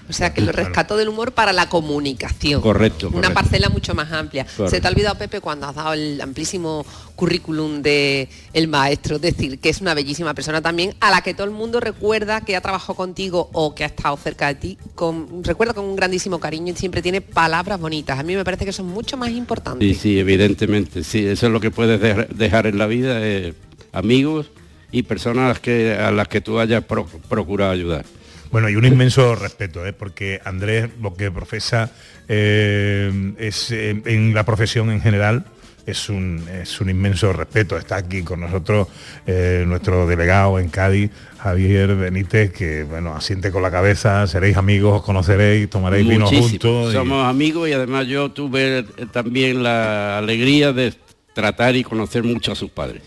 O 0.10 0.14
sea, 0.14 0.34
que 0.34 0.42
lo 0.42 0.52
rescató 0.54 0.96
del 0.96 1.10
humor 1.10 1.34
para 1.34 1.52
la 1.52 1.68
comunicación. 1.70 2.62
Correcto, 2.62 3.10
Una 3.14 3.34
parcela 3.34 3.70
mucho 3.70 3.94
más 3.94 4.12
amplia. 4.12 4.46
Correcto. 4.46 4.70
Se 4.70 4.80
te 4.80 4.88
ha 4.88 4.90
olvidado, 4.92 5.18
Pepe, 5.18 5.42
cuando 5.42 5.68
has 5.68 5.76
dado 5.76 5.94
el 5.94 6.22
amplísimo 6.22 6.86
currículum 7.16 7.82
de 7.82 8.30
el 8.54 8.68
maestro, 8.68 9.16
es 9.18 9.22
decir, 9.22 9.60
que 9.60 9.70
es 9.70 9.82
una 9.82 9.94
bellísima 9.94 10.34
persona 10.34 10.62
también, 10.62 10.94
a 11.00 11.12
la 11.12 11.22
que 11.22 11.34
todo 11.34 11.46
el 11.46 11.52
mundo 11.52 11.80
recuerda 11.80 12.42
que 12.42 12.56
ha 12.56 12.62
trabajado 12.62 12.96
contigo 12.96 13.50
o 13.54 13.76
que 13.76 13.84
ha 13.84 13.88
estado 13.88 14.16
cerca 14.18 14.48
de 14.48 14.56
ti, 14.56 14.78
con, 14.96 15.44
recuerda 15.44 15.74
con 15.74 15.84
un 15.86 15.96
grandísimo 15.96 16.40
cariño 16.40 16.74
y 16.74 16.78
siempre 16.78 17.02
tiene 17.02 17.22
palabras 17.22 17.80
bonitas. 17.80 18.18
A 18.20 18.24
mí 18.24 18.36
me 18.36 18.46
parece 18.46 18.64
que 18.66 18.72
son 18.72 18.88
mucho 18.88 19.18
más 19.18 19.30
importantes. 19.32 19.88
Sí, 19.88 19.96
sí, 20.02 20.20
evidentemente, 20.20 21.04
sí, 21.04 21.26
eso 21.26 21.48
es 21.48 21.52
lo 21.52 21.60
que 21.60 21.72
puedes 21.72 22.00
dejar- 22.00 22.68
en 22.68 22.78
la 22.78 22.88
vida, 22.88 23.18
eh, 23.20 23.54
amigos 23.92 24.48
y 24.92 25.04
personas 25.04 25.46
a 25.46 25.48
las 25.50 25.60
que, 25.60 25.94
a 25.96 26.12
las 26.12 26.28
que 26.28 26.40
tú 26.42 26.60
hayas 26.60 26.84
pro- 26.86 27.08
procurado 27.28 27.72
ayudar. 27.72 28.06
Bueno, 28.52 28.70
y 28.70 28.76
un 28.76 28.86
inmenso 28.86 29.36
respeto, 29.36 29.86
¿eh? 29.86 29.94
porque 29.94 30.40
Andrés 30.44 30.90
lo 31.02 31.14
que 31.16 31.32
profesa 31.32 31.92
eh, 32.28 33.34
es 33.38 33.72
eh, 33.72 34.02
en 34.06 34.34
la 34.34 34.44
profesión 34.46 34.90
en 34.92 35.02
general 35.02 35.46
es 35.86 36.10
un, 36.10 36.44
es 36.62 36.82
un 36.82 36.90
inmenso 36.90 37.32
respeto. 37.32 37.78
Está 37.78 37.96
aquí 37.96 38.22
con 38.22 38.42
nosotros 38.42 38.90
eh, 39.26 39.64
nuestro 39.66 40.06
delegado 40.06 40.60
en 40.60 40.68
Cádiz, 40.68 41.12
Javier 41.40 41.96
Benítez, 41.96 42.52
que 42.52 42.84
bueno, 42.84 43.16
asiente 43.16 43.52
con 43.52 43.62
la 43.62 43.72
cabeza, 43.72 44.28
seréis 44.28 44.58
amigos, 44.58 45.00
os 45.00 45.04
conoceréis, 45.06 45.70
tomaréis 45.70 46.06
vino 46.08 46.26
Muchísimo. 46.26 46.50
juntos. 46.50 46.94
y- 46.94 46.98
Somos 46.98 47.26
amigos 47.26 47.70
y 47.70 47.74
además 47.74 48.06
yo 48.08 48.30
tuve 48.32 48.84
también 49.14 49.64
la 49.64 50.18
alegría 50.18 50.74
de 50.74 50.94
tratar 51.38 51.76
y 51.76 51.84
conocer 51.84 52.24
mucho 52.24 52.52
a 52.52 52.56
sus 52.56 52.72
padres. 52.72 53.04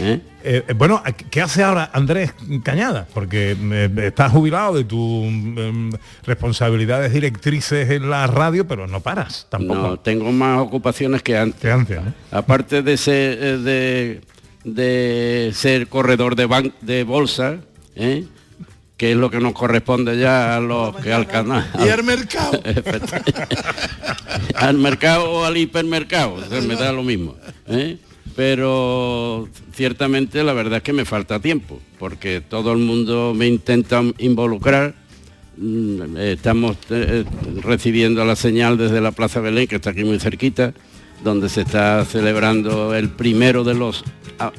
¿Eh? 0.00 0.20
Eh, 0.42 0.64
eh, 0.66 0.72
bueno, 0.74 1.02
¿qué 1.30 1.42
hace 1.42 1.62
ahora 1.62 1.90
Andrés 1.92 2.32
Cañada? 2.64 3.06
Porque 3.12 3.54
estás 3.98 4.32
jubilado 4.32 4.74
de 4.74 4.84
tus 4.84 5.26
em, 5.26 5.92
responsabilidades 6.24 7.12
directrices 7.12 7.90
en 7.90 8.08
la 8.08 8.26
radio, 8.26 8.66
pero 8.66 8.86
no 8.88 9.00
paras 9.00 9.46
tampoco. 9.50 9.80
No, 9.82 9.98
tengo 10.00 10.32
más 10.32 10.60
ocupaciones 10.60 11.22
que 11.22 11.36
antes. 11.36 11.70
Aparte 12.30 12.82
de 12.82 12.96
ser, 12.96 13.58
de, 13.58 14.22
de 14.64 15.50
ser 15.54 15.88
corredor 15.88 16.34
de, 16.34 16.48
ban- 16.48 16.72
de 16.80 17.04
bolsa. 17.04 17.58
Que 19.02 19.10
es 19.10 19.16
lo 19.16 19.32
que 19.32 19.40
nos 19.40 19.52
corresponde 19.52 20.16
ya 20.16 20.54
a 20.54 20.60
los 20.60 20.94
que 20.94 21.12
al 21.12 21.26
canal. 21.26 21.68
Y 21.84 21.88
al 21.88 22.04
mercado. 22.04 22.52
al 24.54 24.78
mercado 24.78 25.28
o 25.28 25.44
al 25.44 25.56
hipermercado, 25.56 26.34
o 26.34 26.44
sea, 26.44 26.60
me 26.60 26.76
da 26.76 26.92
lo 26.92 27.02
mismo. 27.02 27.34
¿eh? 27.66 27.98
Pero 28.36 29.48
ciertamente 29.74 30.44
la 30.44 30.52
verdad 30.52 30.76
es 30.76 30.82
que 30.84 30.92
me 30.92 31.04
falta 31.04 31.40
tiempo, 31.40 31.80
porque 31.98 32.42
todo 32.42 32.70
el 32.70 32.78
mundo 32.78 33.34
me 33.34 33.48
intenta 33.48 34.04
involucrar. 34.18 34.94
Mm, 35.56 36.16
eh, 36.16 36.32
Estamos 36.34 36.76
eh, 36.90 37.24
recibiendo 37.60 38.24
la 38.24 38.36
señal 38.36 38.78
desde 38.78 39.00
la 39.00 39.10
Plaza 39.10 39.40
Belén, 39.40 39.66
que 39.66 39.74
está 39.74 39.90
aquí 39.90 40.04
muy 40.04 40.20
cerquita, 40.20 40.74
donde 41.24 41.48
se 41.48 41.62
está 41.62 42.04
celebrando 42.04 42.94
el 42.94 43.08
primero 43.08 43.64
de 43.64 43.74
los 43.74 44.04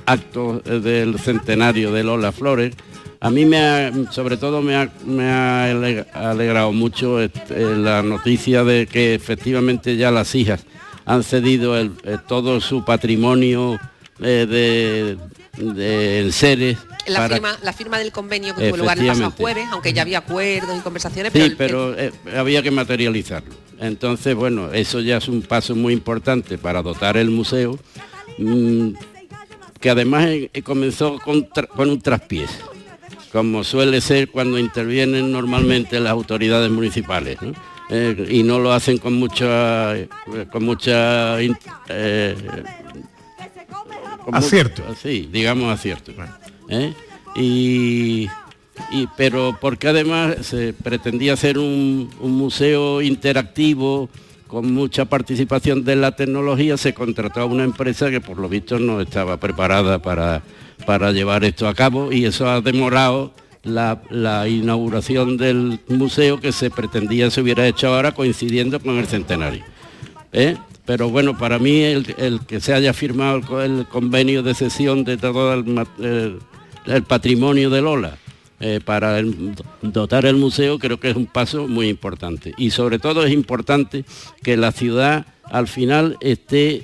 actos 0.05 0.65
del 0.65 1.17
centenario 1.17 1.93
de 1.93 2.03
Lola 2.03 2.33
Flores. 2.33 2.75
A 3.23 3.29
mí 3.29 3.45
me 3.45 3.57
ha, 3.57 3.91
sobre 4.11 4.35
todo 4.37 4.61
me 4.61 4.75
ha, 4.75 4.91
me 5.05 5.23
ha 5.31 5.71
ale- 5.71 6.05
alegrado 6.13 6.73
mucho 6.73 7.21
este, 7.21 7.75
la 7.77 8.03
noticia 8.03 8.63
de 8.65 8.85
que 8.85 9.15
efectivamente 9.15 9.95
ya 9.95 10.11
las 10.11 10.35
hijas 10.35 10.65
han 11.05 11.23
cedido 11.23 11.77
el- 11.77 11.93
eh, 12.03 12.17
todo 12.27 12.59
su 12.59 12.83
patrimonio 12.83 13.79
eh, 14.19 14.45
de, 15.57 15.63
de 15.73 16.19
enseres 16.19 16.77
La 17.07 17.19
para- 17.19 17.35
firma, 17.35 17.57
la 17.63 17.71
firma 17.73 17.97
del 17.97 18.11
convenio 18.11 18.53
que 18.55 18.67
tuvo 18.67 18.77
lugar 18.77 18.99
el 18.99 19.07
pasado 19.07 19.31
jueves, 19.31 19.67
aunque 19.71 19.93
ya 19.93 20.01
había 20.01 20.17
acuerdos 20.19 20.77
y 20.77 20.81
conversaciones, 20.81 21.31
Sí, 21.33 21.53
pero, 21.57 21.93
el- 21.97 22.11
pero 22.11 22.35
eh, 22.35 22.37
había 22.39 22.61
que 22.61 22.71
materializarlo. 22.71 23.53
Entonces, 23.79 24.35
bueno, 24.35 24.71
eso 24.73 24.99
ya 24.99 25.17
es 25.17 25.27
un 25.29 25.41
paso 25.41 25.75
muy 25.75 25.93
importante 25.93 26.57
para 26.57 26.81
dotar 26.81 27.15
el 27.17 27.29
museo, 27.29 27.79
mm, 28.37 28.89
que 29.79 29.89
además 29.89 30.25
eh, 30.27 30.49
eh, 30.53 30.61
comenzó 30.61 31.19
con, 31.19 31.47
con 31.75 31.89
un 31.89 32.01
traspiés, 32.01 32.49
como 33.33 33.63
suele 33.65 33.99
ser 33.99 34.29
cuando 34.29 34.57
intervienen 34.59 35.31
normalmente 35.31 35.99
las 35.99 36.11
autoridades 36.11 36.69
municipales, 36.71 37.41
¿no? 37.41 37.51
Eh, 37.89 38.27
y 38.29 38.43
no 38.43 38.59
lo 38.59 38.71
hacen 38.71 38.97
con 38.99 39.13
mucha, 39.15 39.97
eh, 39.97 40.07
con 40.51 40.63
mucha 40.63 41.41
eh, 41.41 42.35
con 44.23 44.35
Acierto. 44.35 44.83
mucho- 44.83 44.99
sí, 45.01 45.27
digamos 45.31 45.73
acierto. 45.73 46.11
¿eh? 46.69 46.93
Y, 47.35 48.27
y- 48.91 49.07
pero 49.17 49.57
porque 49.59 49.87
además 49.89 50.35
se 50.43 50.71
pretendía 50.73 51.33
hacer 51.33 51.57
un, 51.57 52.09
un 52.21 52.31
museo 52.31 53.01
interactivo 53.01 54.09
con 54.47 54.71
mucha 54.71 55.05
participación 55.05 55.83
de 55.83 55.95
la 55.95 56.15
tecnología, 56.15 56.77
se 56.77 56.93
contrató 56.93 57.41
a 57.41 57.45
una 57.45 57.63
empresa 57.63 58.11
que 58.11 58.21
por 58.21 58.37
lo 58.37 58.47
visto 58.47 58.77
no 58.79 59.01
estaba 59.01 59.37
preparada 59.37 59.99
para, 59.99 60.43
para 60.85 61.11
llevar 61.11 61.43
esto 61.43 61.67
a 61.67 61.73
cabo 61.73 62.11
y 62.11 62.25
eso 62.25 62.49
ha 62.49 62.61
demorado 62.61 63.33
la, 63.63 64.01
la 64.09 64.47
inauguración 64.47 65.37
del 65.37 65.79
museo 65.87 66.39
que 66.39 66.51
se 66.51 66.69
pretendía 66.69 67.31
se 67.31 67.41
hubiera 67.41 67.65
hecho 67.67 67.87
ahora 67.93 68.13
coincidiendo 68.13 68.79
con 68.79 68.97
el 68.97 69.07
centenario. 69.07 69.63
¿eh? 70.33 70.57
Pero 70.85 71.09
bueno, 71.09 71.37
para 71.37 71.59
mí 71.59 71.81
el, 71.81 72.13
el 72.17 72.41
que 72.41 72.59
se 72.59 72.73
haya 72.73 72.93
firmado 72.93 73.37
el, 73.37 73.45
co- 73.45 73.61
el 73.61 73.85
convenio 73.87 74.43
de 74.43 74.53
cesión 74.53 75.05
de 75.05 75.15
todo 75.17 75.53
el, 75.53 76.39
el 76.85 77.03
patrimonio 77.03 77.69
de 77.69 77.81
Lola 77.81 78.17
eh, 78.59 78.81
para 78.83 79.21
dotar 79.81 80.25
el 80.25 80.35
museo 80.35 80.77
creo 80.79 80.99
que 80.99 81.11
es 81.11 81.15
un 81.15 81.25
paso 81.27 81.67
muy 81.69 81.87
importante. 81.87 82.53
Y 82.57 82.71
sobre 82.71 82.99
todo 82.99 83.23
es 83.25 83.31
importante 83.31 84.03
que 84.43 84.57
la 84.57 84.73
ciudad 84.73 85.25
al 85.45 85.67
final 85.69 86.17
esté 86.19 86.83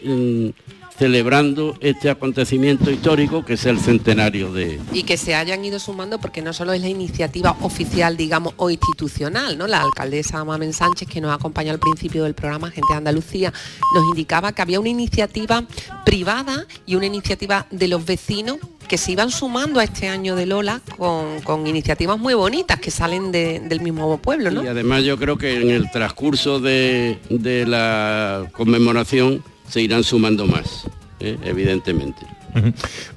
celebrando 1.00 1.76
este 1.80 2.10
acontecimiento 2.10 2.92
histórico 2.92 3.46
que 3.46 3.54
es 3.54 3.66
el 3.66 3.80
centenario 3.80 4.52
de, 4.52 4.80
y 4.92 5.04
que 5.04 5.16
se 5.16 5.34
hayan 5.34 5.64
ido 5.64 5.80
sumando 5.80 6.20
porque 6.20 6.42
no 6.42 6.52
solo 6.52 6.74
es 6.74 6.82
la 6.82 6.90
iniciativa 6.90 7.56
oficial, 7.62 8.18
digamos, 8.18 8.54
o 8.58 8.70
institucional, 8.70 9.58
¿no? 9.58 9.66
La 9.66 9.82
alcaldesa 9.82 10.44
Mamen 10.44 10.74
Sánchez, 10.74 11.08
que 11.08 11.22
nos 11.22 11.34
acompañó 11.34 11.72
al 11.72 11.80
principio 11.80 12.26
del 12.26 12.34
programa, 12.34 12.70
Gente 12.70 12.88
de 12.92 12.98
Andalucía, 12.98 13.54
nos 13.96 14.04
indicaba 14.10 14.52
que 14.52 14.62
había 14.62 14.80
una 14.82 14.90
iniciativa 14.90 15.64
privada 16.06 16.66
y 16.86 16.96
una 16.96 17.06
iniciativa 17.06 17.66
de 17.72 17.88
los 17.88 18.06
vecinos 18.06 18.58
que 18.90 18.98
se 18.98 19.12
iban 19.14 19.32
sumando 19.32 19.80
a 19.80 19.84
este 19.86 20.10
año 20.10 20.36
de 20.36 20.48
Lola 20.48 20.82
con, 20.98 21.40
con 21.42 21.66
iniciativas 21.68 22.18
muy 22.20 22.34
bonitas 22.34 22.80
que 22.80 22.92
salen 22.92 23.32
de- 23.32 23.60
del 23.62 23.80
mismo 23.82 24.18
pueblo, 24.18 24.52
¿no? 24.52 24.64
Y 24.64 24.68
además 24.68 25.04
yo 25.04 25.18
creo 25.18 25.38
que 25.38 25.62
en 25.62 25.70
el 25.70 25.90
transcurso 25.92 26.60
de, 26.60 27.20
de 27.30 27.66
la 27.66 28.48
conmemoración 28.52 29.44
se 29.70 29.82
irán 29.82 30.04
sumando 30.04 30.46
más, 30.48 30.86
¿eh? 31.20 31.38
evidentemente. 31.44 32.26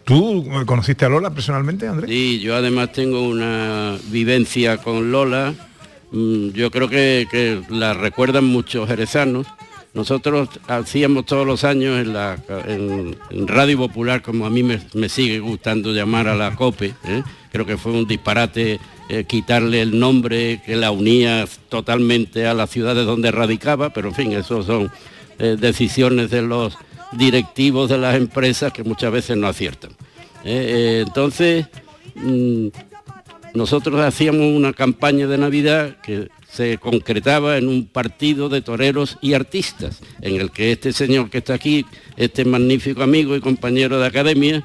¿Tú 0.04 0.46
conociste 0.66 1.04
a 1.04 1.08
Lola 1.08 1.30
personalmente, 1.30 1.86
Andrés? 1.88 2.10
Sí, 2.10 2.40
yo 2.40 2.54
además 2.54 2.92
tengo 2.92 3.22
una 3.26 3.96
vivencia 4.10 4.76
con 4.78 5.10
Lola, 5.10 5.54
mm, 6.10 6.48
yo 6.50 6.70
creo 6.70 6.88
que, 6.88 7.26
que 7.30 7.62
la 7.70 7.94
recuerdan 7.94 8.44
muchos 8.44 8.88
jerezanos. 8.88 9.46
Nosotros 9.94 10.48
hacíamos 10.68 11.26
todos 11.26 11.46
los 11.46 11.64
años 11.64 11.98
en, 12.00 12.14
la, 12.14 12.38
en- 12.66 13.16
en 13.30 13.46
Radio 13.48 13.76
Popular, 13.76 14.22
como 14.22 14.46
a 14.46 14.50
mí 14.50 14.62
me, 14.62 14.80
me 14.94 15.08
sigue 15.10 15.38
gustando 15.40 15.92
llamar 15.92 16.28
a 16.28 16.34
la 16.34 16.54
COPE, 16.56 16.94
¿eh? 17.04 17.22
creo 17.50 17.66
que 17.66 17.76
fue 17.76 17.92
un 17.92 18.06
disparate 18.06 18.80
eh, 19.10 19.24
quitarle 19.24 19.82
el 19.82 19.98
nombre 19.98 20.62
que 20.64 20.76
la 20.76 20.90
unía 20.92 21.46
totalmente 21.68 22.46
a 22.46 22.54
las 22.54 22.70
ciudades 22.70 23.04
donde 23.04 23.30
radicaba, 23.30 23.90
pero 23.90 24.08
en 24.08 24.14
fin, 24.14 24.32
eso 24.32 24.62
son 24.62 24.90
eh, 25.38 25.56
decisiones 25.58 26.30
de 26.30 26.42
los 26.42 26.76
directivos 27.12 27.90
de 27.90 27.98
las 27.98 28.16
empresas 28.16 28.72
que 28.72 28.84
muchas 28.84 29.12
veces 29.12 29.36
no 29.36 29.46
aciertan. 29.46 29.90
Eh, 30.44 30.44
eh, 30.44 31.04
entonces, 31.06 31.66
mm, 32.14 32.68
nosotros 33.54 34.00
hacíamos 34.00 34.46
una 34.46 34.72
campaña 34.72 35.26
de 35.26 35.38
Navidad 35.38 35.96
que 36.02 36.28
se 36.48 36.78
concretaba 36.78 37.56
en 37.56 37.68
un 37.68 37.86
partido 37.86 38.48
de 38.48 38.60
toreros 38.60 39.18
y 39.20 39.34
artistas, 39.34 40.00
en 40.20 40.40
el 40.40 40.50
que 40.50 40.72
este 40.72 40.92
señor 40.92 41.30
que 41.30 41.38
está 41.38 41.54
aquí, 41.54 41.86
este 42.16 42.44
magnífico 42.44 43.02
amigo 43.02 43.36
y 43.36 43.40
compañero 43.40 43.98
de 43.98 44.06
academia. 44.06 44.64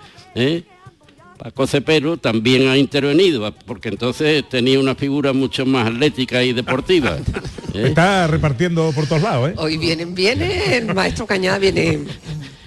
Paco 1.38 1.68
Cepero, 1.68 2.18
también 2.18 2.68
ha 2.68 2.78
intervenido, 2.78 3.54
porque 3.66 3.90
entonces 3.90 4.48
tenía 4.50 4.80
una 4.80 4.96
figura 4.96 5.34
mucho 5.34 5.66
más 5.66 5.88
atlética 5.88 6.44
y 6.44 6.54
deportiva. 6.54 7.18
¿eh? 7.74 7.88
Está 7.88 8.28
repartiendo 8.28 8.92
por 8.94 9.08
todos 9.08 9.22
lados, 9.22 9.52
¿eh? 9.52 9.54
Hoy 9.58 9.78
vienen, 9.78 10.16
viene, 10.16 10.78
el 10.78 10.94
maestro 10.94 11.28
Cañada 11.28 11.60
viene. 11.60 12.00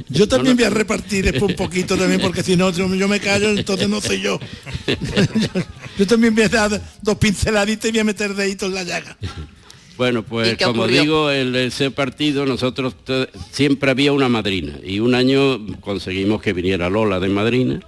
Yo 0.09 0.27
también 0.27 0.57
voy 0.57 0.65
a 0.65 0.71
repartir 0.71 1.25
después 1.25 1.51
un 1.51 1.57
poquito 1.57 1.97
también, 1.97 2.21
porque 2.21 2.43
si 2.43 2.57
no, 2.57 2.71
yo 2.73 2.93
yo 2.95 3.09
me 3.09 3.21
callo, 3.21 3.51
entonces 3.51 3.89
no 3.89 4.01
soy 4.01 4.21
yo. 4.21 4.41
yo, 5.99 6.07
también 6.07 6.35
voy 6.35 6.45
a 6.45 6.49
dar 6.49 6.83
dos 7.03 7.17
pinceladitas 7.17 7.89
y 7.89 7.93
voy 7.93 8.01
a 8.01 8.05
meter 8.05 8.35
deditos 8.35 8.69
en 8.69 8.75
la 8.75 8.85
llaga. 8.85 9.17
Bueno, 9.97 10.21
¿Y 10.21 10.23
pues 10.23 10.57
como 10.57 10.83
ocurrió? 10.83 11.03
digo, 11.03 11.31
en 11.31 11.55
ese 11.55 11.91
partido 11.91 12.47
nosotros 12.47 12.97
siempre 13.53 13.91
había 13.91 14.13
una 14.13 14.29
madrina 14.29 14.79
y 14.83 14.99
un 14.99 15.15
año 15.15 15.61
conseguimos 15.81 16.41
que 16.41 16.53
viniera 16.53 16.89
Lola 16.89 17.21
de 17.21 17.29
madrina. 17.29 17.81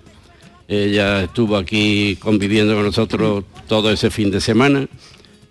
Ella 0.73 1.25
estuvo 1.25 1.59
aquí 1.59 2.17
conviviendo 2.17 2.75
con 2.75 2.85
nosotros 2.85 3.45
todo 3.69 3.93
ese 3.93 4.11
fin 4.11 4.31
de 4.31 4.41
semana 4.41 4.89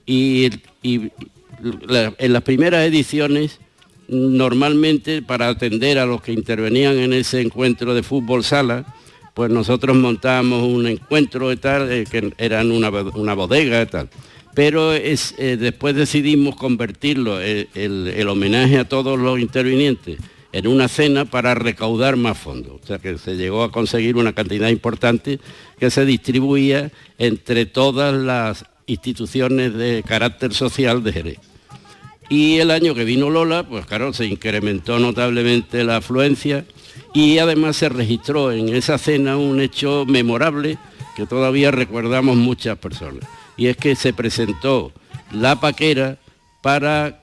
y, 0.03 0.49
en 0.81 2.33
las 2.33 2.41
primeras 2.41 2.87
ediciones 2.87 3.59
normalmente 4.07 5.21
para 5.21 5.49
atender 5.49 5.99
a 5.99 6.07
los 6.07 6.23
que 6.23 6.33
intervenían 6.33 6.97
en 6.97 7.13
ese 7.13 7.39
encuentro 7.39 7.93
de 7.93 8.01
fútbol 8.01 8.43
sala, 8.43 8.95
pues 9.35 9.51
nosotros 9.51 9.95
montábamos 9.95 10.63
un 10.63 10.87
encuentro 10.87 11.51
y 11.51 11.57
tal, 11.57 11.87
que 12.09 12.33
era 12.39 12.61
en 12.61 12.71
una, 12.71 12.89
una 12.89 13.35
bodega 13.35 13.83
y 13.83 13.85
tal. 13.85 14.09
Pero 14.55 14.91
es, 14.91 15.35
eh, 15.37 15.55
después 15.55 15.95
decidimos 15.95 16.55
convertirlo, 16.55 17.39
eh, 17.39 17.67
el, 17.75 18.07
el 18.07 18.27
homenaje 18.27 18.79
a 18.79 18.89
todos 18.89 19.19
los 19.19 19.39
intervinientes, 19.39 20.17
en 20.53 20.67
una 20.67 20.87
cena 20.87 21.25
para 21.25 21.55
recaudar 21.55 22.17
más 22.17 22.37
fondos. 22.37 22.79
O 22.83 22.85
sea 22.85 22.99
que 22.99 23.17
se 23.17 23.35
llegó 23.35 23.63
a 23.63 23.71
conseguir 23.71 24.17
una 24.17 24.33
cantidad 24.33 24.69
importante 24.69 25.39
que 25.79 25.89
se 25.89 26.05
distribuía 26.05 26.91
entre 27.17 27.65
todas 27.65 28.13
las 28.13 28.65
instituciones 28.87 29.73
de 29.73 30.03
carácter 30.05 30.53
social 30.53 31.03
de 31.03 31.13
Jerez. 31.13 31.39
Y 32.29 32.59
el 32.59 32.71
año 32.71 32.95
que 32.95 33.03
vino 33.03 33.29
Lola, 33.29 33.67
pues 33.67 33.85
claro, 33.85 34.13
se 34.13 34.25
incrementó 34.25 34.99
notablemente 34.99 35.83
la 35.83 35.97
afluencia 35.97 36.65
y 37.13 37.39
además 37.39 37.75
se 37.75 37.89
registró 37.89 38.51
en 38.51 38.69
esa 38.69 38.97
cena 38.97 39.35
un 39.35 39.59
hecho 39.59 40.05
memorable 40.07 40.77
que 41.15 41.25
todavía 41.25 41.71
recordamos 41.71 42.37
muchas 42.37 42.77
personas. 42.77 43.25
Y 43.57 43.67
es 43.67 43.75
que 43.75 43.95
se 43.95 44.13
presentó 44.13 44.93
la 45.31 45.59
paquera 45.59 46.19
para, 46.61 47.20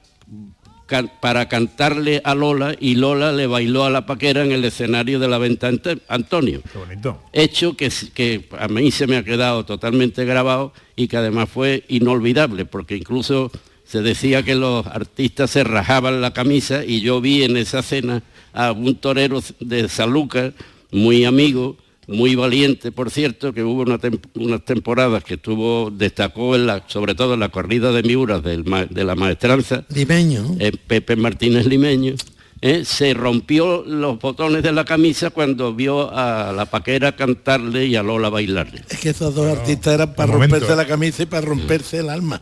can- 0.89 1.13
para 1.21 1.49
cantarle 1.49 2.21
a 2.25 2.35
Lola 2.35 2.75
y 2.81 2.97
Lola 2.97 3.31
le 3.33 3.47
bailó 3.47 3.85
a 3.85 3.91
la 3.91 4.05
paquera 4.07 4.45
en 4.45 4.51
el 4.51 4.65
escenario 4.65 5.21
de 5.21 5.29
la 5.29 5.39
venta 5.39 5.69
Ante- 5.69 5.99
Antonio 6.09 6.61
Qué 6.73 6.79
bonito. 6.79 7.23
hecho 7.33 7.77
que, 7.77 8.49
a 8.59 8.67
mí 8.67 8.91
se 8.91 9.07
me 9.07 9.17
ha 9.17 9.23
quedado 9.23 9.65
totalmente 9.65 10.25
grabado 10.25 10.73
y 10.97 11.07
que 11.07 11.17
además 11.19 11.49
fue 11.49 11.85
inolvidable, 11.89 12.65
porque 12.65 12.97
incluso 12.97 13.53
se 13.85 14.03
decía 14.03 14.43
que 14.43 14.55
los 14.57 14.85
artistas 14.87 15.51
se 15.51 15.63
rajaban 15.63 16.21
la 16.21 16.33
camisa 16.33 16.85
y 16.85 17.01
yo 17.01 17.21
vi 17.21 17.45
en 17.45 17.57
esa 17.57 17.83
cena 17.83 18.23
a 18.53 18.73
un 18.73 18.97
torero 18.97 19.41
de 19.61 19.89
Saluca, 19.89 20.53
muy 20.91 21.25
amigo, 21.25 21.77
muy 22.09 22.35
valiente, 22.35 22.91
por 22.91 23.11
cierto, 23.11 23.53
que 23.53 23.63
hubo 23.63 23.83
una 23.83 23.99
tem- 23.99 24.19
unas 24.35 24.65
temporadas 24.65 25.23
que 25.23 25.37
tuvo, 25.37 25.91
destacó 25.91 26.57
en 26.57 26.67
la, 26.67 26.83
sobre 26.89 27.15
todo 27.15 27.35
en 27.35 27.41
la 27.41 27.51
corrida 27.51 27.93
de 27.93 28.03
Miuras 28.03 28.43
del 28.43 28.65
de 28.91 29.05
la 29.05 29.15
maestranza, 29.15 29.85
Limeño. 29.95 30.57
eh, 30.59 30.73
Pepe 30.87 31.17
Martínez 31.17 31.67
Limeño, 31.67 32.15
eh, 32.61 32.85
se 32.85 33.15
rompió 33.15 33.85
los 33.87 34.19
botones 34.19 34.63
de 34.63 34.73
la 34.73 34.85
camisa 34.85 35.31
cuando 35.31 35.75
vio 35.75 36.11
a 36.13 36.51
la 36.53 36.65
paquera 36.67 37.15
cantarle 37.15 37.87
y 37.87 37.95
a 37.95 38.03
Lola 38.03 38.31
bailarle. 38.31 38.83
Es 38.89 38.99
que 38.99 39.11
esos 39.11 39.35
dos 39.35 39.47
artistas 39.47 39.95
eran 39.95 40.15
para 40.15 40.33
romperse 40.33 40.75
la 40.75 40.87
camisa 40.87 41.23
y 41.23 41.27
para 41.27 41.47
romperse 41.47 41.99
el 41.99 42.09
alma. 42.09 42.41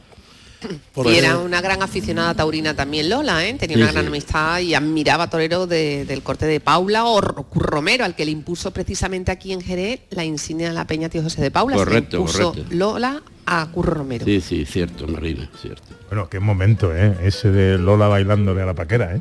Porque- 0.92 1.12
Y 1.12 1.16
era 1.16 1.38
una 1.38 1.60
gran 1.60 1.82
aficionada 1.82 2.34
taurina 2.34 2.74
también 2.74 3.08
Lola, 3.08 3.46
¿eh? 3.46 3.54
tenía 3.54 3.76
Sí, 3.76 3.82
una 3.82 3.92
gran 3.92 4.04
sí. 4.04 4.08
amistad 4.08 4.58
y 4.60 4.74
admiraba 4.74 5.24
a 5.24 5.30
toreros 5.30 5.68
de- 5.68 6.04
del 6.06 6.22
corte 6.22 6.46
de 6.46 6.60
Paula 6.60 7.04
o 7.04 7.20
Ro- 7.20 7.46
Romero, 7.54 8.04
al 8.04 8.14
que 8.16 8.24
le 8.24 8.30
impuso 8.30 8.70
precisamente 8.70 9.30
aquí 9.30 9.52
en 9.52 9.60
Jerez 9.60 10.00
la 10.10 10.24
insignia 10.24 10.68
de 10.68 10.74
la 10.74 10.86
Peña 10.86 11.08
Tío 11.08 11.22
José 11.22 11.42
de 11.42 11.50
Paula. 11.50 11.76
Se 11.76 11.80
le 11.80 11.84
Correcto, 11.84 12.16
impuso 12.18 12.50
correcto. 12.52 12.74
Lola 12.74 13.22
a 13.46 13.66
Curro 13.70 13.94
Romero. 13.94 14.24
Sí, 14.24 14.40
sí, 14.40 14.64
cierto, 14.64 15.06
Marina, 15.06 15.48
cierto. 15.60 15.82
Bueno, 16.08 16.28
qué 16.28 16.40
momento, 16.40 16.94
¿eh? 16.96 17.16
Ese 17.22 17.50
de 17.50 17.78
Lola 17.78 18.08
bailándole 18.08 18.62
a 18.62 18.66
la 18.66 18.74
paquera, 18.74 19.14
¿eh? 19.14 19.20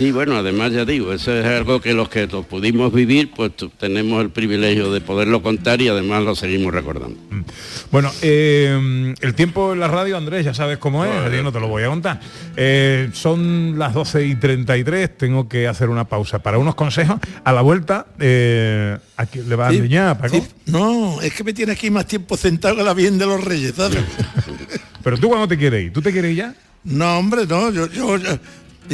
Y 0.00 0.12
bueno, 0.12 0.34
además 0.36 0.72
ya 0.72 0.86
digo, 0.86 1.12
eso 1.12 1.30
es 1.38 1.44
algo 1.44 1.78
que 1.82 1.92
los 1.92 2.08
que 2.08 2.26
lo 2.26 2.42
pudimos 2.42 2.90
vivir, 2.90 3.30
pues 3.36 3.52
tenemos 3.78 4.22
el 4.22 4.30
privilegio 4.30 4.90
de 4.90 5.02
poderlo 5.02 5.42
contar 5.42 5.82
y 5.82 5.88
además 5.88 6.22
lo 6.22 6.34
seguimos 6.34 6.72
recordando. 6.72 7.18
Bueno, 7.92 8.10
eh, 8.22 9.14
el 9.20 9.34
tiempo 9.34 9.74
en 9.74 9.80
la 9.80 9.88
radio, 9.88 10.16
Andrés, 10.16 10.46
ya 10.46 10.54
sabes 10.54 10.78
cómo 10.78 11.04
es, 11.04 11.10
que 11.30 11.42
no 11.42 11.52
te 11.52 11.60
lo 11.60 11.68
voy 11.68 11.82
a 11.82 11.88
contar. 11.88 12.18
Eh, 12.56 13.10
son 13.12 13.78
las 13.78 13.92
12 13.92 14.24
y 14.24 14.36
33, 14.36 15.18
tengo 15.18 15.46
que 15.50 15.68
hacer 15.68 15.90
una 15.90 16.04
pausa 16.08 16.38
para 16.38 16.56
unos 16.56 16.74
consejos. 16.76 17.20
A 17.44 17.52
la 17.52 17.60
vuelta, 17.60 18.06
eh, 18.18 18.96
¿a 19.18 19.26
quién 19.26 19.50
le 19.50 19.54
va 19.56 19.68
a 19.68 19.70
Sí, 19.70 19.76
enseñar, 19.76 20.18
Paco? 20.18 20.34
sí. 20.36 20.42
No, 20.64 21.20
es 21.20 21.34
que 21.34 21.44
me 21.44 21.52
tiene 21.52 21.72
aquí 21.72 21.90
más 21.90 22.06
tiempo 22.06 22.38
sentado 22.38 22.74
que 22.76 22.82
la 22.84 22.94
bien 22.94 23.18
de 23.18 23.26
los 23.26 23.44
reyes, 23.44 23.74
¿sabes? 23.76 23.98
Pero 25.04 25.18
tú 25.18 25.28
cuando 25.28 25.46
te 25.46 25.58
quieres 25.58 25.84
ir, 25.84 25.92
¿tú 25.92 26.00
te 26.00 26.10
quieres 26.10 26.30
ir 26.30 26.36
ya? 26.38 26.54
No, 26.84 27.18
hombre, 27.18 27.44
no, 27.46 27.70
yo, 27.70 27.86
yo, 27.90 28.16
yo- 28.16 28.38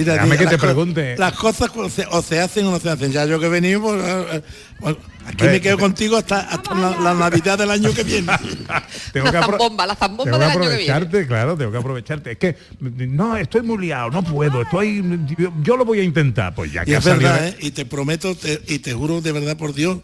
Déjame 0.05 0.37
que 0.39 0.45
las 0.45 0.53
te 0.53 0.59
co- 0.59 0.67
pregunte. 0.67 1.17
Las 1.19 1.33
cosas 1.35 1.71
o 1.75 1.89
se, 1.89 2.07
o 2.11 2.23
se 2.23 2.41
hacen 2.41 2.67
o 2.67 2.71
no 2.73 2.79
se 2.81 2.91
hacen. 2.91 3.13
Ya 3.13 3.25
yo 3.27 3.41
que 3.41 3.47
he 3.47 3.49
venido, 3.49 3.81
pues, 3.81 4.03
eh, 4.05 4.27
eh, 4.33 4.43
bueno, 4.81 4.99
aquí 5.27 5.45
me 5.45 5.61
quedo 5.61 5.79
contigo 5.79 6.17
hasta, 6.17 6.41
hasta 6.41 6.75
la, 6.75 6.91
la 7.01 7.15
Navidad 7.15 7.57
del 7.59 7.71
año 7.71 7.93
que 7.95 8.03
viene. 8.05 8.33
Tengo 9.13 9.31
que, 9.31 9.39
apro- 9.39 9.51
zambomba, 9.59 9.87
la 9.87 9.95
zambomba 9.95 10.25
tengo 10.25 10.39
del 10.39 10.49
año 10.51 10.61
que 10.61 10.77
viene. 10.77 10.93
aprovecharte, 10.93 11.27
claro, 11.27 11.57
tengo 11.57 11.73
que 11.73 11.79
aprovecharte. 11.79 12.33
Es 12.33 12.39
que, 12.39 12.57
no, 12.81 13.37
estoy 13.37 13.63
muy 13.63 13.79
liado, 13.87 14.11
no 14.11 14.23
puedo, 14.23 14.63
estoy, 14.63 15.03
yo, 15.39 15.53
yo 15.63 15.77
lo 15.77 15.85
voy 15.85 16.01
a 16.01 16.03
intentar. 16.03 16.55
Pues 16.55 16.73
ya 16.73 16.83
Y 16.83 16.87
que 16.87 16.95
es 16.97 17.05
salido... 17.05 17.31
verdad, 17.31 17.49
¿eh? 17.49 17.57
y 17.61 17.71
te 17.71 17.87
prometo 17.87 18.35
te- 18.35 18.61
y 18.69 18.79
te 18.81 18.93
juro 18.93 19.21
de 19.21 19.33
verdad 19.33 19.57
por 19.57 19.73
Dios 19.75 19.99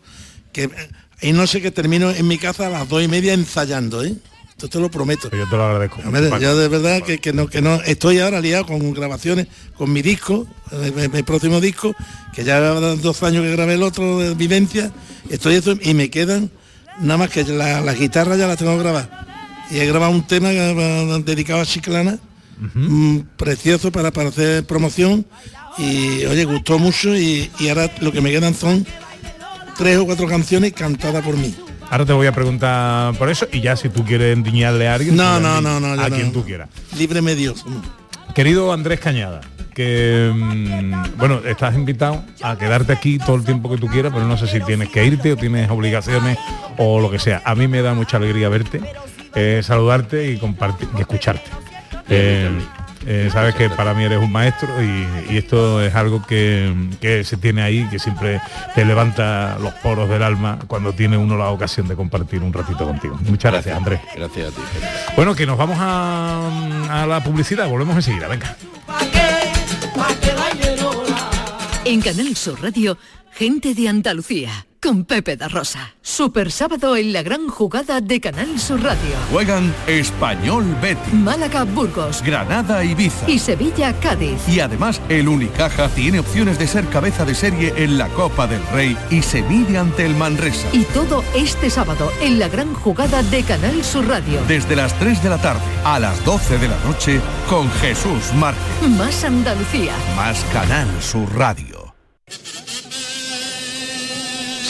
que 0.52 0.70
y 1.20 1.32
no 1.32 1.46
sé 1.46 1.60
que 1.62 1.70
termino 1.70 2.10
en 2.10 2.26
mi 2.26 2.36
casa 2.38 2.66
a 2.66 2.70
las 2.70 2.88
dos 2.88 3.02
y 3.02 3.08
media 3.08 3.32
ensayando, 3.34 4.02
¿eh? 4.04 4.14
Esto 4.62 4.78
te 4.78 4.80
lo 4.80 4.92
prometo. 4.92 5.28
Yo 5.28 5.48
te 5.48 5.56
lo 5.56 5.64
agradezco. 5.64 6.38
Yo 6.38 6.56
de 6.56 6.68
verdad 6.68 7.02
que, 7.02 7.18
que 7.18 7.32
no, 7.32 7.48
que 7.48 7.60
no, 7.60 7.82
estoy 7.82 8.20
ahora 8.20 8.40
liado 8.40 8.64
con 8.64 8.94
grabaciones, 8.94 9.48
con 9.76 9.92
mi 9.92 10.02
disco, 10.02 10.46
eh, 10.70 10.92
mi, 10.94 11.08
mi 11.08 11.24
próximo 11.24 11.60
disco, 11.60 11.96
que 12.32 12.44
ya 12.44 12.60
dos 12.60 13.24
años 13.24 13.42
que 13.42 13.50
grabé 13.50 13.74
el 13.74 13.82
otro 13.82 14.20
de 14.20 14.34
Vivencia, 14.36 14.92
estoy 15.30 15.56
eso 15.56 15.74
y 15.82 15.94
me 15.94 16.10
quedan 16.10 16.48
nada 17.00 17.18
más 17.18 17.30
que 17.30 17.42
la, 17.42 17.80
la 17.80 17.92
guitarra 17.92 18.36
ya 18.36 18.46
la 18.46 18.56
tengo 18.56 18.78
grabada. 18.78 19.26
Y 19.68 19.80
he 19.80 19.86
grabado 19.86 20.12
un 20.12 20.28
tema 20.28 20.52
eh, 20.52 21.22
dedicado 21.24 21.62
a 21.62 21.66
Chiclana, 21.66 22.20
mm, 22.72 23.18
precioso 23.36 23.90
para, 23.90 24.12
para 24.12 24.28
hacer 24.28 24.64
promoción 24.64 25.26
y 25.76 26.24
oye, 26.26 26.44
gustó 26.44 26.78
mucho 26.78 27.16
y, 27.16 27.50
y 27.58 27.68
ahora 27.68 27.90
lo 28.00 28.12
que 28.12 28.20
me 28.20 28.30
quedan 28.30 28.54
son 28.54 28.86
tres 29.76 29.98
o 29.98 30.06
cuatro 30.06 30.28
canciones 30.28 30.72
cantadas 30.72 31.24
por 31.24 31.36
mí. 31.36 31.52
Ahora 31.92 32.06
te 32.06 32.14
voy 32.14 32.26
a 32.26 32.32
preguntar 32.32 33.12
por 33.18 33.28
eso 33.28 33.46
y 33.52 33.60
ya 33.60 33.76
si 33.76 33.90
tú 33.90 34.02
quieres 34.02 34.32
endiñarle 34.34 34.88
a 34.88 34.94
alguien, 34.94 35.14
No, 35.14 35.32
pues, 35.32 35.42
no, 35.42 35.56
a- 35.56 35.60
no, 35.60 35.78
no, 35.78 35.92
a 36.02 36.08
no. 36.08 36.16
quien 36.16 36.32
tú 36.32 36.42
quieras. 36.42 36.70
Líbreme 36.96 37.34
Dios. 37.34 37.66
Querido 38.34 38.72
Andrés 38.72 38.98
Cañada, 38.98 39.42
que 39.74 40.32
mm, 40.34 41.18
bueno, 41.18 41.42
estás 41.46 41.74
invitado 41.74 42.24
a 42.42 42.56
quedarte 42.56 42.94
aquí 42.94 43.18
todo 43.18 43.36
el 43.36 43.44
tiempo 43.44 43.68
que 43.70 43.76
tú 43.76 43.88
quieras, 43.88 44.10
pero 44.14 44.26
no 44.26 44.38
sé 44.38 44.46
si 44.46 44.58
tienes 44.60 44.88
que 44.88 45.04
irte 45.04 45.32
o 45.34 45.36
tienes 45.36 45.68
obligaciones 45.70 46.38
o 46.78 46.98
lo 46.98 47.10
que 47.10 47.18
sea. 47.18 47.42
A 47.44 47.54
mí 47.54 47.68
me 47.68 47.82
da 47.82 47.92
mucha 47.92 48.16
alegría 48.16 48.48
verte, 48.48 48.80
eh, 49.34 49.60
saludarte 49.62 50.30
y 50.30 50.38
compartir 50.38 50.88
y 50.96 51.00
escucharte. 51.02 51.50
Eh, 52.08 52.50
eh, 53.06 53.28
sabes 53.32 53.54
que 53.54 53.68
para 53.70 53.94
mí 53.94 54.04
eres 54.04 54.18
un 54.18 54.30
maestro 54.30 54.68
y, 54.82 55.32
y 55.32 55.36
esto 55.36 55.82
es 55.82 55.94
algo 55.94 56.24
que, 56.26 56.72
que 57.00 57.24
se 57.24 57.36
tiene 57.36 57.62
ahí, 57.62 57.86
que 57.90 57.98
siempre 57.98 58.40
te 58.74 58.84
levanta 58.84 59.58
los 59.60 59.72
poros 59.74 60.08
del 60.08 60.22
alma 60.22 60.58
cuando 60.66 60.92
tiene 60.92 61.16
uno 61.16 61.36
la 61.36 61.50
ocasión 61.50 61.88
de 61.88 61.96
compartir 61.96 62.42
un 62.42 62.52
ratito 62.52 62.84
contigo. 62.84 63.18
Muchas 63.26 63.52
gracias, 63.52 63.76
Andrés. 63.76 64.00
Gracias 64.14 64.48
a 64.48 64.50
ti. 64.50 64.62
Bueno, 65.16 65.34
que 65.34 65.46
nos 65.46 65.58
vamos 65.58 65.76
a, 65.80 67.02
a 67.02 67.06
la 67.06 67.22
publicidad, 67.22 67.68
volvemos 67.68 67.96
enseguida, 67.96 68.28
venga. 68.28 68.56
En 71.84 72.00
Canal 72.00 72.36
Sur 72.36 72.62
Radio, 72.62 72.96
gente 73.32 73.74
de 73.74 73.88
Andalucía, 73.88 74.66
con 74.82 75.04
Pepe 75.04 75.36
da 75.36 75.46
Rosa. 75.46 75.94
Super 76.02 76.50
sábado 76.50 76.96
en 76.96 77.12
la 77.12 77.22
gran 77.22 77.46
jugada 77.48 78.00
de 78.00 78.20
Canal 78.20 78.58
Sur 78.58 78.82
Radio. 78.82 79.14
Juegan 79.30 79.72
Español 79.86 80.64
Betis, 80.82 81.14
Málaga 81.14 81.62
Burgos 81.62 82.20
Granada 82.22 82.82
Ibiza. 82.82 83.30
y 83.30 83.38
Sevilla 83.38 83.92
Cádiz. 84.00 84.40
Y 84.48 84.58
además, 84.58 85.00
el 85.08 85.28
Unicaja 85.28 85.88
tiene 85.90 86.18
opciones 86.18 86.58
de 86.58 86.66
ser 86.66 86.88
cabeza 86.88 87.24
de 87.24 87.36
serie 87.36 87.72
en 87.76 87.96
la 87.96 88.08
Copa 88.08 88.48
del 88.48 88.66
Rey 88.72 88.96
y 89.08 89.22
se 89.22 89.42
mide 89.42 89.78
ante 89.78 90.04
el 90.04 90.16
Manresa. 90.16 90.66
Y 90.72 90.82
todo 90.86 91.22
este 91.36 91.70
sábado 91.70 92.10
en 92.20 92.40
la 92.40 92.48
gran 92.48 92.74
jugada 92.74 93.22
de 93.22 93.44
Canal 93.44 93.84
Sur 93.84 94.08
Radio. 94.08 94.40
Desde 94.48 94.74
las 94.74 94.98
3 94.98 95.22
de 95.22 95.28
la 95.28 95.38
tarde 95.40 95.62
a 95.84 96.00
las 96.00 96.24
12 96.24 96.58
de 96.58 96.68
la 96.68 96.78
noche 96.84 97.20
con 97.48 97.70
Jesús 97.74 98.32
Márquez. 98.34 98.88
Más 98.98 99.22
Andalucía. 99.22 99.92
Más 100.16 100.44
Canal 100.52 100.88
Sur 101.00 101.32
Radio. 101.36 101.71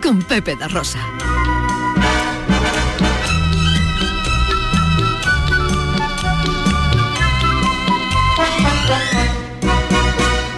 con 0.00 0.22
Pepe 0.22 0.56
da 0.56 0.68
Rosa. 0.68 0.98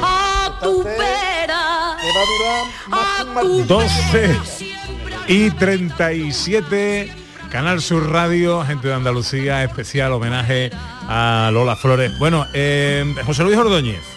A 0.02 0.59
tu 0.62 0.83
vera. 0.83 1.96
12 3.66 4.38
y 5.28 5.50
37, 5.50 7.12
Canal 7.50 7.81
Sur 7.81 8.11
Radio, 8.11 8.64
gente 8.64 8.88
de 8.88 8.94
Andalucía, 8.94 9.64
especial 9.64 10.12
homenaje 10.12 10.70
a 11.09 11.50
Lola 11.52 11.76
Flores. 11.76 12.18
Bueno, 12.18 12.46
eh, 12.52 13.14
José 13.24 13.42
Luis 13.44 13.57
Ordóñez. 13.57 14.12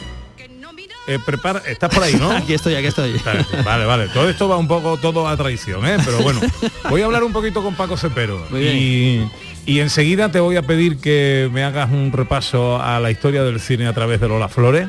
Eh, 1.07 1.19
prepara, 1.23 1.61
estás 1.67 1.93
por 1.93 2.03
ahí, 2.03 2.15
¿no? 2.15 2.31
Aquí 2.37 2.53
estoy, 2.53 2.75
aquí 2.75 2.87
estoy. 2.87 3.15
Vale, 3.63 3.85
vale. 3.85 4.07
Todo 4.09 4.29
esto 4.29 4.47
va 4.47 4.57
un 4.57 4.67
poco 4.67 4.97
todo 4.97 5.27
a 5.27 5.37
traición, 5.37 5.85
¿eh? 5.85 5.97
Pero 6.03 6.19
bueno, 6.19 6.41
voy 6.89 7.01
a 7.01 7.05
hablar 7.05 7.23
un 7.23 7.31
poquito 7.31 7.63
con 7.63 7.75
Paco 7.75 7.97
Cepero. 7.97 8.45
Muy 8.49 8.61
bien. 8.61 8.77
Y, 8.77 9.71
y 9.71 9.79
enseguida 9.79 10.31
te 10.31 10.39
voy 10.39 10.57
a 10.57 10.61
pedir 10.61 10.97
que 10.97 11.49
me 11.51 11.63
hagas 11.63 11.91
un 11.91 12.11
repaso 12.11 12.81
a 12.81 12.99
la 12.99 13.11
historia 13.11 13.43
del 13.43 13.59
cine 13.59 13.87
a 13.87 13.93
través 13.93 14.19
de 14.19 14.27
Lola 14.27 14.49
Flores. 14.49 14.87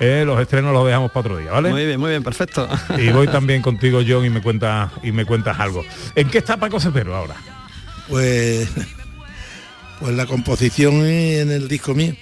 Eh, 0.00 0.24
los 0.26 0.40
estrenos 0.40 0.72
los 0.72 0.84
dejamos 0.84 1.12
para 1.12 1.20
otro 1.20 1.38
día, 1.38 1.52
¿vale? 1.52 1.70
Muy 1.70 1.86
bien, 1.86 2.00
muy 2.00 2.10
bien, 2.10 2.24
perfecto. 2.24 2.68
Y 2.98 3.10
voy 3.10 3.28
también 3.28 3.62
contigo, 3.62 4.00
John, 4.06 4.24
y 4.24 4.30
me 4.30 4.42
cuentas 4.42 4.90
y 5.02 5.12
me 5.12 5.24
cuentas 5.24 5.60
algo. 5.60 5.84
¿En 6.16 6.28
qué 6.28 6.38
está 6.38 6.56
Paco 6.56 6.80
Cepero 6.80 7.14
ahora? 7.14 7.36
Pues, 8.08 8.68
pues 10.00 10.12
la 10.14 10.26
composición 10.26 11.06
en 11.06 11.52
el 11.52 11.68
disco 11.68 11.94
mío. 11.94 12.16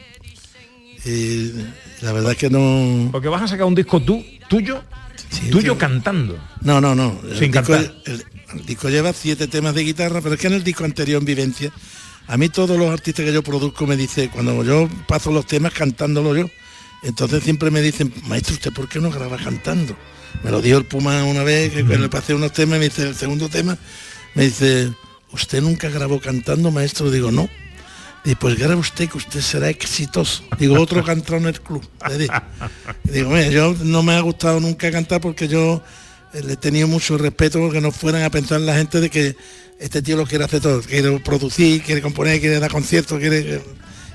La 2.03 2.13
verdad 2.13 2.33
es 2.33 2.39
que 2.39 2.51
no. 2.51 3.09
Porque 3.13 3.29
vas 3.29 3.43
a 3.43 3.49
sacar 3.49 3.67
un 3.67 3.75
disco 3.75 4.01
tú, 4.01 4.25
tuyo, 4.49 4.83
tuyo 5.51 5.77
cantando. 5.79 6.39
No, 6.63 6.81
no, 6.81 6.95
no. 6.95 7.21
El 7.29 7.39
Sin 7.39 7.51
disco, 7.53 7.73
cantar. 7.73 7.95
el- 8.07 8.25
el 8.55 8.67
disco 8.67 8.89
lleva 8.89 9.13
siete 9.13 9.47
temas 9.47 9.75
de 9.75 9.85
guitarra, 9.85 10.21
pero 10.21 10.35
es 10.35 10.41
que 10.41 10.49
en 10.49 10.55
el 10.55 10.65
disco 10.65 10.85
anterior 10.85 11.21
en 11.21 11.25
Vivencia, 11.27 11.71
a 12.27 12.37
mí 12.37 12.49
todos 12.49 12.77
los 12.77 12.91
artistas 12.91 13.25
que 13.25 13.33
yo 13.33 13.43
produzco 13.45 13.87
me 13.87 13.97
dicen, 13.97 14.29
cuando 14.29 14.65
yo 14.65 14.89
paso 15.07 15.31
los 15.31 15.47
temas 15.47 15.73
cantándolo 15.73 16.35
yo, 16.37 16.47
entonces 17.05 17.45
siempre 17.45 17.71
me 17.71 17.81
dicen, 17.81 18.13
maestro, 18.27 18.55
¿usted 18.55 18.73
por 18.73 18.89
qué 18.89 18.99
no 19.01 19.11
graba 19.11 19.37
cantando? 19.37 19.97
Me 20.43 20.51
lo 20.51 20.61
dijo 20.61 20.79
el 20.79 20.85
Puma 20.85 21.23
una 21.25 21.45
vez, 21.45 21.73
que 21.73 21.83
le 21.83 22.09
pasé 22.09 22.35
unos 22.35 22.53
temas, 22.53 22.79
me 22.81 22.87
dice, 22.87 23.03
el 23.09 23.15
segundo 23.15 23.49
tema, 23.49 23.79
me 24.35 24.45
dice, 24.45 24.91
¿usted 25.33 25.63
nunca 25.63 25.89
grabó 25.89 26.21
cantando, 26.21 26.71
maestro? 26.73 27.11
Digo, 27.11 27.31
no. 27.31 27.49
Y 28.25 28.35
pues 28.35 28.59
grabe 28.59 28.77
usted 28.77 29.09
que 29.09 29.17
usted 29.17 29.41
será 29.41 29.71
exitoso. 29.71 30.45
Digo, 30.59 30.79
otro 30.79 31.03
cantar 31.03 31.39
en 31.39 31.47
el 31.47 31.61
club. 31.61 31.87
Digo. 33.05 33.31
Mira, 33.31 33.49
yo 33.49 33.75
no 33.83 34.03
me 34.03 34.15
ha 34.15 34.21
gustado 34.21 34.61
nunca 34.61 34.91
cantar 34.91 35.21
porque 35.21 35.49
yo 35.49 35.83
eh, 36.35 36.43
le 36.43 36.53
he 36.53 36.57
tenido 36.57 36.87
mucho 36.87 37.17
respeto 37.17 37.59
porque 37.59 37.81
no 37.81 37.91
fueran 37.91 38.23
a 38.23 38.31
pensar 38.31 38.61
la 38.61 38.77
gente 38.77 39.01
de 39.01 39.09
que 39.09 39.37
este 39.79 40.03
tío 40.03 40.17
lo 40.17 40.27
quiere 40.27 40.45
hacer 40.45 40.61
todo, 40.61 40.83
quiere 40.83 41.19
producir, 41.21 41.83
quiere 41.83 42.03
componer, 42.03 42.41
quiere 42.41 42.61
dar 42.61 42.71
conciertos, 42.71 43.19
quiere... 43.19 43.63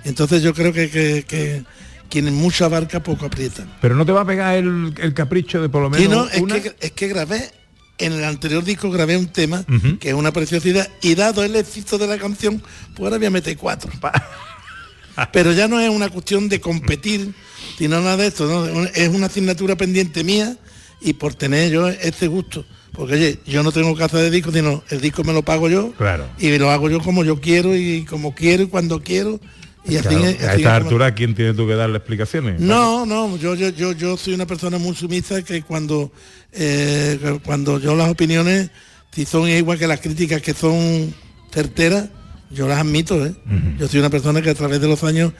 Entonces 0.03 0.43
yo 0.43 0.53
creo 0.53 0.71
que, 0.71 0.91
que, 0.91 1.25
que 1.27 1.63
quien 2.09 2.31
mucho 2.33 2.65
abarca, 2.65 3.01
poco 3.01 3.25
aprieta. 3.25 3.65
Pero 3.81 3.95
no 3.95 4.05
te 4.05 4.11
va 4.11 4.21
a 4.21 4.25
pegar 4.25 4.55
el, 4.55 4.93
el 4.97 5.13
capricho 5.15 5.61
de 5.61 5.69
por 5.69 5.81
lo 5.81 5.89
menos 5.89 6.05
Sí, 6.05 6.09
no, 6.09 6.29
es 6.29 6.41
una? 6.41 6.61
que, 6.61 6.75
es 6.79 6.91
que 6.91 7.07
grabé, 7.07 7.51
en 7.97 8.13
el 8.13 8.23
anterior 8.23 8.63
disco 8.63 8.89
grabé 8.91 9.15
un 9.17 9.27
tema 9.27 9.65
que 9.99 10.09
es 10.09 10.13
una 10.13 10.31
preciosidad 10.33 10.89
y 11.01 11.15
dado 11.15 11.43
el 11.43 11.55
éxito 11.55 11.97
de 11.97 12.07
la 12.07 12.17
canción, 12.17 12.59
pues 12.93 13.05
ahora 13.05 13.17
voy 13.17 13.27
a 13.27 13.31
meter 13.31 13.55
cuatro. 13.57 13.91
Pero 15.31 15.53
ya 15.53 15.67
no 15.67 15.79
es 15.79 15.89
una 15.89 16.09
cuestión 16.09 16.49
de 16.49 16.59
competir, 16.59 17.33
sino 17.77 18.01
nada 18.01 18.17
de 18.17 18.27
esto, 18.27 18.47
¿no? 18.47 18.83
es 18.85 19.07
una 19.09 19.27
asignatura 19.27 19.77
pendiente 19.77 20.23
mía 20.25 20.57
y 21.01 21.13
por 21.13 21.33
tener 21.35 21.71
yo 21.71 21.87
este 21.87 22.27
gusto. 22.27 22.65
Porque 22.91 23.13
oye, 23.15 23.39
yo 23.45 23.63
no 23.63 23.71
tengo 23.71 23.95
casa 23.95 24.17
de 24.17 24.29
disco, 24.29 24.51
sino 24.51 24.83
el 24.89 24.99
disco 25.01 25.23
me 25.23 25.33
lo 25.33 25.43
pago 25.43 25.69
yo 25.69 25.91
Claro. 25.93 26.27
y 26.37 26.57
lo 26.57 26.69
hago 26.71 26.89
yo 26.89 26.99
como 27.01 27.23
yo 27.23 27.39
quiero 27.41 27.75
y 27.75 28.03
como 28.05 28.33
quiero 28.35 28.63
y 28.63 28.67
cuando 28.67 29.01
quiero. 29.01 29.39
Y 29.87 29.97
Claro, 29.97 30.25
a 30.25 30.55
esta 30.55 30.75
altura, 30.75 31.13
¿quién 31.13 31.35
tiene 31.35 31.53
tú 31.53 31.67
que 31.67 31.75
darle 31.75 31.97
explicaciones? 31.97 32.59
no, 32.59 33.05
no, 33.05 33.37
yo, 33.37 33.55
yo, 33.55 33.69
yo, 33.69 33.91
yo 33.91 34.17
soy 34.17 34.33
una 34.33 34.47
persona 34.47 34.77
muy 34.77 34.95
sumisa 34.95 35.43
que 35.43 35.61
cuando, 35.61 36.11
eh, 36.51 37.39
cuando 37.43 37.79
yo 37.79 37.95
las 37.95 38.09
opiniones, 38.09 38.71
si 39.11 39.25
son 39.25 39.47
igual 39.47 39.77
que 39.77 39.87
las 39.87 39.99
críticas 39.99 40.41
que 40.41 40.53
son 40.53 41.13
certeras, 41.51 42.09
yo 42.49 42.67
las 42.67 42.79
admito, 42.79 43.25
¿eh? 43.25 43.35
Yo 43.77 43.87
soy 43.87 43.99
una 43.99 44.09
persona 44.09 44.41
que 44.41 44.49
a 44.49 44.55
través 44.55 44.79
de 44.81 44.87
los 44.87 45.03
años 45.03 45.33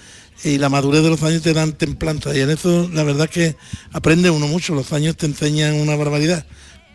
y 0.44 0.58
la 0.58 0.70
madurez 0.70 1.02
de 1.02 1.10
los 1.10 1.24
años 1.24 1.42
te 1.42 1.54
dan 1.54 1.74
templanza 1.74 2.36
y 2.36 2.42
en 2.42 2.50
eso 2.50 2.90
la 2.94 3.04
verdad 3.04 3.26
es 3.26 3.32
que 3.32 3.56
aprende 3.92 4.30
uno 4.30 4.48
mucho, 4.48 4.76
los 4.76 4.92
años 4.92 5.16
te 5.16 5.26
enseñan 5.26 5.76
una 5.76 5.96
barbaridad, 5.96 6.46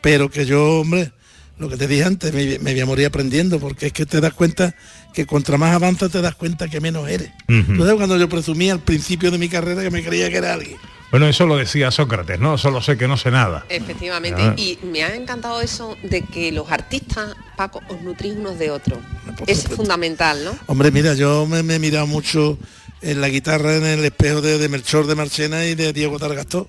pero 0.03 0.30
que 0.30 0.46
yo, 0.46 0.80
hombre, 0.80 1.12
lo 1.61 1.69
que 1.69 1.77
te 1.77 1.87
dije 1.87 2.03
antes, 2.05 2.33
me, 2.33 2.59
me 2.59 2.73
voy 2.73 2.81
a 2.81 2.87
morir 2.87 3.07
aprendiendo, 3.07 3.61
porque 3.61 3.87
es 3.89 3.93
que 3.93 4.07
te 4.07 4.21
das 4.21 4.33
cuenta 4.33 4.75
que 5.15 5.27
contra 5.27 5.57
más 5.59 5.75
avanzas 5.75 6.11
te 6.11 6.21
das 6.21 6.35
cuenta 6.35 6.67
que 6.69 6.81
menos 6.81 7.09
eres. 7.09 7.31
Entonces 7.49 7.95
cuando 7.95 8.17
yo 8.17 8.29
presumí 8.29 8.71
al 8.71 8.81
principio 8.81 9.31
de 9.31 9.39
mi 9.39 9.49
carrera 9.49 9.83
que 9.83 9.91
me 9.91 10.03
creía 10.03 10.29
que 10.31 10.39
era 10.39 10.55
alguien. 10.55 10.77
Bueno, 11.11 11.27
eso 11.27 11.45
lo 11.45 11.57
decía 11.57 11.91
Sócrates, 11.91 12.39
¿no? 12.39 12.57
Solo 12.57 12.81
sé 12.81 12.97
que 12.97 13.09
no 13.09 13.17
sé 13.17 13.31
nada. 13.33 13.67
Efectivamente, 13.69 14.41
Ah. 14.43 14.55
y 14.57 14.79
me 14.85 15.03
ha 15.03 15.15
encantado 15.15 15.61
eso 15.61 15.97
de 16.05 16.23
que 16.23 16.53
los 16.53 16.71
artistas, 16.71 17.35
Paco, 17.57 17.81
os 17.89 18.01
nutrís 18.03 18.35
unos 18.37 18.59
de 18.61 18.71
otros. 18.71 19.01
Es 19.49 19.65
fundamental, 19.65 20.45
¿no? 20.45 20.57
Hombre, 20.67 20.91
mira, 20.93 21.15
yo 21.15 21.47
me, 21.47 21.63
me 21.65 21.75
he 21.75 21.79
mirado 21.81 22.07
mucho 22.07 22.59
en 23.03 23.21
la 23.21 23.29
guitarra 23.29 23.75
en 23.77 23.85
el 23.85 24.05
espejo 24.05 24.41
de, 24.41 24.57
de 24.59 24.69
Melchor 24.69 25.07
de 25.09 25.17
Marchena 25.17 25.65
y 25.67 25.75
de 25.75 25.93
Diego 25.93 26.19
Targastó. 26.21 26.69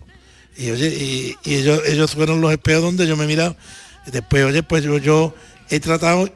Y 0.58 0.72
oye, 0.72 0.88
y, 0.88 1.36
y 1.46 1.56
ellos, 1.56 1.82
ellos 1.88 2.12
fueron 2.16 2.42
los 2.42 2.52
espejos 2.52 2.82
donde 2.84 3.06
yo 3.08 3.16
me 3.16 3.26
he 3.26 3.28
mirado. 3.28 3.56
Después, 4.06 4.44
oye, 4.46 4.64
pues 4.64 4.84
yo, 4.84 4.98
yo 4.98 5.34
he 5.70 5.80
tratado 5.80 6.30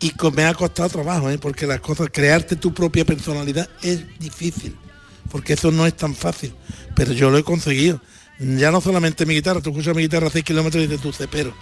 y 0.00 0.12
me 0.34 0.44
ha 0.44 0.54
costado 0.54 0.88
trabajo, 0.88 1.30
¿eh? 1.30 1.38
porque 1.38 1.66
las 1.66 1.80
cosas, 1.80 2.08
crearte 2.12 2.56
tu 2.56 2.72
propia 2.74 3.04
personalidad 3.04 3.68
es 3.82 4.04
difícil, 4.18 4.76
porque 5.30 5.54
eso 5.54 5.70
no 5.70 5.86
es 5.86 5.94
tan 5.96 6.14
fácil. 6.14 6.52
Pero 6.94 7.12
yo 7.12 7.30
lo 7.30 7.38
he 7.38 7.42
conseguido. 7.44 8.00
Ya 8.38 8.70
no 8.70 8.80
solamente 8.80 9.24
mi 9.26 9.34
guitarra, 9.34 9.60
tú 9.60 9.70
escuchas 9.70 9.94
mi 9.94 10.02
guitarra 10.02 10.26
a 10.26 10.30
6 10.30 10.44
kilómetros 10.44 10.82
y 10.82 10.86
dices 10.86 11.02
tu 11.02 11.12
cepero. 11.12 11.54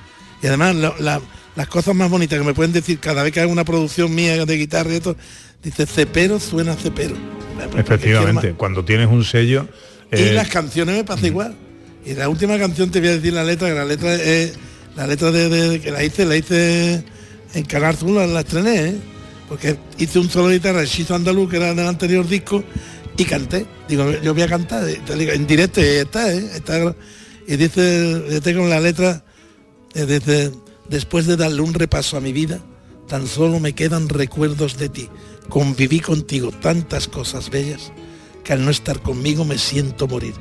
Y 0.43 0.47
además 0.49 0.75
la- 0.75 0.95
la- 0.99 1.21
las 1.55 1.69
cosas 1.69 1.95
más 1.95 2.11
bonitas 2.11 2.39
que 2.39 2.45
me 2.45 2.55
pueden 2.55 2.73
decir 2.73 2.99
cada 2.99 3.23
vez 3.23 3.33
que 3.33 3.41
hago 3.41 3.53
una 3.53 3.65
producción 3.65 4.15
mía 4.15 4.45
de 4.45 4.57
guitarra 4.57 4.91
y 4.93 4.97
esto, 4.97 5.17
dice 5.63 5.87
cepero 5.87 6.41
suena 6.41 6.75
cepero. 6.75 7.15
Efectivamente, 7.77 8.55
cuando 8.55 8.85
tienes 8.85 9.07
un 9.09 9.25
sello... 9.25 9.69
Y 10.11 10.17
eh, 10.17 10.33
las 10.35 10.49
canciones 10.49 10.97
me 10.97 11.05
pasa 11.05 11.27
igual. 11.27 11.55
Y 12.05 12.15
la 12.15 12.29
última 12.29 12.59
canción 12.59 12.91
te 12.91 12.99
voy 13.01 13.09
a 13.11 13.13
decir 13.13 13.33
la 13.33 13.45
letra, 13.45 13.69
que 13.69 13.75
la 13.75 13.85
letra 13.85 14.15
es 14.15 14.55
la 14.97 15.07
letra 15.07 15.31
de, 15.31 15.81
que 15.81 15.91
la 15.91 16.05
hice, 16.05 16.25
la 16.25 16.37
hice 16.37 17.05
en 17.55 17.65
Canal 17.65 17.97
Sur, 17.97 18.11
la, 18.11 18.41
estrené, 18.41 18.89
¿eh? 18.89 18.97
porque 19.49 19.79
hice 19.99 20.19
un 20.19 20.31
solo 20.31 20.49
de 20.49 20.55
guitarra, 20.55 20.81
el 20.81 20.87
Shizo 20.87 21.15
Andaluz, 21.15 21.51
que 21.51 21.57
era 21.57 21.75
del 21.75 21.87
anterior 21.87 22.27
disco, 22.27 22.63
y 23.17 23.25
canté. 23.25 23.67
Digo, 23.89 24.11
yo 24.23 24.35
voy 24.35 24.43
a 24.43 24.49
cantar, 24.49 24.89
eh, 24.89 25.01
en 25.09 25.47
directo 25.47 25.81
y 25.81 25.85
está, 25.85 26.33
¿eh? 26.33 26.51
Está, 26.55 26.95
y 27.47 27.57
dice, 27.57 28.21
dice 28.23 28.55
con 28.55 28.71
la 28.71 28.81
letra, 28.81 29.25
eh, 29.95 30.07
dice, 30.07 30.53
después 30.89 31.27
de 31.27 31.37
darle 31.37 31.63
un 31.63 31.75
repaso 31.75 32.17
a 32.17 32.21
mi 32.21 32.33
vida, 32.33 32.61
tan 33.09 33.27
solo 33.27 33.61
me 33.61 33.75
quedan 33.75 34.09
recuerdos 34.09 34.79
de 34.79 34.89
ti. 34.89 35.09
Conviví 35.49 36.01
contigo 36.01 36.51
tantas 36.51 37.09
cosas 37.09 37.51
bellas 37.51 37.93
que 38.45 38.53
al 38.53 38.65
no 38.65 38.71
estar 38.71 39.01
conmigo 39.03 39.45
me 39.45 39.59
siento 39.59 40.07
morir. 40.07 40.35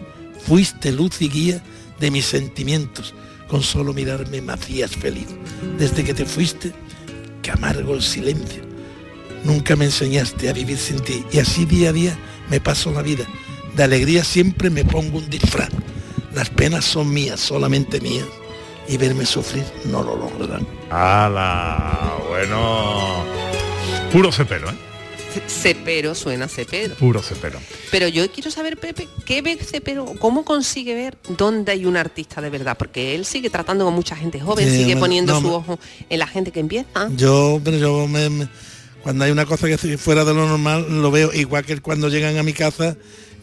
Fuiste 0.46 0.92
luz 0.92 1.22
y 1.22 1.30
guía 1.30 1.64
de 2.00 2.12
mis 2.12 2.26
sentimientos. 2.26 3.14
Con 3.52 3.62
solo 3.62 3.94
mirarme 3.94 4.42
me 4.42 4.54
hacías 4.54 4.96
feliz. 4.96 5.28
Desde 5.78 6.06
que 6.06 6.14
te 6.14 6.26
fuiste, 6.26 6.72
que 7.42 7.52
amargo 7.52 7.94
el 7.94 8.02
silencio. 8.02 8.64
Nunca 9.44 9.76
me 9.76 9.84
enseñaste 9.84 10.48
a 10.48 10.54
vivir 10.54 10.78
sin 10.78 11.02
ti 11.02 11.26
y 11.34 11.40
así 11.40 11.66
día 11.66 11.90
a 11.90 11.92
día 11.92 12.18
me 12.50 12.62
paso 12.62 12.94
la 12.94 13.02
vida. 13.02 13.26
De 13.76 13.84
alegría 13.84 14.24
siempre 14.24 14.70
me 14.70 14.86
pongo 14.86 15.18
un 15.18 15.30
disfraz. 15.30 15.68
Las 16.34 16.50
penas 16.50 16.86
son 16.86 17.14
mías, 17.14 17.42
solamente 17.42 18.00
mías. 18.00 18.26
Y 18.88 18.96
verme 18.96 19.26
sufrir 19.26 19.66
no 19.84 20.02
lo 20.02 20.16
lograrán. 20.16 20.66
¡Hala! 20.90 22.14
Bueno... 22.30 23.26
Puro 24.14 24.32
cepero, 24.32 24.70
¿eh? 24.70 24.91
Cepero 25.48 26.16
suena 26.16 26.48
cepero. 26.48 26.96
Puro 26.96 27.22
cepero. 27.22 27.60
Pero 27.92 28.08
yo 28.08 28.30
quiero 28.32 28.52
saber, 28.52 28.78
Pepe, 28.78 29.08
¿qué 29.26 29.42
ve 29.42 29.58
Cepero? 29.58 30.06
¿Cómo 30.20 30.44
consigue 30.46 30.94
ver 30.94 31.18
dónde 31.38 31.72
hay 31.72 31.86
un 31.86 31.98
artista 31.98 32.42
de 32.42 32.50
verdad? 32.50 32.78
Porque 32.78 33.16
él 33.16 33.26
sigue 33.26 33.50
tratando 33.50 33.86
con 33.86 33.94
mucha 33.94 34.16
gente 34.16 34.40
joven, 34.40 34.70
Sí, 34.70 34.78
sigue 34.78 34.98
poniendo 34.98 35.34
no, 35.34 35.42
su 35.42 35.52
ojo 35.54 35.80
en 36.10 36.20
la 36.20 36.28
gente 36.28 36.52
que 36.52 36.60
empieza. 36.60 37.10
Yo, 37.16 37.62
pero 37.64 37.78
yo 37.78 38.08
me- 38.08 38.30
me- 38.30 38.48
cuando 39.04 39.24
hay 39.26 39.32
una 39.32 39.46
cosa 39.46 39.68
que 39.68 39.74
estoy 39.74 39.98
fuera 39.98 40.24
de 40.26 40.34
lo 40.34 40.48
normal, 40.48 40.86
lo 41.02 41.10
veo 41.12 41.34
igual 41.34 41.66
que 41.66 41.80
cuando 41.82 42.10
llegan 42.10 42.38
a 42.38 42.44
mi 42.44 42.54
casa, 42.54 42.96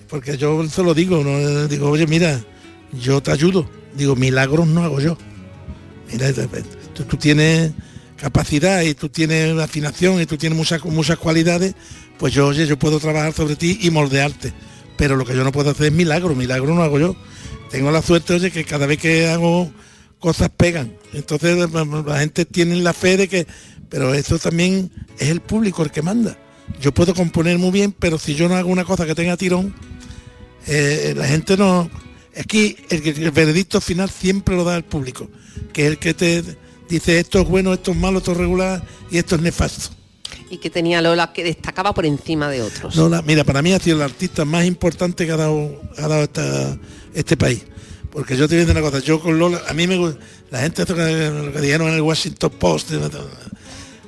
porque 0.09 0.37
yo 0.37 0.69
se 0.69 0.83
lo 0.83 0.95
digo, 0.95 1.23
¿no? 1.25 1.67
digo, 1.69 1.91
oye, 1.91 2.07
mira, 2.07 2.41
yo 2.93 3.23
te 3.23 3.31
ayudo. 3.33 3.69
Digo, 3.95 4.15
milagros 4.15 4.67
no 4.69 4.85
hago 4.85 5.01
yo. 5.01 5.17
Mira, 6.13 6.33
tú, 6.95 7.03
tú 7.05 7.17
tienes 7.17 7.73
capacidad 8.21 8.83
y 8.83 8.95
tú 8.95 9.09
tienes 9.09 9.57
afinación 9.59 10.21
y 10.21 10.27
tú 10.27 10.37
tienes 10.37 10.57
muchas, 10.57 10.85
muchas 10.85 11.19
cualidades, 11.19 11.75
pues 12.19 12.35
yo, 12.35 12.49
oye, 12.49 12.67
yo 12.67 12.79
puedo 12.79 12.99
trabajar 13.01 13.33
sobre 13.33 13.57
ti 13.57 13.79
y 13.83 13.91
moldearte. 13.91 14.53
Pero 14.97 15.17
lo 15.17 15.25
que 15.25 15.35
yo 15.35 15.45
no 15.45 15.53
puedo 15.53 15.71
hacer 15.71 15.87
es 15.87 15.93
milagro, 15.93 16.35
milagro 16.35 16.75
no 16.75 16.83
hago 16.83 16.99
yo. 16.99 17.17
Tengo 17.71 17.91
la 17.91 18.03
suerte, 18.03 18.35
oye, 18.35 18.51
que 18.51 18.65
cada 18.65 18.87
vez 18.87 18.99
que 18.99 19.29
hago 19.29 19.71
cosas 20.19 20.51
pegan. 20.57 20.95
Entonces 21.13 21.57
la- 21.73 22.19
gente 22.19 22.45
tiene 22.45 22.77
la 22.77 22.93
fe 22.93 23.17
de 23.17 23.29
que, 23.29 23.47
pero 23.89 24.13
esto 24.15 24.39
también 24.39 24.91
es 25.19 25.29
el 25.29 25.41
público 25.41 25.83
el 25.85 25.91
que 25.93 26.03
manda. 26.03 26.37
Yo 26.81 26.93
puedo 26.93 27.15
componer 27.15 27.59
muy 27.59 27.71
bien, 27.71 27.93
pero 27.99 28.19
si 28.19 28.35
yo 28.35 28.49
no 28.49 28.57
hago 28.57 28.69
una 28.71 28.85
cosa 28.85 29.07
que 29.07 29.15
tenga 29.15 29.37
tirón, 29.37 29.75
eh, 30.67 31.15
la 31.17 31.27
gente 31.29 31.57
no. 31.57 31.89
Aquí 32.37 32.77
el, 32.91 33.07
el 33.07 33.31
veredicto 33.31 33.81
final 33.81 34.11
siempre 34.11 34.55
lo 34.57 34.65
da 34.65 34.77
el 34.77 34.85
público, 34.85 35.31
que 35.73 35.83
es 35.87 35.89
el 35.93 35.99
que 35.99 36.15
te 36.15 36.43
dice 36.89 37.19
esto 37.19 37.41
es 37.41 37.49
bueno, 37.49 37.73
esto 37.73 37.91
es 37.93 37.97
malo, 37.97 38.19
esto 38.19 38.33
es 38.33 38.39
regular 38.39 38.83
y 39.11 39.19
esto 39.19 39.37
es 39.37 39.43
nefasto. 39.43 39.91
Y 40.51 40.59
que 40.59 40.71
tenía 40.71 41.03
Lola 41.03 41.33
que 41.33 41.45
destacaba 41.45 41.93
por 41.93 42.07
encima 42.07 42.49
de 42.49 42.63
otros. 42.63 42.97
Lola, 42.97 43.23
mira, 43.23 43.45
para 43.45 43.61
mí 43.63 43.73
ha 43.73 43.79
sido 43.79 43.97
el 43.99 44.03
artista 44.03 44.45
más 44.45 44.65
importante 44.65 45.27
que 45.27 45.33
ha 45.33 45.37
dado, 45.37 45.81
ha 45.99 46.09
dado 46.09 46.23
esta- 46.25 46.79
este 47.15 47.37
país. 47.37 47.65
Porque 48.11 48.37
yo 48.37 48.49
te 48.49 48.55
voy 48.55 48.63
a 48.63 48.67
decir 48.67 48.81
una 48.83 48.91
cosa, 48.91 49.05
yo 49.05 49.21
con 49.21 49.39
Lola, 49.39 49.61
a 49.69 49.75
mí 49.75 49.87
me 49.87 49.99
gusta, 49.99 50.19
la 50.51 50.61
gente 50.61 50.83
esto 50.83 50.95
que, 50.95 51.03
lo 51.31 51.53
que 51.53 51.61
dijeron 51.61 51.89
en 51.89 51.95
el 51.97 52.01
Washington 52.01 52.51
Post, 52.59 52.91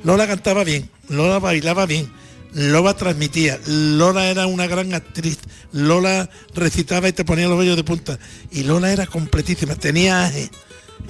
Lola 0.02 0.26
cantaba 0.26 0.64
bien, 0.64 0.88
Lola 1.08 1.38
bailaba 1.38 1.84
bien, 1.86 2.10
Lola 2.54 2.94
transmitía, 2.96 3.60
Lola 3.66 4.30
era 4.30 4.46
una 4.46 4.66
gran 4.66 4.94
actriz, 4.94 5.38
Lola 5.72 6.28
recitaba 6.54 7.08
y 7.08 7.12
te 7.12 7.24
ponía 7.24 7.46
los 7.48 7.58
vellos 7.58 7.76
de 7.76 7.84
punta. 7.84 8.18
Y 8.50 8.62
Lola 8.62 8.90
era 8.92 9.06
completísima, 9.06 9.74
tenía 9.76 10.24
aje, 10.24 10.50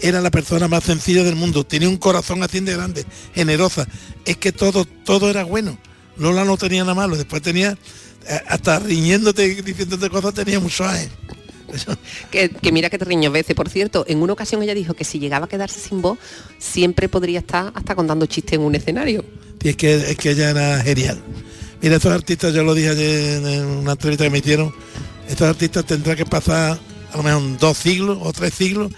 era 0.01 0.21
la 0.21 0.31
persona 0.31 0.69
más 0.69 0.85
sencilla 0.85 1.23
del 1.25 1.37
mundo, 1.37 1.65
tenía 1.65 1.89
un 1.89 1.97
corazón 1.97 2.43
así 2.43 2.61
de 2.61 2.73
grande, 2.73 3.05
generosa. 3.35 3.87
Es 4.25 4.37
que 4.37 4.53
todo, 4.53 4.85
todo 4.85 5.31
era 5.31 5.45
bueno. 5.45 5.79
Lola 6.17 6.45
no 6.45 6.57
tenía 6.57 6.83
nada 6.83 6.95
malo, 6.95 7.17
después 7.17 7.43
tenía, 7.43 7.77
eh, 8.29 8.41
hasta 8.49 8.79
riñéndote 8.79 9.47
y 9.47 9.63
diciéndote 9.63 10.11
cosas, 10.11 10.35
tenía 10.35 10.61
mucho 10.61 10.85
aje. 10.85 11.09
Que, 12.31 12.49
que 12.49 12.73
mira 12.73 12.91
que 12.91 12.99
te 12.99 13.05
riño 13.05 13.31
veces. 13.31 13.55
Por 13.55 13.69
cierto, 13.69 14.05
en 14.09 14.21
una 14.23 14.33
ocasión 14.33 14.63
ella 14.63 14.75
dijo 14.75 14.95
que 14.95 15.05
si 15.05 15.19
llegaba 15.19 15.47
a 15.47 15.49
quedarse 15.49 15.79
sin 15.81 16.03
voz, 16.03 16.19
siempre 16.59 17.09
podría 17.09 17.39
estar 17.39 17.73
hasta 17.75 17.95
contando 17.95 18.27
chistes 18.27 18.55
en 18.55 18.63
un 18.63 18.75
escenario. 18.75 19.25
Y 19.63 19.69
es 19.69 19.77
que, 19.77 19.95
es 19.95 20.17
que 20.17 20.31
ella 20.31 20.51
era 20.51 20.81
genial. 20.81 21.23
Mira, 21.81 21.97
estos 21.97 22.13
artistas, 22.13 22.53
yo 22.53 22.63
lo 22.63 22.75
dije 22.75 22.91
ayer 22.91 23.45
en 23.45 23.65
una 23.65 23.93
entrevista 23.93 24.25
que 24.25 24.31
me 24.31 24.39
hicieron, 24.39 24.75
estos 25.29 25.49
artistas 25.49 25.85
tendrán 25.87 26.17
que 26.17 26.27
pasar 26.27 26.79
a 27.13 27.17
lo 27.17 27.23
mejor 27.23 27.59
dos 27.59 27.79
siglos 27.79 28.19
o 28.21 28.33
tres 28.33 28.55
siglos 28.55 28.93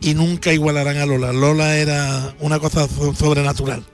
y 0.00 0.14
nunca 0.14 0.52
igualarán 0.52 0.96
a 0.98 1.06
Lola. 1.06 1.32
Lola 1.32 1.76
era 1.76 2.34
una 2.40 2.58
cosa 2.58 2.86
so- 2.88 3.14
sobrenatural, 3.14 3.84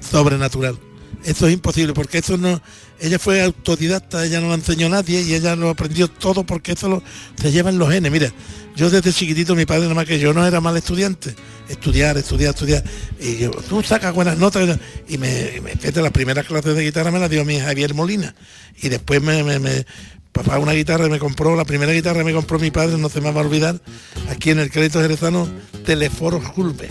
sobrenatural. 0.00 0.78
Eso 1.24 1.46
es 1.46 1.52
imposible, 1.52 1.92
porque 1.92 2.18
eso 2.18 2.38
no, 2.38 2.62
ella 2.98 3.18
fue 3.18 3.42
autodidacta, 3.42 4.24
ella 4.24 4.40
no 4.40 4.48
lo 4.48 4.54
enseñó 4.54 4.86
a 4.86 4.90
nadie 4.90 5.20
y 5.20 5.34
ella 5.34 5.54
lo 5.54 5.68
aprendió 5.68 6.08
todo 6.08 6.44
porque 6.44 6.72
eso 6.72 6.88
lo, 6.88 7.02
se 7.40 7.52
lleva 7.52 7.68
en 7.68 7.78
los 7.78 7.90
genes. 7.90 8.10
Mira, 8.10 8.32
yo 8.74 8.88
desde 8.88 9.12
chiquitito, 9.12 9.54
mi 9.54 9.66
padre 9.66 9.82
nada 9.82 9.94
más 9.94 10.06
que 10.06 10.18
yo 10.18 10.32
no 10.32 10.46
era 10.46 10.62
mal 10.62 10.76
estudiante, 10.78 11.34
estudiar, 11.68 12.16
estudiar, 12.16 12.54
estudiar. 12.54 12.82
Y 13.20 13.36
yo, 13.36 13.50
tú 13.50 13.82
sacas 13.82 14.14
buenas 14.14 14.38
notas. 14.38 14.78
Y 15.08 15.18
me, 15.18 15.60
me 15.62 15.72
fíjate, 15.72 16.00
la 16.00 16.10
primera 16.10 16.42
clase 16.42 16.72
de 16.72 16.84
guitarra 16.84 17.10
me 17.10 17.18
la 17.18 17.28
dio 17.28 17.44
mi 17.44 17.60
Javier 17.60 17.92
Molina. 17.92 18.34
Y 18.80 18.88
después 18.88 19.20
me- 19.20 19.84
papá 20.32 20.58
una 20.58 20.72
guitarra 20.72 21.08
me 21.08 21.18
compró, 21.18 21.56
la 21.56 21.64
primera 21.64 21.92
guitarra 21.92 22.24
me 22.24 22.32
compró 22.32 22.58
mi 22.58 22.70
padre, 22.70 22.98
no 22.98 23.08
se 23.08 23.20
me 23.20 23.30
va 23.30 23.40
a 23.40 23.44
olvidar, 23.44 23.80
aquí 24.28 24.50
en 24.50 24.58
el 24.58 24.70
crédito 24.70 25.00
jerezano, 25.00 25.48
Teleforo 25.84 26.40
Julve, 26.40 26.88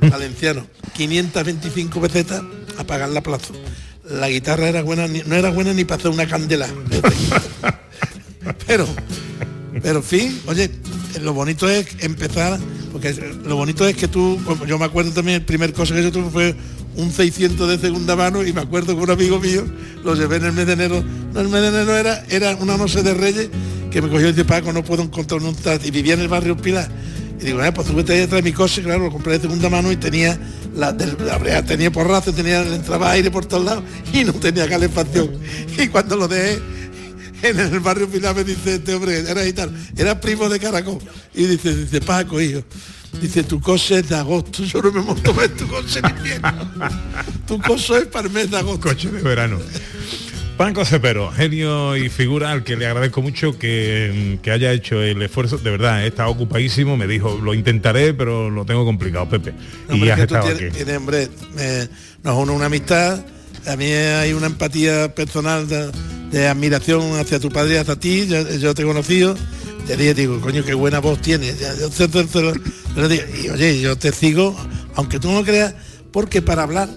valenciano, 0.00 0.66
525 0.94 2.00
pesetas 2.00 2.42
a 2.78 2.84
pagar 2.84 3.10
la 3.10 3.22
plaza. 3.22 3.52
La 4.04 4.28
guitarra 4.28 4.68
era 4.68 4.82
buena, 4.82 5.06
no 5.06 5.34
era 5.34 5.50
buena 5.50 5.74
ni 5.74 5.84
para 5.84 5.98
hacer 5.98 6.10
una 6.10 6.26
candela. 6.26 6.66
pero, 8.66 8.86
pero 9.82 9.98
en 9.98 10.04
fin, 10.04 10.40
oye, 10.46 10.70
lo 11.20 11.34
bonito 11.34 11.68
es 11.68 11.88
empezar, 12.00 12.58
porque 12.90 13.12
lo 13.44 13.56
bonito 13.56 13.86
es 13.86 13.96
que 13.96 14.08
tú, 14.08 14.40
yo 14.66 14.78
me 14.78 14.86
acuerdo 14.86 15.12
también, 15.12 15.40
el 15.40 15.44
primer 15.44 15.72
cosa 15.74 15.94
que 15.94 16.02
yo 16.02 16.12
tuve 16.12 16.30
fue 16.30 16.56
un 16.98 17.12
600 17.12 17.68
de 17.68 17.78
segunda 17.78 18.16
mano 18.16 18.44
y 18.44 18.52
me 18.52 18.60
acuerdo 18.60 18.96
que 18.96 19.02
un 19.02 19.10
amigo 19.10 19.38
mío 19.38 19.64
lo 20.04 20.14
llevé 20.14 20.36
en 20.36 20.46
el 20.46 20.52
mes 20.52 20.66
de 20.66 20.72
enero, 20.72 21.04
no 21.32 21.40
el 21.40 21.48
mes 21.48 21.62
de 21.62 21.68
enero 21.68 21.96
era, 21.96 22.24
era 22.28 22.56
una 22.56 22.76
noche 22.76 23.02
de 23.02 23.14
reyes 23.14 23.48
que 23.90 24.02
me 24.02 24.08
cogió 24.08 24.28
y 24.28 24.32
dice, 24.32 24.44
Paco, 24.44 24.72
no 24.72 24.82
puedo 24.84 25.02
encontrar 25.02 25.40
un 25.40 25.54
tal", 25.54 25.80
y 25.84 25.90
vivía 25.90 26.14
en 26.14 26.20
el 26.20 26.28
barrio 26.28 26.56
Pilar. 26.56 26.90
Y 27.40 27.44
digo, 27.44 27.62
eh, 27.62 27.70
pues 27.70 27.86
tú 27.86 27.94
vete 27.94 28.14
detrás 28.14 28.42
de 28.42 28.50
mi 28.50 28.52
coche, 28.52 28.82
claro, 28.82 29.04
lo 29.04 29.12
compré 29.12 29.34
de 29.34 29.42
segunda 29.42 29.70
mano 29.70 29.92
y 29.92 29.96
tenía 29.96 30.38
la, 30.74 30.92
del, 30.92 31.16
tenía 31.66 31.90
porrazo, 31.92 32.32
tenía, 32.32 32.64
le 32.64 32.74
entraba 32.74 33.12
aire 33.12 33.30
por 33.30 33.46
todos 33.46 33.64
lados 33.64 33.84
y 34.12 34.24
no 34.24 34.32
tenía 34.32 34.68
calefacción. 34.68 35.30
Y 35.78 35.86
cuando 35.86 36.16
lo 36.16 36.26
dejé 36.26 36.58
en 37.42 37.60
el 37.60 37.78
barrio 37.78 38.08
Pilar 38.08 38.34
me 38.34 38.42
dice 38.42 38.74
este 38.74 38.92
hombre, 38.92 39.20
era 39.20 39.44
gitano, 39.44 39.72
era 39.96 40.20
primo 40.20 40.48
de 40.48 40.58
Caracol. 40.58 40.98
Y 41.32 41.44
dice, 41.44 41.76
dice, 41.76 42.00
Paco, 42.00 42.40
hijo, 42.40 42.64
dice, 43.20 43.42
tu 43.42 43.60
coche 43.60 43.98
es 43.98 44.08
de 44.08 44.16
agosto, 44.16 44.64
yo 44.64 44.82
no 44.82 44.92
me 44.92 45.00
monto 45.00 45.42
en 45.42 45.56
tu 45.56 45.66
coche 45.68 46.00
en 46.02 46.16
invierno. 46.16 46.70
tu 47.46 47.60
coche 47.60 47.98
es 47.98 48.06
para 48.06 48.26
el 48.26 48.32
mes 48.32 48.50
de 48.50 48.58
agosto. 48.58 48.88
Coche 48.88 49.10
de 49.10 49.22
verano. 49.22 49.58
Paco 50.56 50.84
Cepero, 50.84 51.30
genio 51.30 51.96
y 51.96 52.08
figura 52.08 52.50
al 52.50 52.64
que 52.64 52.76
le 52.76 52.86
agradezco 52.86 53.22
mucho 53.22 53.56
que, 53.56 54.40
que 54.42 54.50
haya 54.50 54.72
hecho 54.72 55.00
el 55.00 55.22
esfuerzo. 55.22 55.56
De 55.58 55.70
verdad, 55.70 56.02
he 56.02 56.08
estado 56.08 56.30
ocupadísimo, 56.30 56.96
me 56.96 57.06
dijo, 57.06 57.38
lo 57.40 57.54
intentaré, 57.54 58.12
pero 58.12 58.50
lo 58.50 58.64
tengo 58.64 58.84
complicado, 58.84 59.28
Pepe. 59.28 59.54
No, 59.88 59.94
y 59.94 60.10
has 60.10 60.16
que 60.16 60.22
estado 60.22 60.46
tienes, 60.46 60.62
aquí. 60.64 60.76
tienes, 60.76 60.96
hombre, 60.96 61.28
nos 62.24 62.36
une 62.36 62.50
una 62.50 62.66
amistad, 62.66 63.24
a 63.68 63.76
mí 63.76 63.84
hay 63.84 64.32
una 64.32 64.48
empatía 64.48 65.14
personal 65.14 65.68
de, 65.68 65.92
de 66.32 66.48
admiración 66.48 67.20
hacia 67.20 67.38
tu 67.38 67.50
padre 67.50 67.74
y 67.74 67.76
hacia 67.76 67.94
ti, 67.94 68.26
yo, 68.26 68.42
yo 68.56 68.74
te 68.74 68.82
he 68.82 68.84
conocido, 68.84 69.36
te 69.88 69.96
dije, 69.96 70.12
digo, 70.12 70.38
coño, 70.42 70.62
qué 70.64 70.74
buena 70.74 70.98
voz 70.98 71.20
tienes, 71.22 71.56
y 73.42 73.48
oye, 73.48 73.80
yo 73.80 73.96
te 73.96 74.12
sigo, 74.12 74.54
aunque 74.96 75.18
tú 75.18 75.32
no 75.32 75.42
creas, 75.42 75.74
porque 76.12 76.42
para 76.42 76.62
hablar 76.64 76.90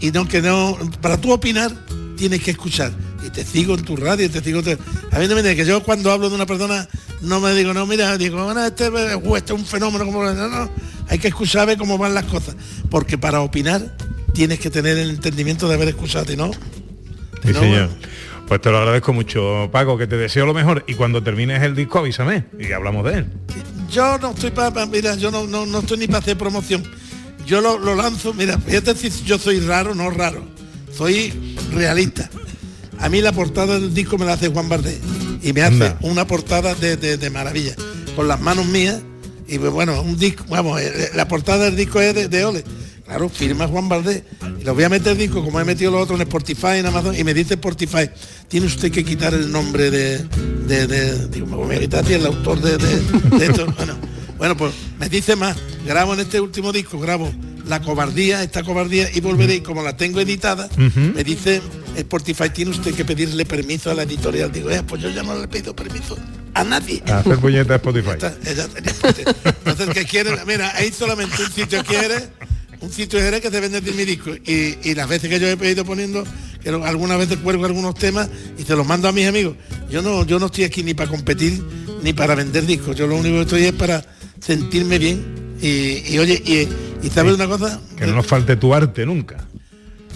y 0.00 0.10
no 0.10 0.26
que 0.26 0.40
no, 0.40 0.78
para 1.02 1.20
tú 1.20 1.30
opinar, 1.30 1.70
tienes 2.16 2.42
que 2.42 2.52
escuchar. 2.52 2.90
Y 3.26 3.28
te 3.28 3.44
sigo 3.44 3.74
en 3.74 3.84
tu 3.84 3.96
radio, 3.96 4.30
te 4.30 4.42
sigo. 4.42 4.62
te- 4.62 4.78
a 5.10 5.18
mí 5.18 5.28
no 5.28 5.34
me 5.34 5.54
que 5.54 5.66
yo 5.66 5.82
cuando 5.82 6.10
hablo 6.10 6.30
de 6.30 6.36
una 6.36 6.46
persona 6.46 6.88
no 7.20 7.38
me 7.38 7.54
digo, 7.54 7.74
no, 7.74 7.84
mira, 7.84 8.16
digo, 8.16 8.42
bueno, 8.42 8.64
este, 8.64 8.86
es 8.86 9.50
un 9.50 9.66
fenómeno, 9.66 10.06
como 10.06 10.24
no, 10.24 10.48
no, 10.48 10.70
hay 11.06 11.18
que 11.18 11.28
escuchar 11.28 11.66
ver 11.66 11.76
cómo 11.76 11.98
van 11.98 12.14
las 12.14 12.24
cosas. 12.24 12.56
Porque 12.88 13.18
para 13.18 13.42
opinar 13.42 13.94
tienes 14.32 14.58
que 14.58 14.70
tener 14.70 14.96
el 14.96 15.10
entendimiento 15.10 15.68
de 15.68 15.74
haber 15.74 15.88
escuchado, 15.88 16.32
y 16.32 16.36
¿no? 16.36 16.50
Sí, 17.42 17.52
no, 17.52 17.60
señor. 17.60 17.90
Pues 18.50 18.60
te 18.60 18.70
lo 18.72 18.78
agradezco 18.78 19.12
mucho, 19.12 19.68
Paco, 19.70 19.96
que 19.96 20.08
te 20.08 20.16
deseo 20.16 20.44
lo 20.44 20.52
mejor. 20.52 20.82
Y 20.88 20.94
cuando 20.94 21.22
termines 21.22 21.62
el 21.62 21.76
disco, 21.76 22.00
avísame 22.00 22.46
y 22.58 22.72
hablamos 22.72 23.04
de 23.04 23.18
él. 23.18 23.26
Yo 23.88 24.18
no 24.18 24.32
estoy 24.32 24.50
para, 24.50 24.86
mira, 24.86 25.14
yo 25.14 25.30
no, 25.30 25.46
no, 25.46 25.66
no 25.66 25.78
estoy 25.78 25.98
ni 25.98 26.08
para 26.08 26.18
hacer 26.18 26.36
promoción. 26.36 26.82
Yo 27.46 27.60
lo, 27.60 27.78
lo 27.78 27.94
lanzo, 27.94 28.34
mira, 28.34 28.58
fíjate 28.58 28.96
si 28.96 29.08
yo 29.24 29.38
soy 29.38 29.60
raro, 29.60 29.94
no 29.94 30.10
raro. 30.10 30.42
Soy 30.92 31.32
realista. 31.72 32.28
A 32.98 33.08
mí 33.08 33.20
la 33.20 33.30
portada 33.30 33.78
del 33.78 33.94
disco 33.94 34.18
me 34.18 34.26
la 34.26 34.32
hace 34.32 34.48
Juan 34.48 34.68
Bardé. 34.68 34.98
Y 35.42 35.52
me 35.52 35.62
hace 35.62 35.74
Anda. 35.74 35.98
una 36.00 36.26
portada 36.26 36.74
de, 36.74 36.96
de- 36.96 37.18
de 37.18 37.30
maravilla. 37.30 37.76
Con 38.16 38.26
las 38.26 38.40
manos 38.40 38.66
mías. 38.66 39.00
Y 39.46 39.60
pues, 39.60 39.70
bueno, 39.70 40.02
un 40.02 40.18
disco, 40.18 40.44
vamos, 40.48 40.80
eh, 40.80 41.10
la 41.14 41.28
portada 41.28 41.66
del 41.66 41.76
disco 41.76 42.00
es 42.00 42.16
de, 42.16 42.26
de 42.26 42.44
Ole. 42.44 42.64
Claro, 43.10 43.28
firma 43.28 43.66
Juan 43.66 43.88
Valdés. 43.88 44.22
Y 44.60 44.62
lo 44.62 44.72
voy 44.72 44.84
a 44.84 44.88
meter 44.88 45.16
disco, 45.16 45.42
como 45.44 45.58
he 45.58 45.64
metido 45.64 45.90
los 45.90 46.02
otros 46.02 46.20
en 46.20 46.28
Spotify, 46.28 46.76
en 46.78 46.86
Amazon, 46.86 47.12
y 47.18 47.24
me 47.24 47.34
dice 47.34 47.54
Spotify, 47.54 48.08
tiene 48.46 48.66
usted 48.66 48.92
que 48.92 49.04
quitar 49.04 49.34
el 49.34 49.50
nombre 49.50 49.90
de. 49.90 50.18
de, 50.68 50.86
de- 50.86 51.26
digo, 51.26 51.46
me 51.46 51.56
voy 51.56 51.74
a 51.74 51.80
quitar 51.80 52.08
el 52.08 52.24
autor 52.24 52.60
de, 52.60 52.76
esto. 53.44 53.66
Bueno, 53.76 53.96
bueno, 54.38 54.56
pues 54.56 54.72
me 55.00 55.08
dice 55.08 55.34
más, 55.34 55.56
grabo 55.84 56.14
en 56.14 56.20
este 56.20 56.40
último 56.40 56.70
disco, 56.70 57.00
grabo 57.00 57.32
la 57.66 57.82
cobardía, 57.82 58.44
esta 58.44 58.62
cobardía, 58.62 59.08
y 59.12 59.20
volveré, 59.20 59.56
y 59.56 59.60
como 59.60 59.82
la 59.82 59.96
tengo 59.96 60.20
editada, 60.20 60.68
me 60.76 61.24
dice 61.24 61.60
Spotify, 61.96 62.50
tiene 62.50 62.70
usted 62.70 62.94
que 62.94 63.04
pedirle 63.04 63.44
permiso 63.44 63.90
a 63.90 63.94
la 63.94 64.04
editorial. 64.04 64.52
Digo, 64.52 64.70
eh, 64.70 64.84
pues 64.86 65.02
yo 65.02 65.10
ya 65.10 65.24
no 65.24 65.36
le 65.36 65.48
pido 65.48 65.74
permiso 65.74 66.16
a 66.54 66.62
nadie. 66.62 67.02
A 67.08 67.18
hacer 67.18 67.38
puñeta 67.38 67.72
a 67.74 67.76
Spotify. 67.76 68.10
Entonces, 69.64 69.88
que 69.94 70.04
quiere, 70.04 70.30
mira, 70.46 70.72
hay 70.76 70.92
solamente 70.92 71.42
un 71.42 71.50
sitio 71.52 71.82
quiere, 71.84 72.28
un 72.80 72.90
sitio 72.92 73.18
de 73.18 73.24
Jerez 73.26 73.40
que 73.42 73.50
se 73.50 73.60
vende 73.60 73.80
mi 73.92 74.04
disco. 74.04 74.30
Y, 74.46 74.78
y 74.82 74.94
las 74.94 75.08
veces 75.08 75.28
que 75.28 75.38
yo 75.40 75.48
he 75.48 75.70
ido 75.70 75.84
poniendo, 75.84 76.24
que 76.62 76.70
lo- 76.70 76.84
algunas 76.84 77.18
veces 77.18 77.38
cuelgo 77.38 77.64
algunos 77.66 77.94
temas 77.94 78.28
y 78.58 78.62
se 78.62 78.74
los 78.76 78.86
mando 78.86 79.08
a 79.08 79.12
mis 79.12 79.26
amigos. 79.26 79.56
Yo 79.90 80.02
no, 80.02 80.24
yo 80.24 80.38
no 80.38 80.46
estoy 80.46 80.64
aquí 80.64 80.82
ni 80.82 80.94
para 80.94 81.10
competir 81.10 81.62
ni 82.02 82.12
para 82.12 82.34
vender 82.34 82.64
discos. 82.66 82.96
Yo 82.96 83.06
lo 83.06 83.16
único 83.16 83.36
que 83.36 83.42
estoy 83.42 83.64
es 83.64 83.72
para 83.72 84.04
sentirme 84.40 84.98
bien. 84.98 85.40
Y, 85.60 86.14
y, 86.14 86.18
oye, 86.18 86.42
y, 86.44 87.06
y 87.06 87.10
sabes 87.10 87.34
una 87.34 87.46
cosa, 87.46 87.78
Que 87.96 88.06
no 88.06 88.14
nos 88.14 88.26
falte 88.26 88.56
tu 88.56 88.72
arte 88.74 89.04
nunca. 89.04 89.46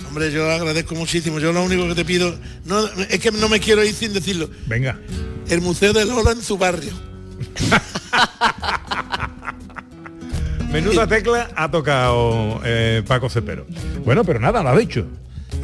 hombre, 0.08 0.32
yo 0.32 0.50
agradezco 0.50 0.94
muchísimo. 0.94 1.38
Yo 1.40 1.52
lo 1.52 1.62
único 1.62 1.86
que 1.88 1.94
te 1.94 2.04
pido, 2.04 2.34
no, 2.64 2.86
es 3.10 3.18
que 3.20 3.30
no 3.30 3.48
me 3.50 3.60
quiero 3.60 3.84
ir 3.84 3.92
sin 3.94 4.12
decirlo. 4.14 4.48
Venga. 4.66 4.98
El 5.50 5.60
Museo 5.60 5.92
de 5.92 6.06
Lola 6.06 6.30
en 6.32 6.40
su 6.42 6.56
barrio. 6.56 6.92
Menuda 10.74 11.06
tecla 11.06 11.50
ha 11.56 11.70
tocado 11.70 12.60
eh, 12.64 13.02
Paco 13.06 13.28
Cepero. 13.30 13.66
Bueno, 14.04 14.24
pero 14.24 14.40
nada, 14.40 14.62
lo 14.62 14.70
ha 14.70 14.76
dicho. 14.76 15.06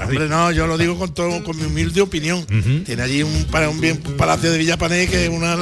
Hombre, 0.01 0.29
no, 0.29 0.51
yo 0.53 0.67
lo 0.67 0.79
digo 0.79 0.97
con 0.97 1.13
todo, 1.13 1.43
con 1.45 1.57
mi 1.59 1.65
humilde 1.65 2.01
opinión. 2.01 2.45
Tiene 2.85 3.03
allí 3.03 3.23
un, 3.23 3.45
para 3.51 3.69
un 3.69 3.81
bien 3.81 4.01
un 4.07 4.17
palacio 4.17 4.51
de 4.51 4.57
Villapané 4.59 5.09
que 5.09 5.25
es 5.25 5.29
una, 5.31 5.57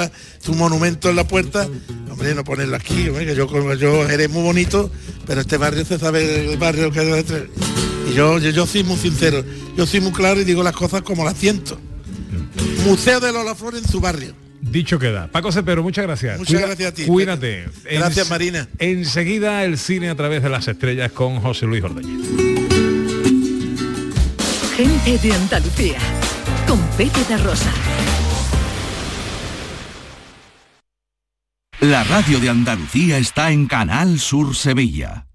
un 0.48 0.58
monumento 0.58 1.08
en 1.10 1.16
la 1.16 1.26
puerta. 1.26 1.66
Hombre, 2.10 2.34
no 2.34 2.44
ponerlo 2.44 2.76
aquí, 2.76 3.08
hombre, 3.08 3.26
que 3.26 3.34
yo, 3.34 3.74
yo 3.74 4.08
eres 4.08 4.28
muy 4.30 4.42
bonito, 4.42 4.90
pero 5.26 5.40
este 5.40 5.56
barrio 5.56 5.84
se 5.84 5.98
sabe 5.98 6.50
el 6.52 6.56
barrio 6.58 6.90
que 6.92 7.18
es 7.18 7.28
de- 7.28 7.48
Y 8.10 8.14
yo, 8.14 8.38
yo, 8.38 8.50
yo 8.50 8.66
soy 8.66 8.84
muy 8.84 8.96
sincero, 8.96 9.42
yo 9.76 9.86
soy 9.86 10.00
muy 10.00 10.12
claro 10.12 10.40
y 10.40 10.44
digo 10.44 10.62
las 10.62 10.74
cosas 10.74 11.02
como 11.02 11.24
las 11.24 11.36
siento. 11.36 11.78
Museo 12.84 13.18
de 13.20 13.32
Lola 13.32 13.54
Flores 13.54 13.82
en 13.82 13.88
su 13.88 14.00
barrio. 14.00 14.34
Dicho 14.70 14.98
queda. 14.98 15.28
Paco 15.28 15.50
Cepero, 15.52 15.82
muchas 15.82 16.04
gracias. 16.06 16.38
Muchas 16.38 16.60
gracias 16.60 16.92
a 16.92 16.94
ti. 16.94 17.04
Cuídate. 17.06 17.66
Gracias, 17.84 18.26
Ens- 18.26 18.30
Marina. 18.30 18.68
Enseguida 18.78 19.64
el 19.64 19.78
cine 19.78 20.10
a 20.10 20.14
través 20.14 20.42
de 20.42 20.48
las 20.50 20.68
estrellas 20.68 21.10
con 21.12 21.40
José 21.40 21.66
Luis 21.66 21.82
Ordóñez. 21.82 22.18
Gente 24.76 25.18
de 25.18 25.32
Andalucía, 25.32 25.98
con 26.66 26.80
Pepe 26.96 27.36
Rosa. 27.38 27.72
La 31.80 32.02
radio 32.04 32.40
de 32.40 32.48
Andalucía 32.50 33.18
está 33.18 33.50
en 33.52 33.66
Canal 33.66 34.18
Sur 34.18 34.54
Sevilla. 34.56 35.27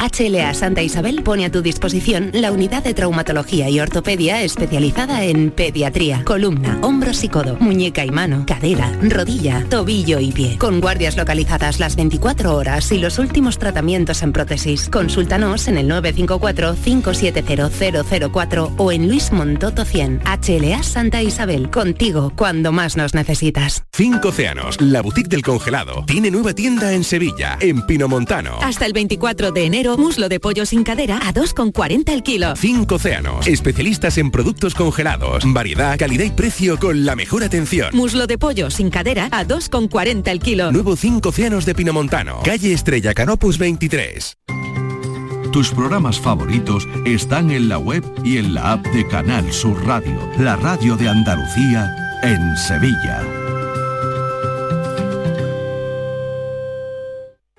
HLA 0.00 0.54
Santa 0.54 0.80
Isabel 0.80 1.24
pone 1.24 1.44
a 1.44 1.50
tu 1.50 1.60
disposición 1.60 2.30
la 2.32 2.52
unidad 2.52 2.84
de 2.84 2.94
traumatología 2.94 3.68
y 3.68 3.80
ortopedia 3.80 4.42
especializada 4.42 5.24
en 5.24 5.50
pediatría, 5.50 6.22
columna, 6.24 6.78
hombros 6.82 7.24
y 7.24 7.28
codo, 7.28 7.56
muñeca 7.58 8.04
y 8.04 8.12
mano, 8.12 8.44
cadera, 8.46 8.92
rodilla, 9.02 9.66
tobillo 9.68 10.20
y 10.20 10.30
pie. 10.30 10.56
Con 10.56 10.80
guardias 10.80 11.16
localizadas 11.16 11.80
las 11.80 11.96
24 11.96 12.54
horas 12.54 12.92
y 12.92 12.98
los 12.98 13.18
últimos 13.18 13.58
tratamientos 13.58 14.22
en 14.22 14.32
prótesis. 14.32 14.88
Consúltanos 14.88 15.66
en 15.66 15.78
el 15.78 15.90
954-570004 15.90 18.74
o 18.76 18.92
en 18.92 19.08
Luis 19.08 19.32
Montoto 19.32 19.84
100. 19.84 20.20
HLA 20.24 20.84
Santa 20.84 21.24
Isabel, 21.24 21.70
contigo 21.70 22.32
cuando 22.36 22.70
más 22.70 22.96
nos 22.96 23.14
necesitas. 23.14 23.82
Cinco 23.92 24.28
Océanos, 24.28 24.80
la 24.80 25.02
boutique 25.02 25.28
del 25.28 25.42
congelado, 25.42 26.04
tiene 26.06 26.30
nueva 26.30 26.52
tienda 26.52 26.92
en 26.92 27.02
Sevilla, 27.02 27.58
en 27.60 27.84
Pinomontano. 27.84 28.58
Hasta 28.62 28.86
el 28.86 28.92
24 28.92 29.50
de 29.50 29.64
enero, 29.64 29.87
muslo 29.96 30.28
de 30.28 30.40
pollo 30.40 30.66
sin 30.66 30.84
cadera 30.84 31.18
a 31.18 31.32
2,40 31.32 32.12
el 32.12 32.22
kilo. 32.22 32.54
Cinco 32.56 32.96
Océanos, 32.96 33.46
especialistas 33.46 34.18
en 34.18 34.30
productos 34.30 34.74
congelados, 34.74 35.44
variedad, 35.46 35.96
calidad 35.98 36.24
y 36.24 36.30
precio 36.30 36.78
con 36.78 37.06
la 37.06 37.16
mejor 37.16 37.44
atención. 37.44 37.90
Muslo 37.94 38.26
de 38.26 38.38
pollo 38.38 38.70
sin 38.70 38.90
cadera 38.90 39.28
a 39.30 39.44
2,40 39.44 40.28
el 40.28 40.40
kilo. 40.40 40.72
Nuevo 40.72 40.96
Cinco 40.96 41.30
Océanos 41.30 41.64
de 41.64 41.74
Pinomontano, 41.74 42.40
calle 42.44 42.72
Estrella 42.72 43.14
Canopus 43.14 43.58
23. 43.58 44.36
Tus 45.52 45.70
programas 45.70 46.20
favoritos 46.20 46.86
están 47.06 47.50
en 47.50 47.68
la 47.68 47.78
web 47.78 48.04
y 48.22 48.36
en 48.36 48.54
la 48.54 48.72
app 48.72 48.86
de 48.88 49.06
Canal 49.08 49.50
Sur 49.52 49.82
Radio, 49.86 50.30
la 50.38 50.56
radio 50.56 50.96
de 50.96 51.08
Andalucía 51.08 51.90
en 52.22 52.56
Sevilla. 52.56 53.47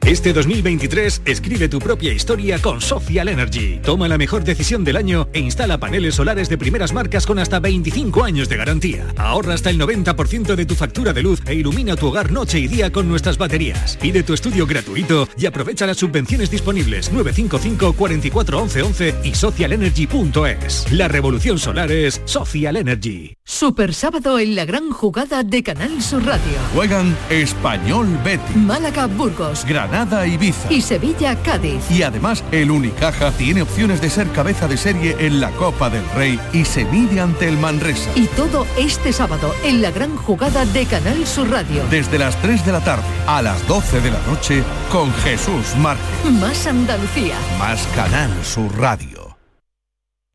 Este 0.09 0.33
2023 0.33 1.21
escribe 1.25 1.69
tu 1.69 1.77
propia 1.77 2.11
historia 2.11 2.57
con 2.57 2.81
Social 2.81 3.29
Energy. 3.29 3.79
Toma 3.83 4.07
la 4.07 4.17
mejor 4.17 4.43
decisión 4.43 4.83
del 4.83 4.97
año 4.97 5.27
e 5.33 5.39
instala 5.39 5.77
paneles 5.77 6.15
solares 6.15 6.49
de 6.49 6.57
primeras 6.57 6.93
marcas 6.93 7.27
con 7.27 7.37
hasta 7.37 7.59
25 7.59 8.23
años 8.23 8.49
de 8.49 8.57
garantía. 8.57 9.05
Ahorra 9.17 9.53
hasta 9.53 9.69
el 9.69 9.79
90% 9.79 10.55
de 10.55 10.65
tu 10.65 10.73
factura 10.73 11.13
de 11.13 11.21
luz 11.21 11.43
e 11.45 11.53
ilumina 11.53 11.95
tu 11.95 12.07
hogar 12.07 12.31
noche 12.31 12.57
y 12.57 12.67
día 12.67 12.91
con 12.91 13.07
nuestras 13.07 13.37
baterías. 13.37 13.97
Pide 14.01 14.23
tu 14.23 14.33
estudio 14.33 14.65
gratuito 14.65 15.29
y 15.37 15.45
aprovecha 15.45 15.85
las 15.85 15.97
subvenciones 15.97 16.49
disponibles 16.49 17.11
955 17.11 17.93
44 17.93 18.61
11 18.63 18.81
11 18.81 19.15
y 19.25 19.35
socialenergy.es. 19.35 20.91
La 20.91 21.07
revolución 21.07 21.59
solar 21.59 21.91
es 21.91 22.19
Social 22.25 22.77
Energy. 22.77 23.35
Super 23.45 23.93
sábado 23.93 24.39
en 24.39 24.55
la 24.55 24.65
gran 24.65 24.89
jugada 24.89 25.43
de 25.43 25.61
Canal 25.61 26.01
Sur 26.01 26.25
Radio. 26.25 26.57
Juegan 26.73 27.15
Español 27.29 28.07
Betis, 28.23 28.55
Málaga 28.55 29.05
Burgos, 29.05 29.65
Granada 29.65 29.98
Ibiza. 30.25 30.71
y 30.71 30.81
Sevilla 30.81 31.35
Cádiz. 31.43 31.89
Y 31.91 32.03
además, 32.03 32.43
el 32.51 32.71
Unicaja 32.71 33.31
tiene 33.31 33.61
opciones 33.61 34.01
de 34.01 34.09
ser 34.09 34.29
cabeza 34.31 34.67
de 34.67 34.77
serie 34.77 35.15
en 35.19 35.41
la 35.41 35.51
Copa 35.51 35.89
del 35.89 36.07
Rey 36.11 36.39
y 36.53 36.63
se 36.65 36.85
mide 36.85 37.19
ante 37.19 37.47
el 37.47 37.57
Manresa. 37.57 38.09
Y 38.15 38.27
todo 38.27 38.65
este 38.77 39.11
sábado 39.11 39.53
en 39.63 39.81
la 39.81 39.91
gran 39.91 40.15
jugada 40.15 40.65
de 40.65 40.85
Canal 40.85 41.27
Sur 41.27 41.49
Radio. 41.49 41.83
Desde 41.89 42.17
las 42.17 42.41
3 42.41 42.65
de 42.65 42.71
la 42.71 42.81
tarde 42.81 43.03
a 43.27 43.41
las 43.41 43.67
12 43.67 43.99
de 44.01 44.11
la 44.11 44.21
noche 44.27 44.63
con 44.91 45.13
Jesús 45.15 45.75
Márquez. 45.77 46.31
Más 46.39 46.65
Andalucía. 46.65 47.35
Más 47.57 47.85
Canal 47.95 48.31
Sur 48.43 48.71
Radio. 48.79 49.37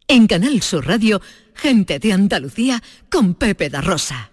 En 0.06 0.26
Canal 0.26 0.60
Sur 0.60 0.86
Radio, 0.86 1.22
gente 1.54 1.98
de 1.98 2.12
Andalucía 2.12 2.82
con 3.10 3.34
Pepe 3.34 3.70
da 3.70 3.80
Rosa. 3.80 4.30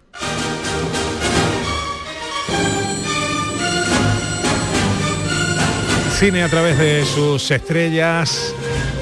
Cine 6.22 6.44
a 6.44 6.48
través 6.48 6.78
de 6.78 7.04
sus 7.04 7.50
estrellas. 7.50 8.54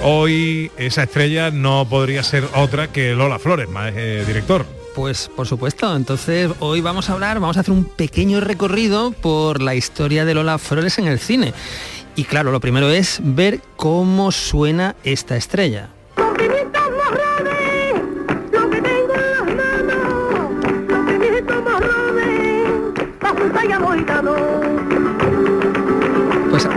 Hoy 0.02 0.70
esa 0.78 1.02
estrella 1.02 1.50
no 1.50 1.86
podría 1.86 2.22
ser 2.22 2.48
otra 2.54 2.90
que 2.90 3.12
Lola 3.12 3.38
Flores, 3.38 3.68
más 3.68 3.94
director. 3.94 4.64
Pues 4.94 5.28
por 5.28 5.46
supuesto, 5.46 5.94
entonces 5.94 6.50
hoy 6.60 6.80
vamos 6.80 7.10
a 7.10 7.12
hablar, 7.12 7.38
vamos 7.38 7.58
a 7.58 7.60
hacer 7.60 7.74
un 7.74 7.84
pequeño 7.84 8.40
recorrido 8.40 9.10
por 9.10 9.60
la 9.60 9.74
historia 9.74 10.24
de 10.24 10.32
Lola 10.32 10.56
Flores 10.56 10.98
en 10.98 11.08
el 11.08 11.18
cine. 11.18 11.52
Y 12.16 12.24
claro, 12.24 12.52
lo 12.52 12.60
primero 12.60 12.88
es 12.88 13.20
ver 13.22 13.60
cómo 13.76 14.32
suena 14.32 14.96
esta 15.04 15.36
estrella. 15.36 15.90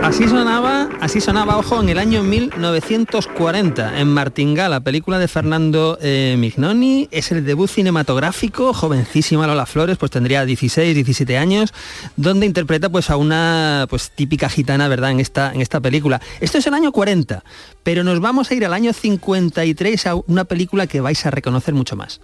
Así 0.04 0.28
sonaba, 0.28 0.90
así 1.00 1.20
sonaba, 1.20 1.56
ojo, 1.56 1.80
en 1.80 1.88
el 1.88 1.98
año 1.98 2.22
1940, 2.22 4.00
en 4.00 4.08
Martingala, 4.08 4.80
película 4.80 5.18
de 5.18 5.28
Fernando 5.28 5.98
eh, 6.02 6.36
Mignoni. 6.38 7.08
Es 7.10 7.32
el 7.32 7.44
debut 7.44 7.70
cinematográfico, 7.70 8.74
jovencísima 8.74 9.46
Lola 9.46 9.64
Flores, 9.64 9.96
pues 9.96 10.10
tendría 10.10 10.44
16, 10.44 10.94
17 10.94 11.38
años, 11.38 11.72
donde 12.16 12.44
interpreta 12.44 12.90
pues 12.90 13.08
a 13.08 13.16
una 13.16 13.86
pues 13.88 14.10
típica 14.10 14.50
gitana, 14.50 14.88
¿verdad?, 14.88 15.10
en 15.10 15.20
esta, 15.20 15.52
en 15.52 15.62
esta 15.62 15.80
película. 15.80 16.20
Esto 16.40 16.58
es 16.58 16.66
el 16.66 16.74
año 16.74 16.92
40, 16.92 17.42
pero 17.82 18.04
nos 18.04 18.20
vamos 18.20 18.50
a 18.50 18.54
ir 18.54 18.66
al 18.66 18.74
año 18.74 18.92
53 18.92 20.06
a 20.06 20.16
una 20.26 20.44
película 20.44 20.86
que 20.86 21.00
vais 21.00 21.24
a 21.24 21.30
reconocer 21.30 21.72
mucho 21.72 21.96
más. 21.96 22.20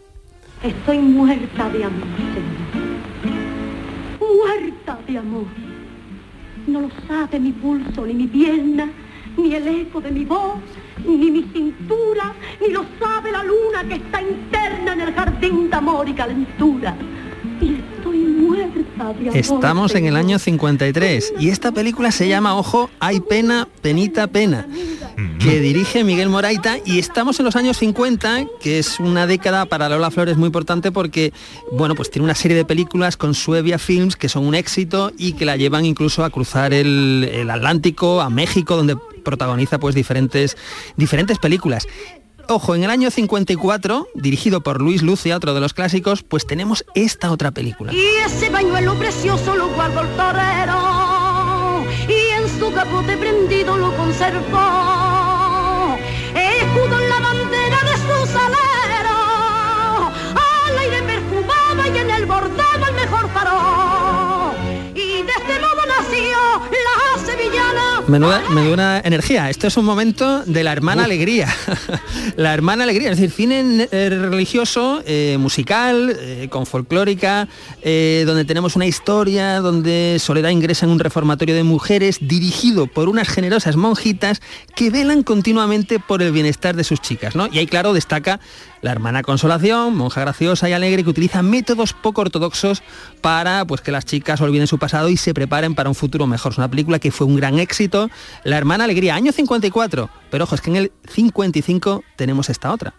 Estoy 0.63 0.99
muerta 0.99 1.71
de 1.71 1.85
amor, 1.85 2.07
Señor. 2.35 2.91
Muerta 4.21 4.99
de 5.09 5.19
amor. 5.19 5.70
No 6.67 6.81
lo 6.83 6.91
sabe 7.07 7.41
mi 7.41 7.53
pulso, 7.53 8.07
ni 8.07 8.15
mi 8.15 8.27
pierna, 8.27 8.91
ni 9.37 9.55
el 9.55 9.67
eco 9.67 10.01
de 10.01 10.11
mi 10.11 10.25
voz, 10.25 10.59
ni 11.07 11.31
mi 11.31 11.43
cintura, 11.45 12.33
ni 12.61 12.73
lo 12.73 12.85
sabe 12.99 13.33
la 13.33 13.43
luna 13.43 13.85
que 13.89 13.95
está 13.95 14.21
interna 14.23 14.93
en 14.93 15.01
el 15.01 15.15
jardín 15.15 15.71
de 15.71 15.77
amor 15.77 16.09
y 16.09 16.13
calentura. 16.13 16.95
Estoy 18.13 18.33
muerta 18.33 19.13
de 19.15 19.29
amor. 19.29 19.37
Estamos 19.37 19.95
en 19.95 20.07
el 20.07 20.17
año 20.17 20.39
53 20.39 21.35
y 21.39 21.49
esta 21.49 21.73
película 21.73 22.11
se 22.11 22.29
llama, 22.29 22.57
ojo, 22.57 22.91
Hay 23.01 23.21
pena, 23.21 23.69
penita, 23.83 24.27
pena, 24.27 24.67
que 25.39 25.61
dirige 25.61 26.05
Miguel 26.05 26.29
Moraita 26.29 26.79
y 26.85 26.99
estamos 26.99 27.39
en 27.39 27.47
los 27.47 27.57
años 27.57 27.77
50, 27.79 28.47
que 28.61 28.79
es 28.79 29.01
una 29.01 29.27
década 29.27 29.67
para 29.67 29.89
Lola 29.89 30.11
Flores 30.11 30.37
muy 30.37 30.47
importante 30.47 30.93
porque, 30.93 31.33
bueno, 31.73 31.95
pues 31.95 32.11
tiene 32.11 32.25
una 32.25 32.35
serie 32.35 32.57
de 32.57 32.65
películas 32.65 33.17
con 33.17 33.35
Suevia 33.35 33.79
Films 33.79 34.17
que 34.17 34.29
son 34.29 34.47
un 34.47 34.55
éxito 34.55 35.13
y 35.17 35.33
que 35.33 35.45
la 35.45 35.57
llevan 35.57 35.85
incluso 35.85 36.25
a 36.25 36.31
cruzar 36.31 36.73
el, 36.73 37.29
el 37.33 37.51
Atlántico, 37.51 38.21
a 38.21 38.31
México, 38.31 38.77
donde 38.77 38.97
protagoniza 39.21 39.79
pues 39.79 39.95
diferentes, 39.95 40.57
diferentes 40.97 41.39
películas. 41.39 41.87
Ojo, 42.49 42.75
en 42.75 42.85
el 42.85 42.91
año 42.91 43.11
54, 43.11 44.09
dirigido 44.15 44.61
por 44.61 44.81
Luis 44.81 45.03
Lucia, 45.03 45.37
otro 45.37 45.55
de 45.55 45.61
los 45.61 45.75
clásicos, 45.75 46.23
pues 46.23 46.47
tenemos 46.47 46.85
esta 46.95 47.31
otra 47.31 47.51
película. 47.51 47.93
Y 47.93 48.05
ese 48.27 48.51
pañuelo 48.51 48.95
precioso 48.95 49.55
lo 49.55 49.69
guardó 49.69 50.01
el 50.01 50.09
torero 50.17 51.85
y 52.09 52.41
en 52.41 52.49
su 52.59 52.73
capote 52.73 53.17
prendido 53.17 53.77
lo 53.77 53.95
conservó. 53.97 55.97
Escudo 56.35 56.99
Menuda, 68.11 68.43
menuda 68.51 69.01
energía. 69.05 69.51
Esto 69.51 69.69
es 69.69 69.77
un 69.77 69.85
momento 69.85 70.43
de 70.45 70.65
la 70.65 70.73
hermana 70.73 71.05
alegría. 71.05 71.47
la 72.37 72.53
hermana 72.53 72.83
alegría, 72.83 73.13
es 73.13 73.19
decir, 73.19 73.31
cine 73.31 73.89
eh, 73.93 74.09
religioso, 74.11 75.01
eh, 75.07 75.37
musical, 75.39 76.17
eh, 76.19 76.49
con 76.51 76.67
folclórica, 76.67 77.47
donde 77.85 78.45
tenemos 78.45 78.75
una 78.75 78.87
historia, 78.87 79.61
donde 79.61 80.17
Soledad 80.19 80.51
ingresa 80.51 80.87
en 80.87 80.93
un 80.93 80.99
reformatorio 80.99 81.55
de 81.55 81.63
mujeres 81.63 82.19
dirigido 82.21 82.89
por 82.89 83.09
unas 83.09 83.29
generosas 83.29 83.77
monjitas 83.77 84.43
que 84.75 84.91
velan 84.91 85.23
continuamente 85.23 86.01
por 86.01 86.21
el 86.21 86.33
bienestar 86.33 86.75
de 86.75 86.83
sus 86.83 87.01
chicas. 87.01 87.37
¿no? 87.37 87.47
Y 87.53 87.59
ahí, 87.59 87.69
claro, 87.69 87.93
destaca 87.93 88.41
la 88.83 88.93
hermana 88.93 89.23
Consolación, 89.23 89.97
monja 89.97 90.21
graciosa 90.21 90.69
y 90.69 90.73
alegre, 90.73 91.05
que 91.05 91.11
utiliza 91.11 91.43
métodos 91.43 91.93
poco 91.93 92.23
ortodoxos 92.23 92.83
para 93.21 93.65
pues, 93.65 93.81
que 93.81 93.93
las 93.93 94.05
chicas 94.05 94.41
olviden 94.41 94.67
su 94.67 94.79
pasado 94.79 95.09
y 95.09 95.17
se 95.17 95.35
preparen 95.35 95.75
para 95.75 95.89
un 95.89 95.95
futuro 95.95 96.27
mejor. 96.27 96.53
Es 96.53 96.59
una 96.59 96.71
película 96.71 96.99
que 96.99 97.11
fue 97.11 97.27
un 97.27 97.37
gran 97.37 97.59
éxito. 97.59 98.09
La 98.45 98.57
hermana 98.57 98.85
alegría, 98.85 99.15
año 99.15 99.33
54. 99.33 100.11
Pero 100.31 100.45
ojo, 100.45 100.55
es 100.55 100.61
que 100.61 100.71
en 100.71 100.77
el 100.77 100.93
55 101.09 102.03
tenemos 102.17 102.49
esta 102.49 102.73
otra. 102.73 102.95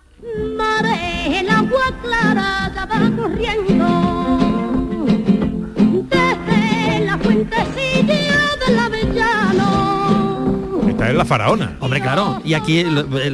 Es 11.11 11.17
la 11.17 11.25
faraona. 11.25 11.77
Hombre, 11.79 12.01
claro. 12.01 12.41
Y 12.43 12.53
aquí 12.53 12.83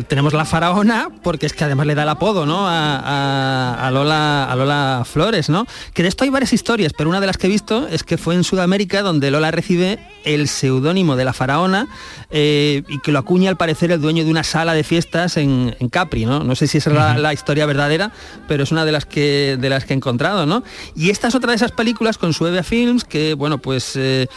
tenemos 0.08 0.34
la 0.34 0.46
faraona, 0.46 1.10
porque 1.24 1.46
es 1.46 1.54
que 1.54 1.64
además 1.64 1.88
le 1.88 1.96
da 1.96 2.04
el 2.04 2.10
apodo, 2.10 2.46
¿no? 2.46 2.68
A, 2.68 2.98
a- 3.00 3.88
a 3.88 3.92
Lola, 3.92 4.46
a 4.52 4.56
Lola 4.56 5.04
Flores, 5.06 5.50
¿no? 5.50 5.66
Que 5.94 6.04
de 6.04 6.10
esto 6.10 6.24
hay 6.24 6.30
varias 6.30 6.54
historias, 6.54 6.94
pero 6.98 7.10
una 7.10 7.20
de 7.22 7.28
las 7.28 7.38
que 7.38 7.48
he 7.48 7.50
visto 7.50 7.88
es 7.88 8.04
que 8.04 8.18
fue 8.18 8.36
en 8.36 8.44
Sudamérica 8.44 9.02
donde 9.02 9.32
Lola 9.32 9.52
recibe 9.52 10.00
el 10.26 10.48
seudónimo 10.48 11.16
de 11.16 11.24
la 11.26 11.32
faraona 11.34 11.88
eh, 12.32 12.84
y 12.90 13.00
que 13.00 13.12
lo 13.14 13.20
acuña 13.20 13.50
al 13.50 13.56
parecer 13.58 13.92
el 13.92 14.02
dueño 14.02 14.26
de 14.26 14.32
una 14.32 14.44
sala 14.44 14.74
de 14.74 14.84
fiestas 14.84 15.38
en, 15.38 15.76
en 15.80 15.90
Capri, 15.90 16.26
¿no? 16.26 16.44
No 16.44 16.56
sé 16.56 16.68
si 16.68 16.80
esa 16.80 16.90
es 16.90 16.96
la, 16.96 17.18
la 17.18 17.34
historia 17.34 17.66
verdadera, 17.66 18.12
pero 18.48 18.64
es 18.64 18.72
una 18.72 18.84
de 18.84 18.92
las 18.92 19.06
que 19.06 19.58
de 19.60 19.70
las 19.70 19.86
que 19.86 19.94
he 19.94 19.96
encontrado, 19.96 20.46
¿no? 20.46 20.64
Y 20.96 21.10
esta 21.10 21.28
es 21.30 21.36
otra 21.36 21.52
de 21.52 21.56
esas 21.56 21.72
películas 21.72 22.18
con 22.18 22.34
Suevia 22.34 22.64
Films 22.64 23.04
que, 23.06 23.34
bueno, 23.36 23.58
pues 23.60 23.94
eh, 23.96 24.28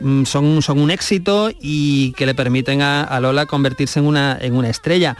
mm, 0.00 0.24
son, 0.24 0.62
son 0.62 0.80
un 0.80 0.90
éxito 0.90 1.50
y 1.60 2.12
que 2.12 2.26
le 2.26 2.34
permiten 2.34 2.82
a, 2.82 2.85
a 3.02 3.20
Lola 3.20 3.46
convertirse 3.46 3.98
en 3.98 4.06
una, 4.06 4.36
en 4.40 4.54
una 4.54 4.68
estrella. 4.68 5.16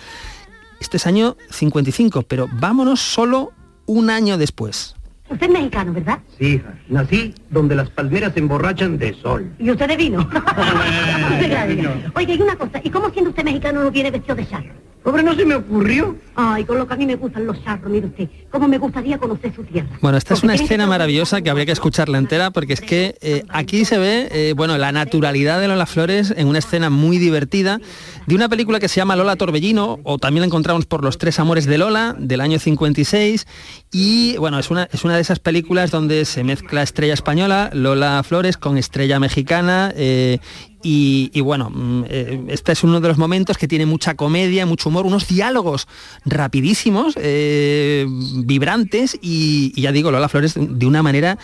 Este 0.81 0.99
es 0.99 1.07
año 1.07 1.37
55, 1.51 2.23
pero 2.23 2.49
vámonos 2.53 3.01
solo 3.01 3.53
un 3.87 4.11
año 4.11 4.37
después. 4.37 4.95
Usted 5.29 5.47
es 5.47 5.53
mexicano, 5.53 5.93
¿verdad? 5.93 6.21
Sí, 6.39 6.55
hija. 6.55 6.79
Nací 6.89 7.35
donde 7.51 7.75
las 7.75 7.91
palmeras 7.91 8.33
se 8.35 8.41
emborrachan 8.41 8.99
de 8.99 9.15
sol. 9.15 9.53
¿Y 9.59 9.71
usted 9.71 9.89
de 9.89 9.97
vino? 9.97 10.19
Oiga, 12.15 12.35
y 12.35 12.43
una 12.43 12.57
cosa, 12.57 12.81
¿y 12.83 12.91
cómo 12.91 13.11
siendo 13.11 13.31
usted 13.31 13.45
mexicano 13.45 13.83
no 13.85 13.91
viene 13.91 14.11
vestido 14.11 14.35
de 14.35 14.49
charro? 14.49 14.73
Hombre, 15.07 15.23
no 15.23 15.37
se 15.37 15.47
me 15.47 15.55
ocurrió. 15.55 16.17
Ay, 16.35 16.65
con 16.65 16.79
lo 16.79 16.87
que 16.89 16.95
a 16.95 16.97
mí 16.97 17.07
me 17.07 17.15
gustan 17.15 17.47
los 17.47 17.63
charros, 17.63 17.89
mire 17.91 18.09
usted, 18.09 18.29
cómo 18.51 18.67
me 18.67 18.77
gustaría 18.77 19.17
conocer 19.19 19.55
su 19.55 19.63
tierra. 19.63 19.89
Bueno, 20.03 20.19
esta 20.19 20.35
es 20.35 20.43
una 20.43 20.57
escena 20.57 20.89
maravillosa 20.89 21.43
que 21.43 21.49
habría 21.49 21.65
que 21.65 21.73
escucharla 21.73 22.19
entera 22.19 22.51
porque 22.51 22.73
es 22.73 22.81
que 22.81 23.15
eh, 23.21 23.45
aquí 23.49 23.85
se 23.85 23.99
ve, 23.99 24.29
eh, 24.33 24.53
bueno, 24.57 24.77
la 24.79 24.91
naturalidad 24.91 25.61
de 25.61 25.69
Lola 25.69 25.87
Flores 25.87 26.35
en 26.37 26.49
una 26.49 26.59
escena 26.59 26.91
muy 26.91 27.19
divertida 27.19 27.81
de 28.27 28.35
una 28.35 28.49
película 28.49 28.81
que 28.81 28.89
se 28.89 28.97
llama 28.97 29.15
Lola 29.15 29.37
Torbellino 29.37 30.01
o 30.03 30.19
también 30.19 30.41
la 30.41 30.47
encontramos 30.47 30.87
por 30.87 31.05
Los 31.05 31.19
Tres 31.19 31.39
Amores 31.39 31.67
de 31.67 31.79
Lola 31.79 32.17
del 32.19 32.41
año 32.41 32.59
56 32.59 33.47
y 33.93 34.37
bueno, 34.39 34.59
es 34.59 34.71
una, 34.71 34.89
es 34.93 35.05
una 35.05 35.15
de 35.15 35.23
esas 35.23 35.39
películas 35.39 35.93
donde 35.93 36.25
se 36.25 36.43
mezcla 36.43 36.83
estrella 36.83 37.15
española, 37.15 37.36
Lola 37.37 38.23
Flores, 38.23 38.57
con 38.57 38.79
estrella 38.79 39.21
mexicana 39.21 39.93
eh, 39.95 40.39
y, 40.83 41.41
bueno, 41.41 41.69
mm, 41.71 42.05
eh, 42.09 42.45
este 42.49 42.73
es 42.73 42.85
uno 42.85 43.01
de 43.01 43.09
los 43.09 43.19
momentos 43.19 43.59
que 43.59 43.69
tiene 43.69 43.87
mucha 43.87 44.15
comedia, 44.15 44.65
mucho 44.67 44.89
humor, 44.89 45.05
unos 45.05 45.27
diálogos 45.27 45.89
rapidísimos, 46.25 47.15
eh, 47.17 48.07
vibrantes 48.09 49.19
y, 49.21 49.79
ya 49.81 49.93
digo, 49.93 50.11
Lola 50.11 50.29
Flores 50.29 50.55
de 50.57 50.87
una 50.87 51.03
manera 51.03 51.39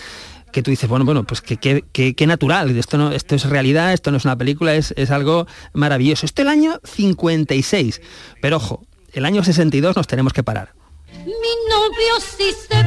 que 0.53 0.63
tú 0.63 0.71
dices, 0.71 0.89
bueno, 0.89 1.05
bueno, 1.05 1.25
pues 1.25 1.41
que, 1.41 1.57
que, 1.57 2.15
que, 2.15 2.27
natural, 2.27 2.77
esto, 2.77 2.99
no, 2.99 3.11
esto 3.11 3.35
es 3.35 3.45
realidad, 3.49 3.93
esto 3.93 4.11
no 4.11 4.19
es 4.19 4.25
una 4.25 4.37
película, 4.37 4.75
es, 4.75 4.95
es 4.97 5.11
algo 5.11 5.47
maravilloso. 5.73 6.25
Esto 6.25 6.43
el 6.43 6.49
año 6.49 6.79
56, 6.85 8.01
pero 8.41 8.59
ojo, 8.59 8.87
el 9.13 9.25
año 9.25 9.43
62 9.43 9.97
nos 9.97 10.07
tenemos 10.07 10.33
que 10.33 10.43
parar. 10.43 10.73
Mi 11.25 11.25
novio 11.69 12.21
sí 12.21 12.53
se 12.69 12.83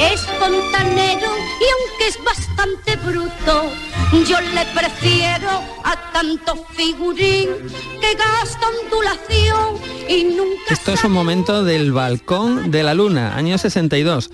es 0.00 0.20
fontanero 0.38 1.28
y 1.60 1.66
aunque 1.74 2.08
es 2.08 2.24
bastante 2.24 2.96
bruto, 2.96 3.70
yo 4.28 4.40
le 4.40 4.64
prefiero 4.74 5.50
a 5.84 6.12
tanto 6.12 6.64
figurín 6.72 7.48
que 8.00 8.14
gasta 8.14 8.66
ondulación 8.82 9.78
y 10.08 10.24
nunca... 10.24 10.72
Esto 10.72 10.92
es 10.92 11.04
un 11.04 11.12
momento 11.12 11.64
del 11.64 11.92
balcón 11.92 12.70
de 12.70 12.82
la 12.82 12.94
luna, 12.94 13.36
año 13.36 13.58
62 13.58 14.30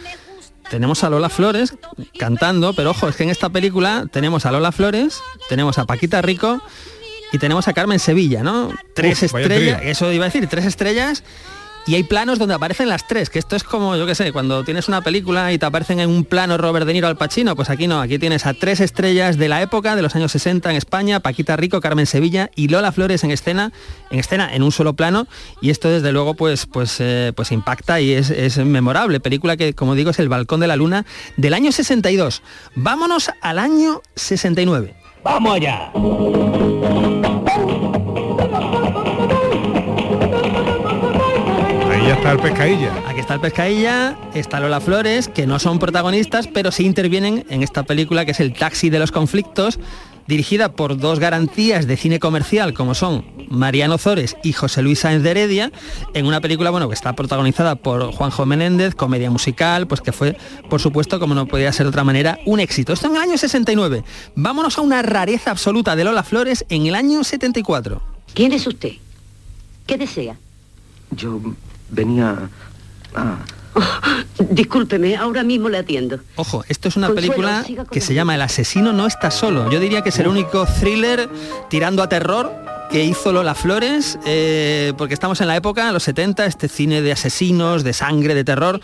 tenemos 0.71 1.03
a 1.03 1.11
Lola 1.11 1.29
Flores 1.29 1.75
cantando, 2.17 2.73
pero 2.75 2.91
ojo, 2.91 3.09
es 3.09 3.17
que 3.17 3.25
en 3.25 3.31
esta 3.31 3.51
película 3.51 4.07
tenemos 4.11 4.47
a 4.47 4.53
Lola 4.53 4.71
Flores, 4.71 5.21
tenemos 5.49 5.79
a 5.79 5.85
Paquita 5.85 6.23
Rico 6.23 6.63
y 7.33 7.39
tenemos 7.39 7.67
a 7.67 7.73
Carmen 7.73 7.99
Sevilla, 7.99 8.43
¿no? 8.43 8.73
Tres 8.95 9.19
Uf, 9.23 9.35
estrellas, 9.35 9.81
eso 9.83 10.13
iba 10.13 10.27
a 10.27 10.29
decir, 10.29 10.47
tres 10.47 10.65
estrellas. 10.65 11.25
Y 11.87 11.95
hay 11.95 12.03
planos 12.03 12.39
donde 12.39 12.55
aparecen 12.55 12.89
las 12.89 13.07
tres, 13.07 13.31
que 13.31 13.39
esto 13.39 13.57
es 13.57 13.65
como, 13.65 13.97
yo 13.97 14.07
qué 14.07 14.15
sé, 14.15 14.33
cuando 14.33 14.65
tienes 14.65 14.87
una 14.89 15.01
película 15.01 15.53
y 15.53 15.59
te 15.59 15.67
aparecen 15.67 15.99
en 15.99 16.11
un 16.11 16.25
plano 16.25 16.59
Robert 16.59 16.87
De 16.87 16.93
Niro 16.93 17.09
al 17.09 17.17
Pacino, 17.17 17.57
pues 17.57 17.71
aquí 17.71 17.87
no, 17.89 18.01
aquí 18.01 18.19
tienes 18.19 18.47
a 18.47 18.55
tres 18.55 18.81
estrellas 18.81 19.39
de 19.39 19.49
la 19.49 19.63
época, 19.63 19.97
de 19.97 20.03
los 20.03 20.15
años 20.15 20.31
60 20.33 20.71
en 20.71 20.77
España, 20.77 21.21
Paquita 21.21 21.57
Rico, 21.57 21.81
Carmen 21.81 22.07
Sevilla 22.07 22.51
y 22.55 22.69
Lola 22.69 22.93
Flores 22.93 23.25
en 23.25 23.31
escena, 23.31 23.73
en 24.11 24.19
escena, 24.19 24.55
en 24.55 24.63
un 24.63 24.73
solo 24.73 24.95
plano, 24.95 25.27
y 25.61 25.71
esto 25.71 25.89
desde 25.89 26.13
luego 26.13 26.35
pues, 26.35 26.67
pues, 26.67 26.97
eh, 27.01 27.33
pues 27.35 27.51
impacta 27.51 28.01
y 28.01 28.13
es, 28.13 28.31
es 28.31 28.59
memorable. 28.59 29.19
Película 29.19 29.57
que, 29.57 29.75
como 29.75 29.95
digo, 29.95 30.11
es 30.11 30.19
El 30.19 30.29
Balcón 30.29 30.61
de 30.61 30.67
la 30.67 30.77
Luna 30.77 31.07
del 31.37 31.55
año 31.55 31.73
62. 31.73 32.43
Vámonos 32.75 33.31
al 33.41 33.59
año 33.59 34.03
69. 34.17 34.95
¡Vamos 35.25 35.57
allá! 35.57 35.91
Está 42.21 42.33
el 42.33 42.39
pescadilla. 42.41 42.93
Aquí 43.09 43.21
está 43.21 43.35
el 43.35 43.41
Pescailla, 43.41 44.19
está 44.35 44.61
Lola 44.61 44.81
Flores, 44.81 45.27
que 45.29 45.47
no 45.47 45.59
son 45.59 45.79
protagonistas, 45.79 46.49
pero 46.49 46.71
sí 46.71 46.85
intervienen 46.85 47.47
en 47.49 47.63
esta 47.63 47.83
película 47.83 48.27
que 48.27 48.33
es 48.33 48.41
El 48.41 48.53
Taxi 48.53 48.91
de 48.91 48.99
los 48.99 49.11
Conflictos, 49.11 49.79
dirigida 50.27 50.73
por 50.73 50.99
dos 50.99 51.19
garantías 51.19 51.87
de 51.87 51.97
cine 51.97 52.19
comercial 52.19 52.75
como 52.75 52.95
son 52.95 53.25
Mariano 53.49 53.97
Zores 53.97 54.37
y 54.45 54.53
José 54.53 54.83
Luis 54.83 54.99
Sáenz 54.99 55.23
de 55.23 55.31
Heredia, 55.31 55.73
en 56.13 56.27
una 56.27 56.43
película 56.43 56.69
bueno, 56.69 56.89
que 56.89 56.95
está 56.95 57.15
protagonizada 57.15 57.77
por 57.77 58.13
Juanjo 58.13 58.45
Menéndez, 58.45 58.95
comedia 58.95 59.31
musical, 59.31 59.87
pues 59.87 60.03
que 60.03 60.13
fue, 60.13 60.37
por 60.69 60.83
supuesto, 60.83 61.21
como 61.21 61.35
no 61.35 61.47
podía 61.47 61.73
ser 61.73 61.87
de 61.87 61.89
otra 61.89 62.05
manera, 62.05 62.39
un 62.45 62.61
éxito. 62.61 62.93
Esto 62.93 63.07
en 63.07 63.17
el 63.17 63.23
año 63.23 63.39
69. 63.39 64.05
Vámonos 64.35 64.77
a 64.77 64.83
una 64.83 65.01
rareza 65.01 65.53
absoluta 65.53 65.97
de 65.97 66.05
Lola 66.05 66.23
Flores 66.23 66.67
en 66.69 66.87
el 66.87 66.95
año 66.97 67.25
74. 67.25 68.03
¿Quién 68.35 68.53
es 68.53 68.67
usted? 68.67 68.93
¿Qué 69.87 69.97
desea? 69.97 70.37
Yo 71.13 71.41
venía 71.91 72.49
a... 73.15 73.37
Discúlpeme, 74.51 75.17
ahora 75.17 75.43
mismo 75.45 75.69
le 75.69 75.79
atiendo. 75.79 76.19
Ojo, 76.37 76.65
esto 76.69 76.89
es 76.89 76.97
una 76.97 77.09
Consuelo, 77.09 77.35
película 77.35 77.87
que 77.91 78.01
se 78.01 78.15
llama 78.15 78.35
El 78.35 78.43
asesino 78.43 78.93
no 78.93 79.07
está 79.07 79.31
solo. 79.31 79.71
Yo 79.71 79.79
diría 79.79 80.03
que 80.03 80.09
es 80.09 80.19
el 80.19 80.27
único 80.27 80.67
thriller 80.67 81.29
tirando 81.69 82.03
a 82.03 82.09
terror 82.09 82.51
que 82.91 83.05
hizo 83.05 83.33
Lola 83.33 83.55
Flores, 83.55 84.19
eh, 84.27 84.93
porque 84.99 85.15
estamos 85.15 85.41
en 85.41 85.47
la 85.47 85.57
época, 85.57 85.87
en 85.87 85.95
los 85.95 86.03
70, 86.03 86.45
este 86.47 86.69
cine 86.69 87.03
de 87.03 87.13
asesinos, 87.13 87.85
de 87.85 87.93
sangre, 87.93 88.35
de 88.35 88.43
terror. 88.43 88.81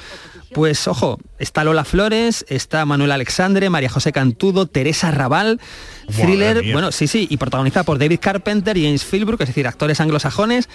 Pues 0.53 0.87
ojo, 0.87 1.19
está 1.39 1.65
Lola 1.65 1.85
Flores, 1.85 2.47
está 2.49 2.85
Manuel 2.85 3.11
Alexandre, 3.11 3.69
María 3.69 3.89
José 3.89 4.13
Cantudo, 4.13 4.67
Teresa 4.67 5.11
Raval, 5.11 5.61
thriller, 6.07 6.63
mía. 6.63 6.73
bueno, 6.73 6.93
sí, 6.93 7.07
sí, 7.07 7.27
y 7.31 7.37
protagonizada 7.37 7.85
por 7.85 7.99
David 7.99 8.19
Carpenter 8.21 8.77
y 8.77 8.85
James 8.85 9.05
Philbrook, 9.05 9.41
es 9.43 9.49
decir, 9.49 9.67
actores 9.67 10.01
anglosajones, 10.01 10.69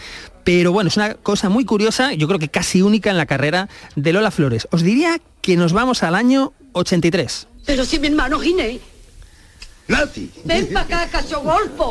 pero 0.44 0.72
bueno, 0.72 0.88
es 0.88 0.98
una 0.98 1.16
cosa 1.16 1.50
muy 1.50 1.66
curiosa, 1.66 2.14
yo 2.14 2.28
creo 2.28 2.40
que 2.40 2.50
casi 2.50 2.82
única 2.82 3.10
en 3.10 3.18
la 3.18 3.26
carrera 3.26 3.70
de 3.96 4.14
Lola 4.14 4.32
Flores. 4.32 4.68
Os 4.72 4.82
diría 4.82 5.20
que 5.42 5.58
nos 5.58 5.74
vamos 5.74 6.04
al 6.04 6.16
año 6.16 6.54
83. 6.74 7.48
Pero 7.66 7.86
si 7.86 8.00
mi 8.00 8.08
hermano 8.08 8.40
Ven 10.46 10.68
para 10.74 10.86
acá. 11.02 11.22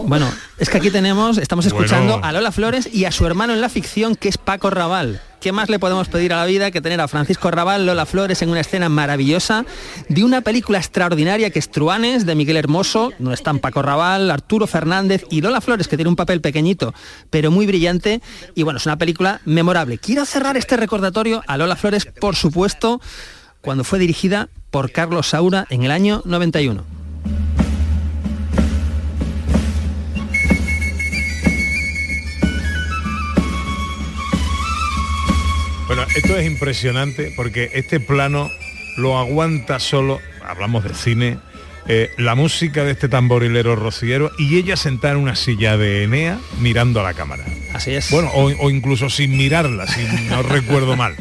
Bueno, 0.06 0.30
es 0.58 0.68
que 0.68 0.78
aquí 0.78 0.90
tenemos, 0.90 1.38
estamos 1.38 1.66
Bueno. 1.66 1.84
escuchando 1.84 2.20
a 2.24 2.32
Lola 2.32 2.52
Flores 2.52 2.88
y 2.92 3.04
a 3.04 3.12
su 3.12 3.26
hermano 3.26 3.52
en 3.52 3.60
la 3.60 3.68
ficción, 3.68 4.16
que 4.16 4.28
es 4.28 4.38
Paco 4.38 4.70
Raval. 4.70 5.20
¿Qué 5.40 5.52
más 5.52 5.70
le 5.70 5.78
podemos 5.78 6.08
pedir 6.08 6.34
a 6.34 6.36
la 6.36 6.44
vida 6.44 6.70
que 6.70 6.82
tener 6.82 7.00
a 7.00 7.08
Francisco 7.08 7.50
Raval, 7.50 7.86
Lola 7.86 8.04
Flores 8.04 8.42
en 8.42 8.50
una 8.50 8.60
escena 8.60 8.90
maravillosa 8.90 9.64
de 10.10 10.22
una 10.22 10.42
película 10.42 10.76
extraordinaria 10.78 11.48
que 11.48 11.58
es 11.58 11.70
Truanes, 11.70 12.26
de 12.26 12.34
Miguel 12.34 12.58
Hermoso, 12.58 13.10
donde 13.18 13.34
están 13.34 13.58
Paco 13.58 13.80
Raval, 13.80 14.30
Arturo 14.30 14.66
Fernández 14.66 15.24
y 15.30 15.40
Lola 15.40 15.62
Flores, 15.62 15.88
que 15.88 15.96
tiene 15.96 16.10
un 16.10 16.16
papel 16.16 16.42
pequeñito, 16.42 16.92
pero 17.30 17.50
muy 17.50 17.66
brillante. 17.66 18.20
Y 18.54 18.64
bueno, 18.64 18.76
es 18.76 18.84
una 18.86 18.98
película 18.98 19.40
memorable. 19.46 19.96
Quiero 19.96 20.26
cerrar 20.26 20.58
este 20.58 20.76
recordatorio 20.76 21.42
a 21.46 21.56
Lola 21.56 21.76
Flores, 21.76 22.04
por 22.04 22.36
supuesto, 22.36 23.00
cuando 23.62 23.82
fue 23.82 23.98
dirigida 23.98 24.48
por 24.70 24.92
Carlos 24.92 25.28
Saura 25.28 25.66
en 25.70 25.84
el 25.84 25.90
año 25.90 26.20
91. 26.26 26.84
Bueno, 36.00 36.14
esto 36.16 36.38
es 36.38 36.46
impresionante 36.46 37.30
porque 37.36 37.72
este 37.74 38.00
plano 38.00 38.50
lo 38.96 39.18
aguanta 39.18 39.78
solo, 39.78 40.18
hablamos 40.42 40.82
de 40.82 40.94
cine, 40.94 41.38
eh, 41.88 42.10
la 42.16 42.34
música 42.34 42.84
de 42.84 42.92
este 42.92 43.10
tamborilero 43.10 43.76
rociero 43.76 44.30
y 44.38 44.56
ella 44.56 44.78
sentada 44.78 45.12
en 45.12 45.20
una 45.20 45.36
silla 45.36 45.76
de 45.76 46.04
Enea 46.04 46.38
mirando 46.58 47.00
a 47.00 47.02
la 47.02 47.12
cámara. 47.12 47.44
Así 47.74 47.94
es. 47.94 48.10
Bueno, 48.10 48.30
o, 48.32 48.44
o 48.44 48.70
incluso 48.70 49.10
sin 49.10 49.36
mirarla, 49.36 49.86
si 49.86 50.00
no 50.30 50.42
recuerdo 50.42 50.96
mal. 50.96 51.16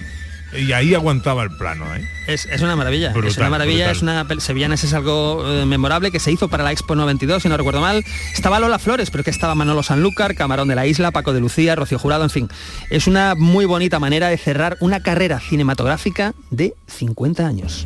Y 0.52 0.72
ahí 0.72 0.95
aguantaba 0.95 1.43
el 1.43 1.52
plano, 1.52 1.86
¿eh? 1.95 2.08
Es, 2.28 2.45
es 2.47 2.62
una 2.62 2.76
maravilla, 2.76 3.12
es 3.12 3.38
una 3.38 3.50
maravilla, 3.50 3.91
brutal. 3.91 4.26
es 4.26 4.34
una 4.34 4.39
Sevillanas 4.39 4.84
es 4.84 4.93
algo 4.93 5.43
eh, 5.45 5.66
memorable 5.66 6.12
que 6.12 6.20
se 6.20 6.32
hizo 6.32 6.47
para 6.47 6.64
la 6.64 6.72
Expo 6.72 6.95
92, 6.95 7.43
si 7.43 7.50
no 7.50 7.58
recuerdo 7.58 7.82
mal. 7.82 8.04
Estaba 8.34 8.60
Lola 8.60 8.80
Flores, 8.80 9.12
pero 9.12 9.24
que 9.24 9.30
estaba 9.30 9.54
Manolo 9.56 9.84
Sanlúcar, 9.84 10.36
Camarón 10.36 10.68
de 10.68 10.76
la 10.76 10.88
Isla, 10.88 11.12
Paco 11.12 11.34
de 11.34 11.39
Lucía, 11.39 11.76
Rocío 11.76 12.00
Jurado, 12.00 12.24
en 12.24 12.30
fin. 12.30 12.50
Es 12.89 13.08
una 13.08 13.36
muy 13.36 13.66
bonita 13.66 14.00
manera 14.00 14.30
de 14.30 14.38
cerrar 14.38 14.78
una 14.80 15.02
carrera 15.02 15.39
cinematográfica 15.39 16.34
de 16.50 16.74
50 16.88 17.45
años. 17.45 17.86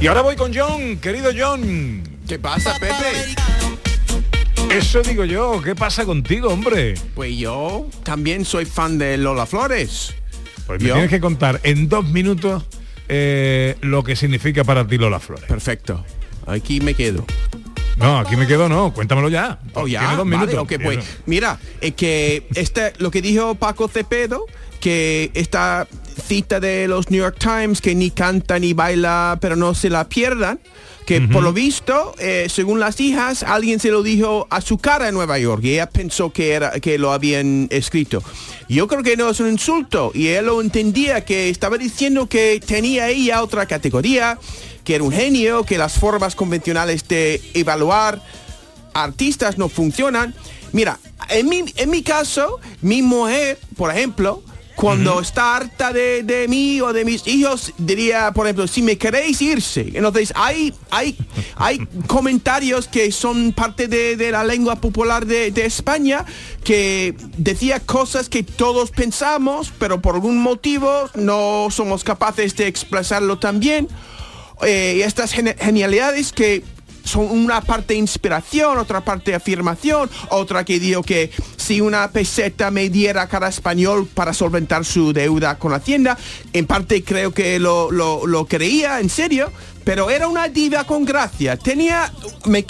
Y 0.00 0.08
ahora 0.08 0.22
voy 0.22 0.34
con 0.34 0.52
John, 0.52 0.98
querido 0.98 1.30
John. 1.36 2.02
¿Qué 2.26 2.38
pasa, 2.38 2.74
Pepe? 2.80 3.36
Eso 4.74 5.02
digo 5.02 5.24
yo, 5.24 5.60
¿qué 5.62 5.74
pasa 5.74 6.04
contigo, 6.04 6.48
hombre? 6.48 6.94
Pues 7.14 7.36
yo 7.36 7.86
también 8.04 8.44
soy 8.44 8.64
fan 8.64 8.98
de 8.98 9.16
Lola 9.18 9.46
Flores. 9.46 10.14
Pues 10.66 10.80
me 10.82 10.90
tienes 10.90 11.10
que 11.10 11.20
contar 11.20 11.60
en 11.62 11.88
dos 11.88 12.04
minutos 12.06 12.64
eh, 13.08 13.76
lo 13.80 14.02
que 14.02 14.16
significa 14.16 14.64
para 14.64 14.86
ti 14.86 14.98
Lola 14.98 15.20
Flores. 15.20 15.44
Perfecto. 15.44 16.04
Aquí 16.46 16.80
me 16.80 16.94
quedo. 16.94 17.24
No, 17.96 18.18
aquí 18.18 18.36
me 18.36 18.46
quedo, 18.46 18.68
no, 18.68 18.92
cuéntamelo 18.92 19.28
ya. 19.28 19.60
Oh, 19.74 19.86
ya, 19.86 20.00
Tiene 20.00 20.16
dos 20.16 20.28
vale, 20.28 20.46
minutos. 20.46 20.78
pues, 20.82 20.98
mira, 21.26 21.58
es 21.80 21.94
que 21.94 22.46
este, 22.54 22.94
lo 22.98 23.10
que 23.10 23.20
dijo 23.20 23.54
Paco 23.54 23.86
Cepedo, 23.86 24.46
que 24.80 25.30
esta 25.34 25.86
cita 26.26 26.58
de 26.58 26.88
los 26.88 27.10
New 27.10 27.20
York 27.20 27.36
Times, 27.38 27.80
que 27.80 27.94
ni 27.94 28.10
canta 28.10 28.58
ni 28.58 28.72
baila, 28.72 29.38
pero 29.40 29.56
no 29.56 29.74
se 29.74 29.90
la 29.90 30.08
pierdan, 30.08 30.58
que 31.06 31.20
por 31.20 31.42
lo 31.42 31.52
visto, 31.52 32.14
eh, 32.18 32.46
según 32.48 32.78
las 32.80 33.00
hijas, 33.00 33.42
alguien 33.42 33.80
se 33.80 33.90
lo 33.90 34.02
dijo 34.02 34.46
a 34.50 34.60
su 34.60 34.78
cara 34.78 35.08
en 35.08 35.14
Nueva 35.14 35.38
York 35.38 35.62
y 35.64 35.72
ella 35.74 35.88
pensó 35.88 36.30
que, 36.30 36.52
era, 36.52 36.72
que 36.80 36.98
lo 36.98 37.12
habían 37.12 37.66
escrito. 37.70 38.22
Yo 38.68 38.86
creo 38.86 39.02
que 39.02 39.16
no 39.16 39.30
es 39.30 39.40
un 39.40 39.48
insulto 39.48 40.12
y 40.14 40.28
él 40.28 40.46
lo 40.46 40.60
entendía, 40.60 41.24
que 41.24 41.48
estaba 41.50 41.76
diciendo 41.76 42.28
que 42.28 42.60
tenía 42.64 43.08
ella 43.08 43.42
otra 43.42 43.66
categoría, 43.66 44.38
que 44.84 44.94
era 44.94 45.04
un 45.04 45.12
genio, 45.12 45.64
que 45.64 45.78
las 45.78 45.94
formas 45.94 46.34
convencionales 46.34 47.06
de 47.08 47.40
evaluar 47.54 48.22
artistas 48.94 49.58
no 49.58 49.68
funcionan. 49.68 50.34
Mira, 50.72 50.98
en 51.28 51.48
mi, 51.48 51.64
en 51.76 51.90
mi 51.90 52.02
caso, 52.02 52.60
mi 52.80 53.02
mujer, 53.02 53.58
por 53.76 53.90
ejemplo, 53.90 54.42
cuando 54.82 55.20
está 55.20 55.54
harta 55.54 55.92
de, 55.92 56.24
de 56.24 56.48
mí 56.48 56.80
o 56.80 56.92
de 56.92 57.04
mis 57.04 57.24
hijos, 57.28 57.72
diría, 57.78 58.32
por 58.32 58.46
ejemplo, 58.46 58.66
si 58.66 58.82
me 58.82 58.98
queréis 58.98 59.40
irse. 59.40 59.92
Entonces, 59.94 60.32
hay, 60.34 60.74
hay, 60.90 61.16
hay 61.54 61.86
comentarios 62.08 62.88
que 62.88 63.12
son 63.12 63.52
parte 63.52 63.86
de, 63.86 64.16
de 64.16 64.32
la 64.32 64.42
lengua 64.42 64.74
popular 64.74 65.24
de, 65.24 65.52
de 65.52 65.66
España 65.66 66.24
que 66.64 67.14
decía 67.36 67.78
cosas 67.78 68.28
que 68.28 68.42
todos 68.42 68.90
pensamos, 68.90 69.72
pero 69.78 70.02
por 70.02 70.16
algún 70.16 70.38
motivo 70.38 71.08
no 71.14 71.68
somos 71.70 72.02
capaces 72.02 72.56
de 72.56 72.66
expresarlo 72.66 73.38
también. 73.38 73.86
Eh, 74.62 74.96
y 74.98 75.02
estas 75.02 75.32
genialidades 75.32 76.32
que 76.32 76.64
son 77.04 77.30
una 77.30 77.60
parte 77.60 77.94
inspiración, 77.94 78.78
otra 78.78 79.02
parte 79.04 79.34
afirmación, 79.34 80.10
otra 80.30 80.64
que 80.64 80.78
digo 80.80 81.02
que 81.02 81.30
si 81.56 81.80
una 81.80 82.10
peseta 82.10 82.70
me 82.70 82.88
diera 82.90 83.28
cada 83.28 83.48
español 83.48 84.08
para 84.12 84.32
solventar 84.32 84.84
su 84.84 85.12
deuda 85.12 85.58
con 85.58 85.72
Hacienda, 85.72 86.16
en 86.52 86.66
parte 86.66 87.02
creo 87.04 87.32
que 87.32 87.58
lo, 87.58 87.90
lo- 87.90 88.46
creía 88.46 89.00
en 89.00 89.08
serio, 89.08 89.50
pero 89.84 90.10
era 90.10 90.28
una 90.28 90.48
diva 90.48 90.84
con 90.84 91.04
gracia. 91.04 91.56
Tenía, 91.56 92.12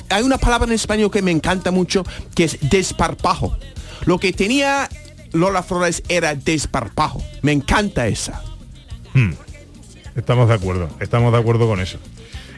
hay 0.09 0.23
una 0.23 0.39
palabra 0.39 0.67
en 0.67 0.73
español 0.75 1.11
que 1.11 1.23
me 1.23 1.31
encanta 1.31 1.71
mucho, 1.71 2.05
que 2.35 2.45
es 2.45 2.59
desparpajo. 2.61 3.57
Lo 4.05 4.19
que 4.19 4.33
tenía 4.33 4.89
Lola 5.33 5.63
Flores 5.63 6.03
era 6.09 6.35
desparpajo. 6.35 7.23
Me 7.43 7.53
encanta 7.53 8.07
esa. 8.07 8.43
Hmm. 9.15 9.33
Estamos 10.15 10.49
de 10.49 10.55
acuerdo, 10.55 10.91
estamos 11.01 11.33
de 11.33 11.39
acuerdo 11.39 11.67
con 11.67 11.81
eso. 11.81 11.99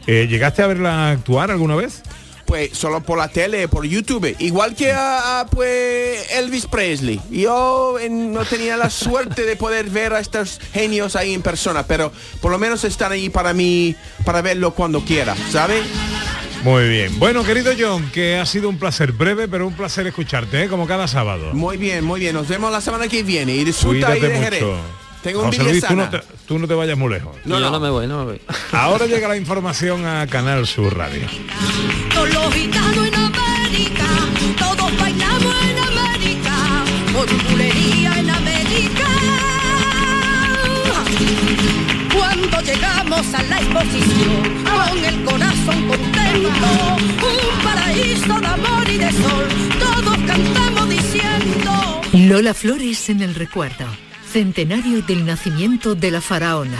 Eh, 0.07 0.27
¿Llegaste 0.29 0.61
a 0.61 0.67
verla 0.67 1.09
actuar 1.11 1.51
alguna 1.51 1.75
vez? 1.75 2.01
Pues 2.45 2.77
solo 2.77 3.01
por 3.01 3.17
la 3.17 3.27
tele, 3.27 3.67
por 3.67 3.85
YouTube. 3.85 4.35
Igual 4.37 4.75
que 4.75 4.91
a, 4.91 5.39
a, 5.39 5.45
pues 5.47 6.31
Elvis 6.31 6.67
Presley. 6.67 7.19
Yo 7.31 7.97
en- 7.99 8.31
no 8.33 8.45
tenía 8.45 8.77
la 8.77 8.91
suerte 8.91 9.45
de 9.45 9.55
poder 9.55 9.89
ver 9.89 10.13
a 10.13 10.19
estos 10.19 10.59
genios 10.71 11.15
ahí 11.15 11.33
en 11.33 11.41
persona, 11.41 11.87
pero 11.87 12.11
por 12.41 12.51
lo 12.51 12.59
menos 12.59 12.83
están 12.83 13.11
ahí 13.13 13.29
para 13.29 13.53
mí, 13.53 13.95
para 14.25 14.43
verlo 14.43 14.75
cuando 14.75 15.01
quiera, 15.01 15.35
¿sabe? 15.51 15.81
Muy 16.63 16.87
bien. 16.87 17.17
Bueno, 17.17 17.43
querido 17.43 17.71
John, 17.77 18.11
que 18.11 18.37
ha 18.37 18.45
sido 18.45 18.69
un 18.69 18.77
placer 18.77 19.11
breve, 19.11 19.47
pero 19.47 19.65
un 19.67 19.73
placer 19.73 20.05
escucharte, 20.05 20.63
¿eh? 20.63 20.67
como 20.67 20.85
cada 20.87 21.07
sábado. 21.07 21.51
Muy 21.53 21.77
bien, 21.77 22.03
muy 22.03 22.19
bien. 22.19 22.35
Nos 22.35 22.47
vemos 22.47 22.71
la 22.71 22.81
semana 22.81 23.07
que 23.07 23.23
viene 23.23 23.55
y 23.55 23.63
disfruta 23.63 24.09
ahí 24.09 24.19
de 24.19 24.29
Jerez. 24.37 24.63
Tengo 25.25 25.39
un 25.39 25.47
José 25.47 25.63
día 25.63 25.71
Luis, 25.71 25.83
tú 25.87 25.95
no, 25.95 26.07
te, 26.07 26.21
tú 26.47 26.59
no 26.59 26.67
te 26.67 26.75
vayas 26.75 26.95
muy 26.95 27.11
lejos. 27.11 27.35
No, 27.45 27.59
no. 27.59 27.71
no 27.71 27.79
me 27.79 27.89
voy, 27.89 28.05
no 28.05 28.19
me 28.19 28.25
voy. 28.25 28.41
Ahora 28.71 29.07
llega 29.07 29.27
la 29.27 29.35
información 29.35 30.05
a 30.05 30.27
Canal 30.27 30.67
Sur 30.67 30.95
Radio. 30.95 31.27
Todos 32.13 32.31
los 32.31 32.53
gitanos 32.53 33.07
en 33.07 33.15
América, 33.15 34.05
todos 34.59 34.97
bailamos 34.99 35.55
en 35.63 35.79
América, 35.79 36.83
por 37.11 37.49
bulería 37.49 38.19
en 38.19 38.29
América. 38.29 39.07
Cuando 42.15 42.61
llegamos 42.61 43.33
a 43.33 43.41
la 43.41 43.57
exposición, 43.61 44.63
con 44.63 45.05
el 45.05 45.23
corazón 45.23 45.87
contento, 45.87 46.97
un 46.99 47.63
paraíso 47.63 48.39
de 48.41 48.45
amor 48.47 48.87
y 48.87 48.97
de 48.99 49.11
sol, 49.11 49.47
todos 49.79 50.17
cantamos 50.27 50.87
diciendo. 50.87 52.01
Lola 52.13 52.53
Flores 52.53 53.09
en 53.09 53.23
el 53.23 53.33
recuerdo. 53.33 53.87
Centenario 54.35 55.01
del 55.01 55.25
nacimiento 55.25 55.95
de 55.95 56.11
la 56.11 56.19
faraona. 56.19 56.77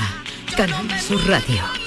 Canal 0.58 0.92
Sur 1.00 1.26
Radio. 1.26 1.85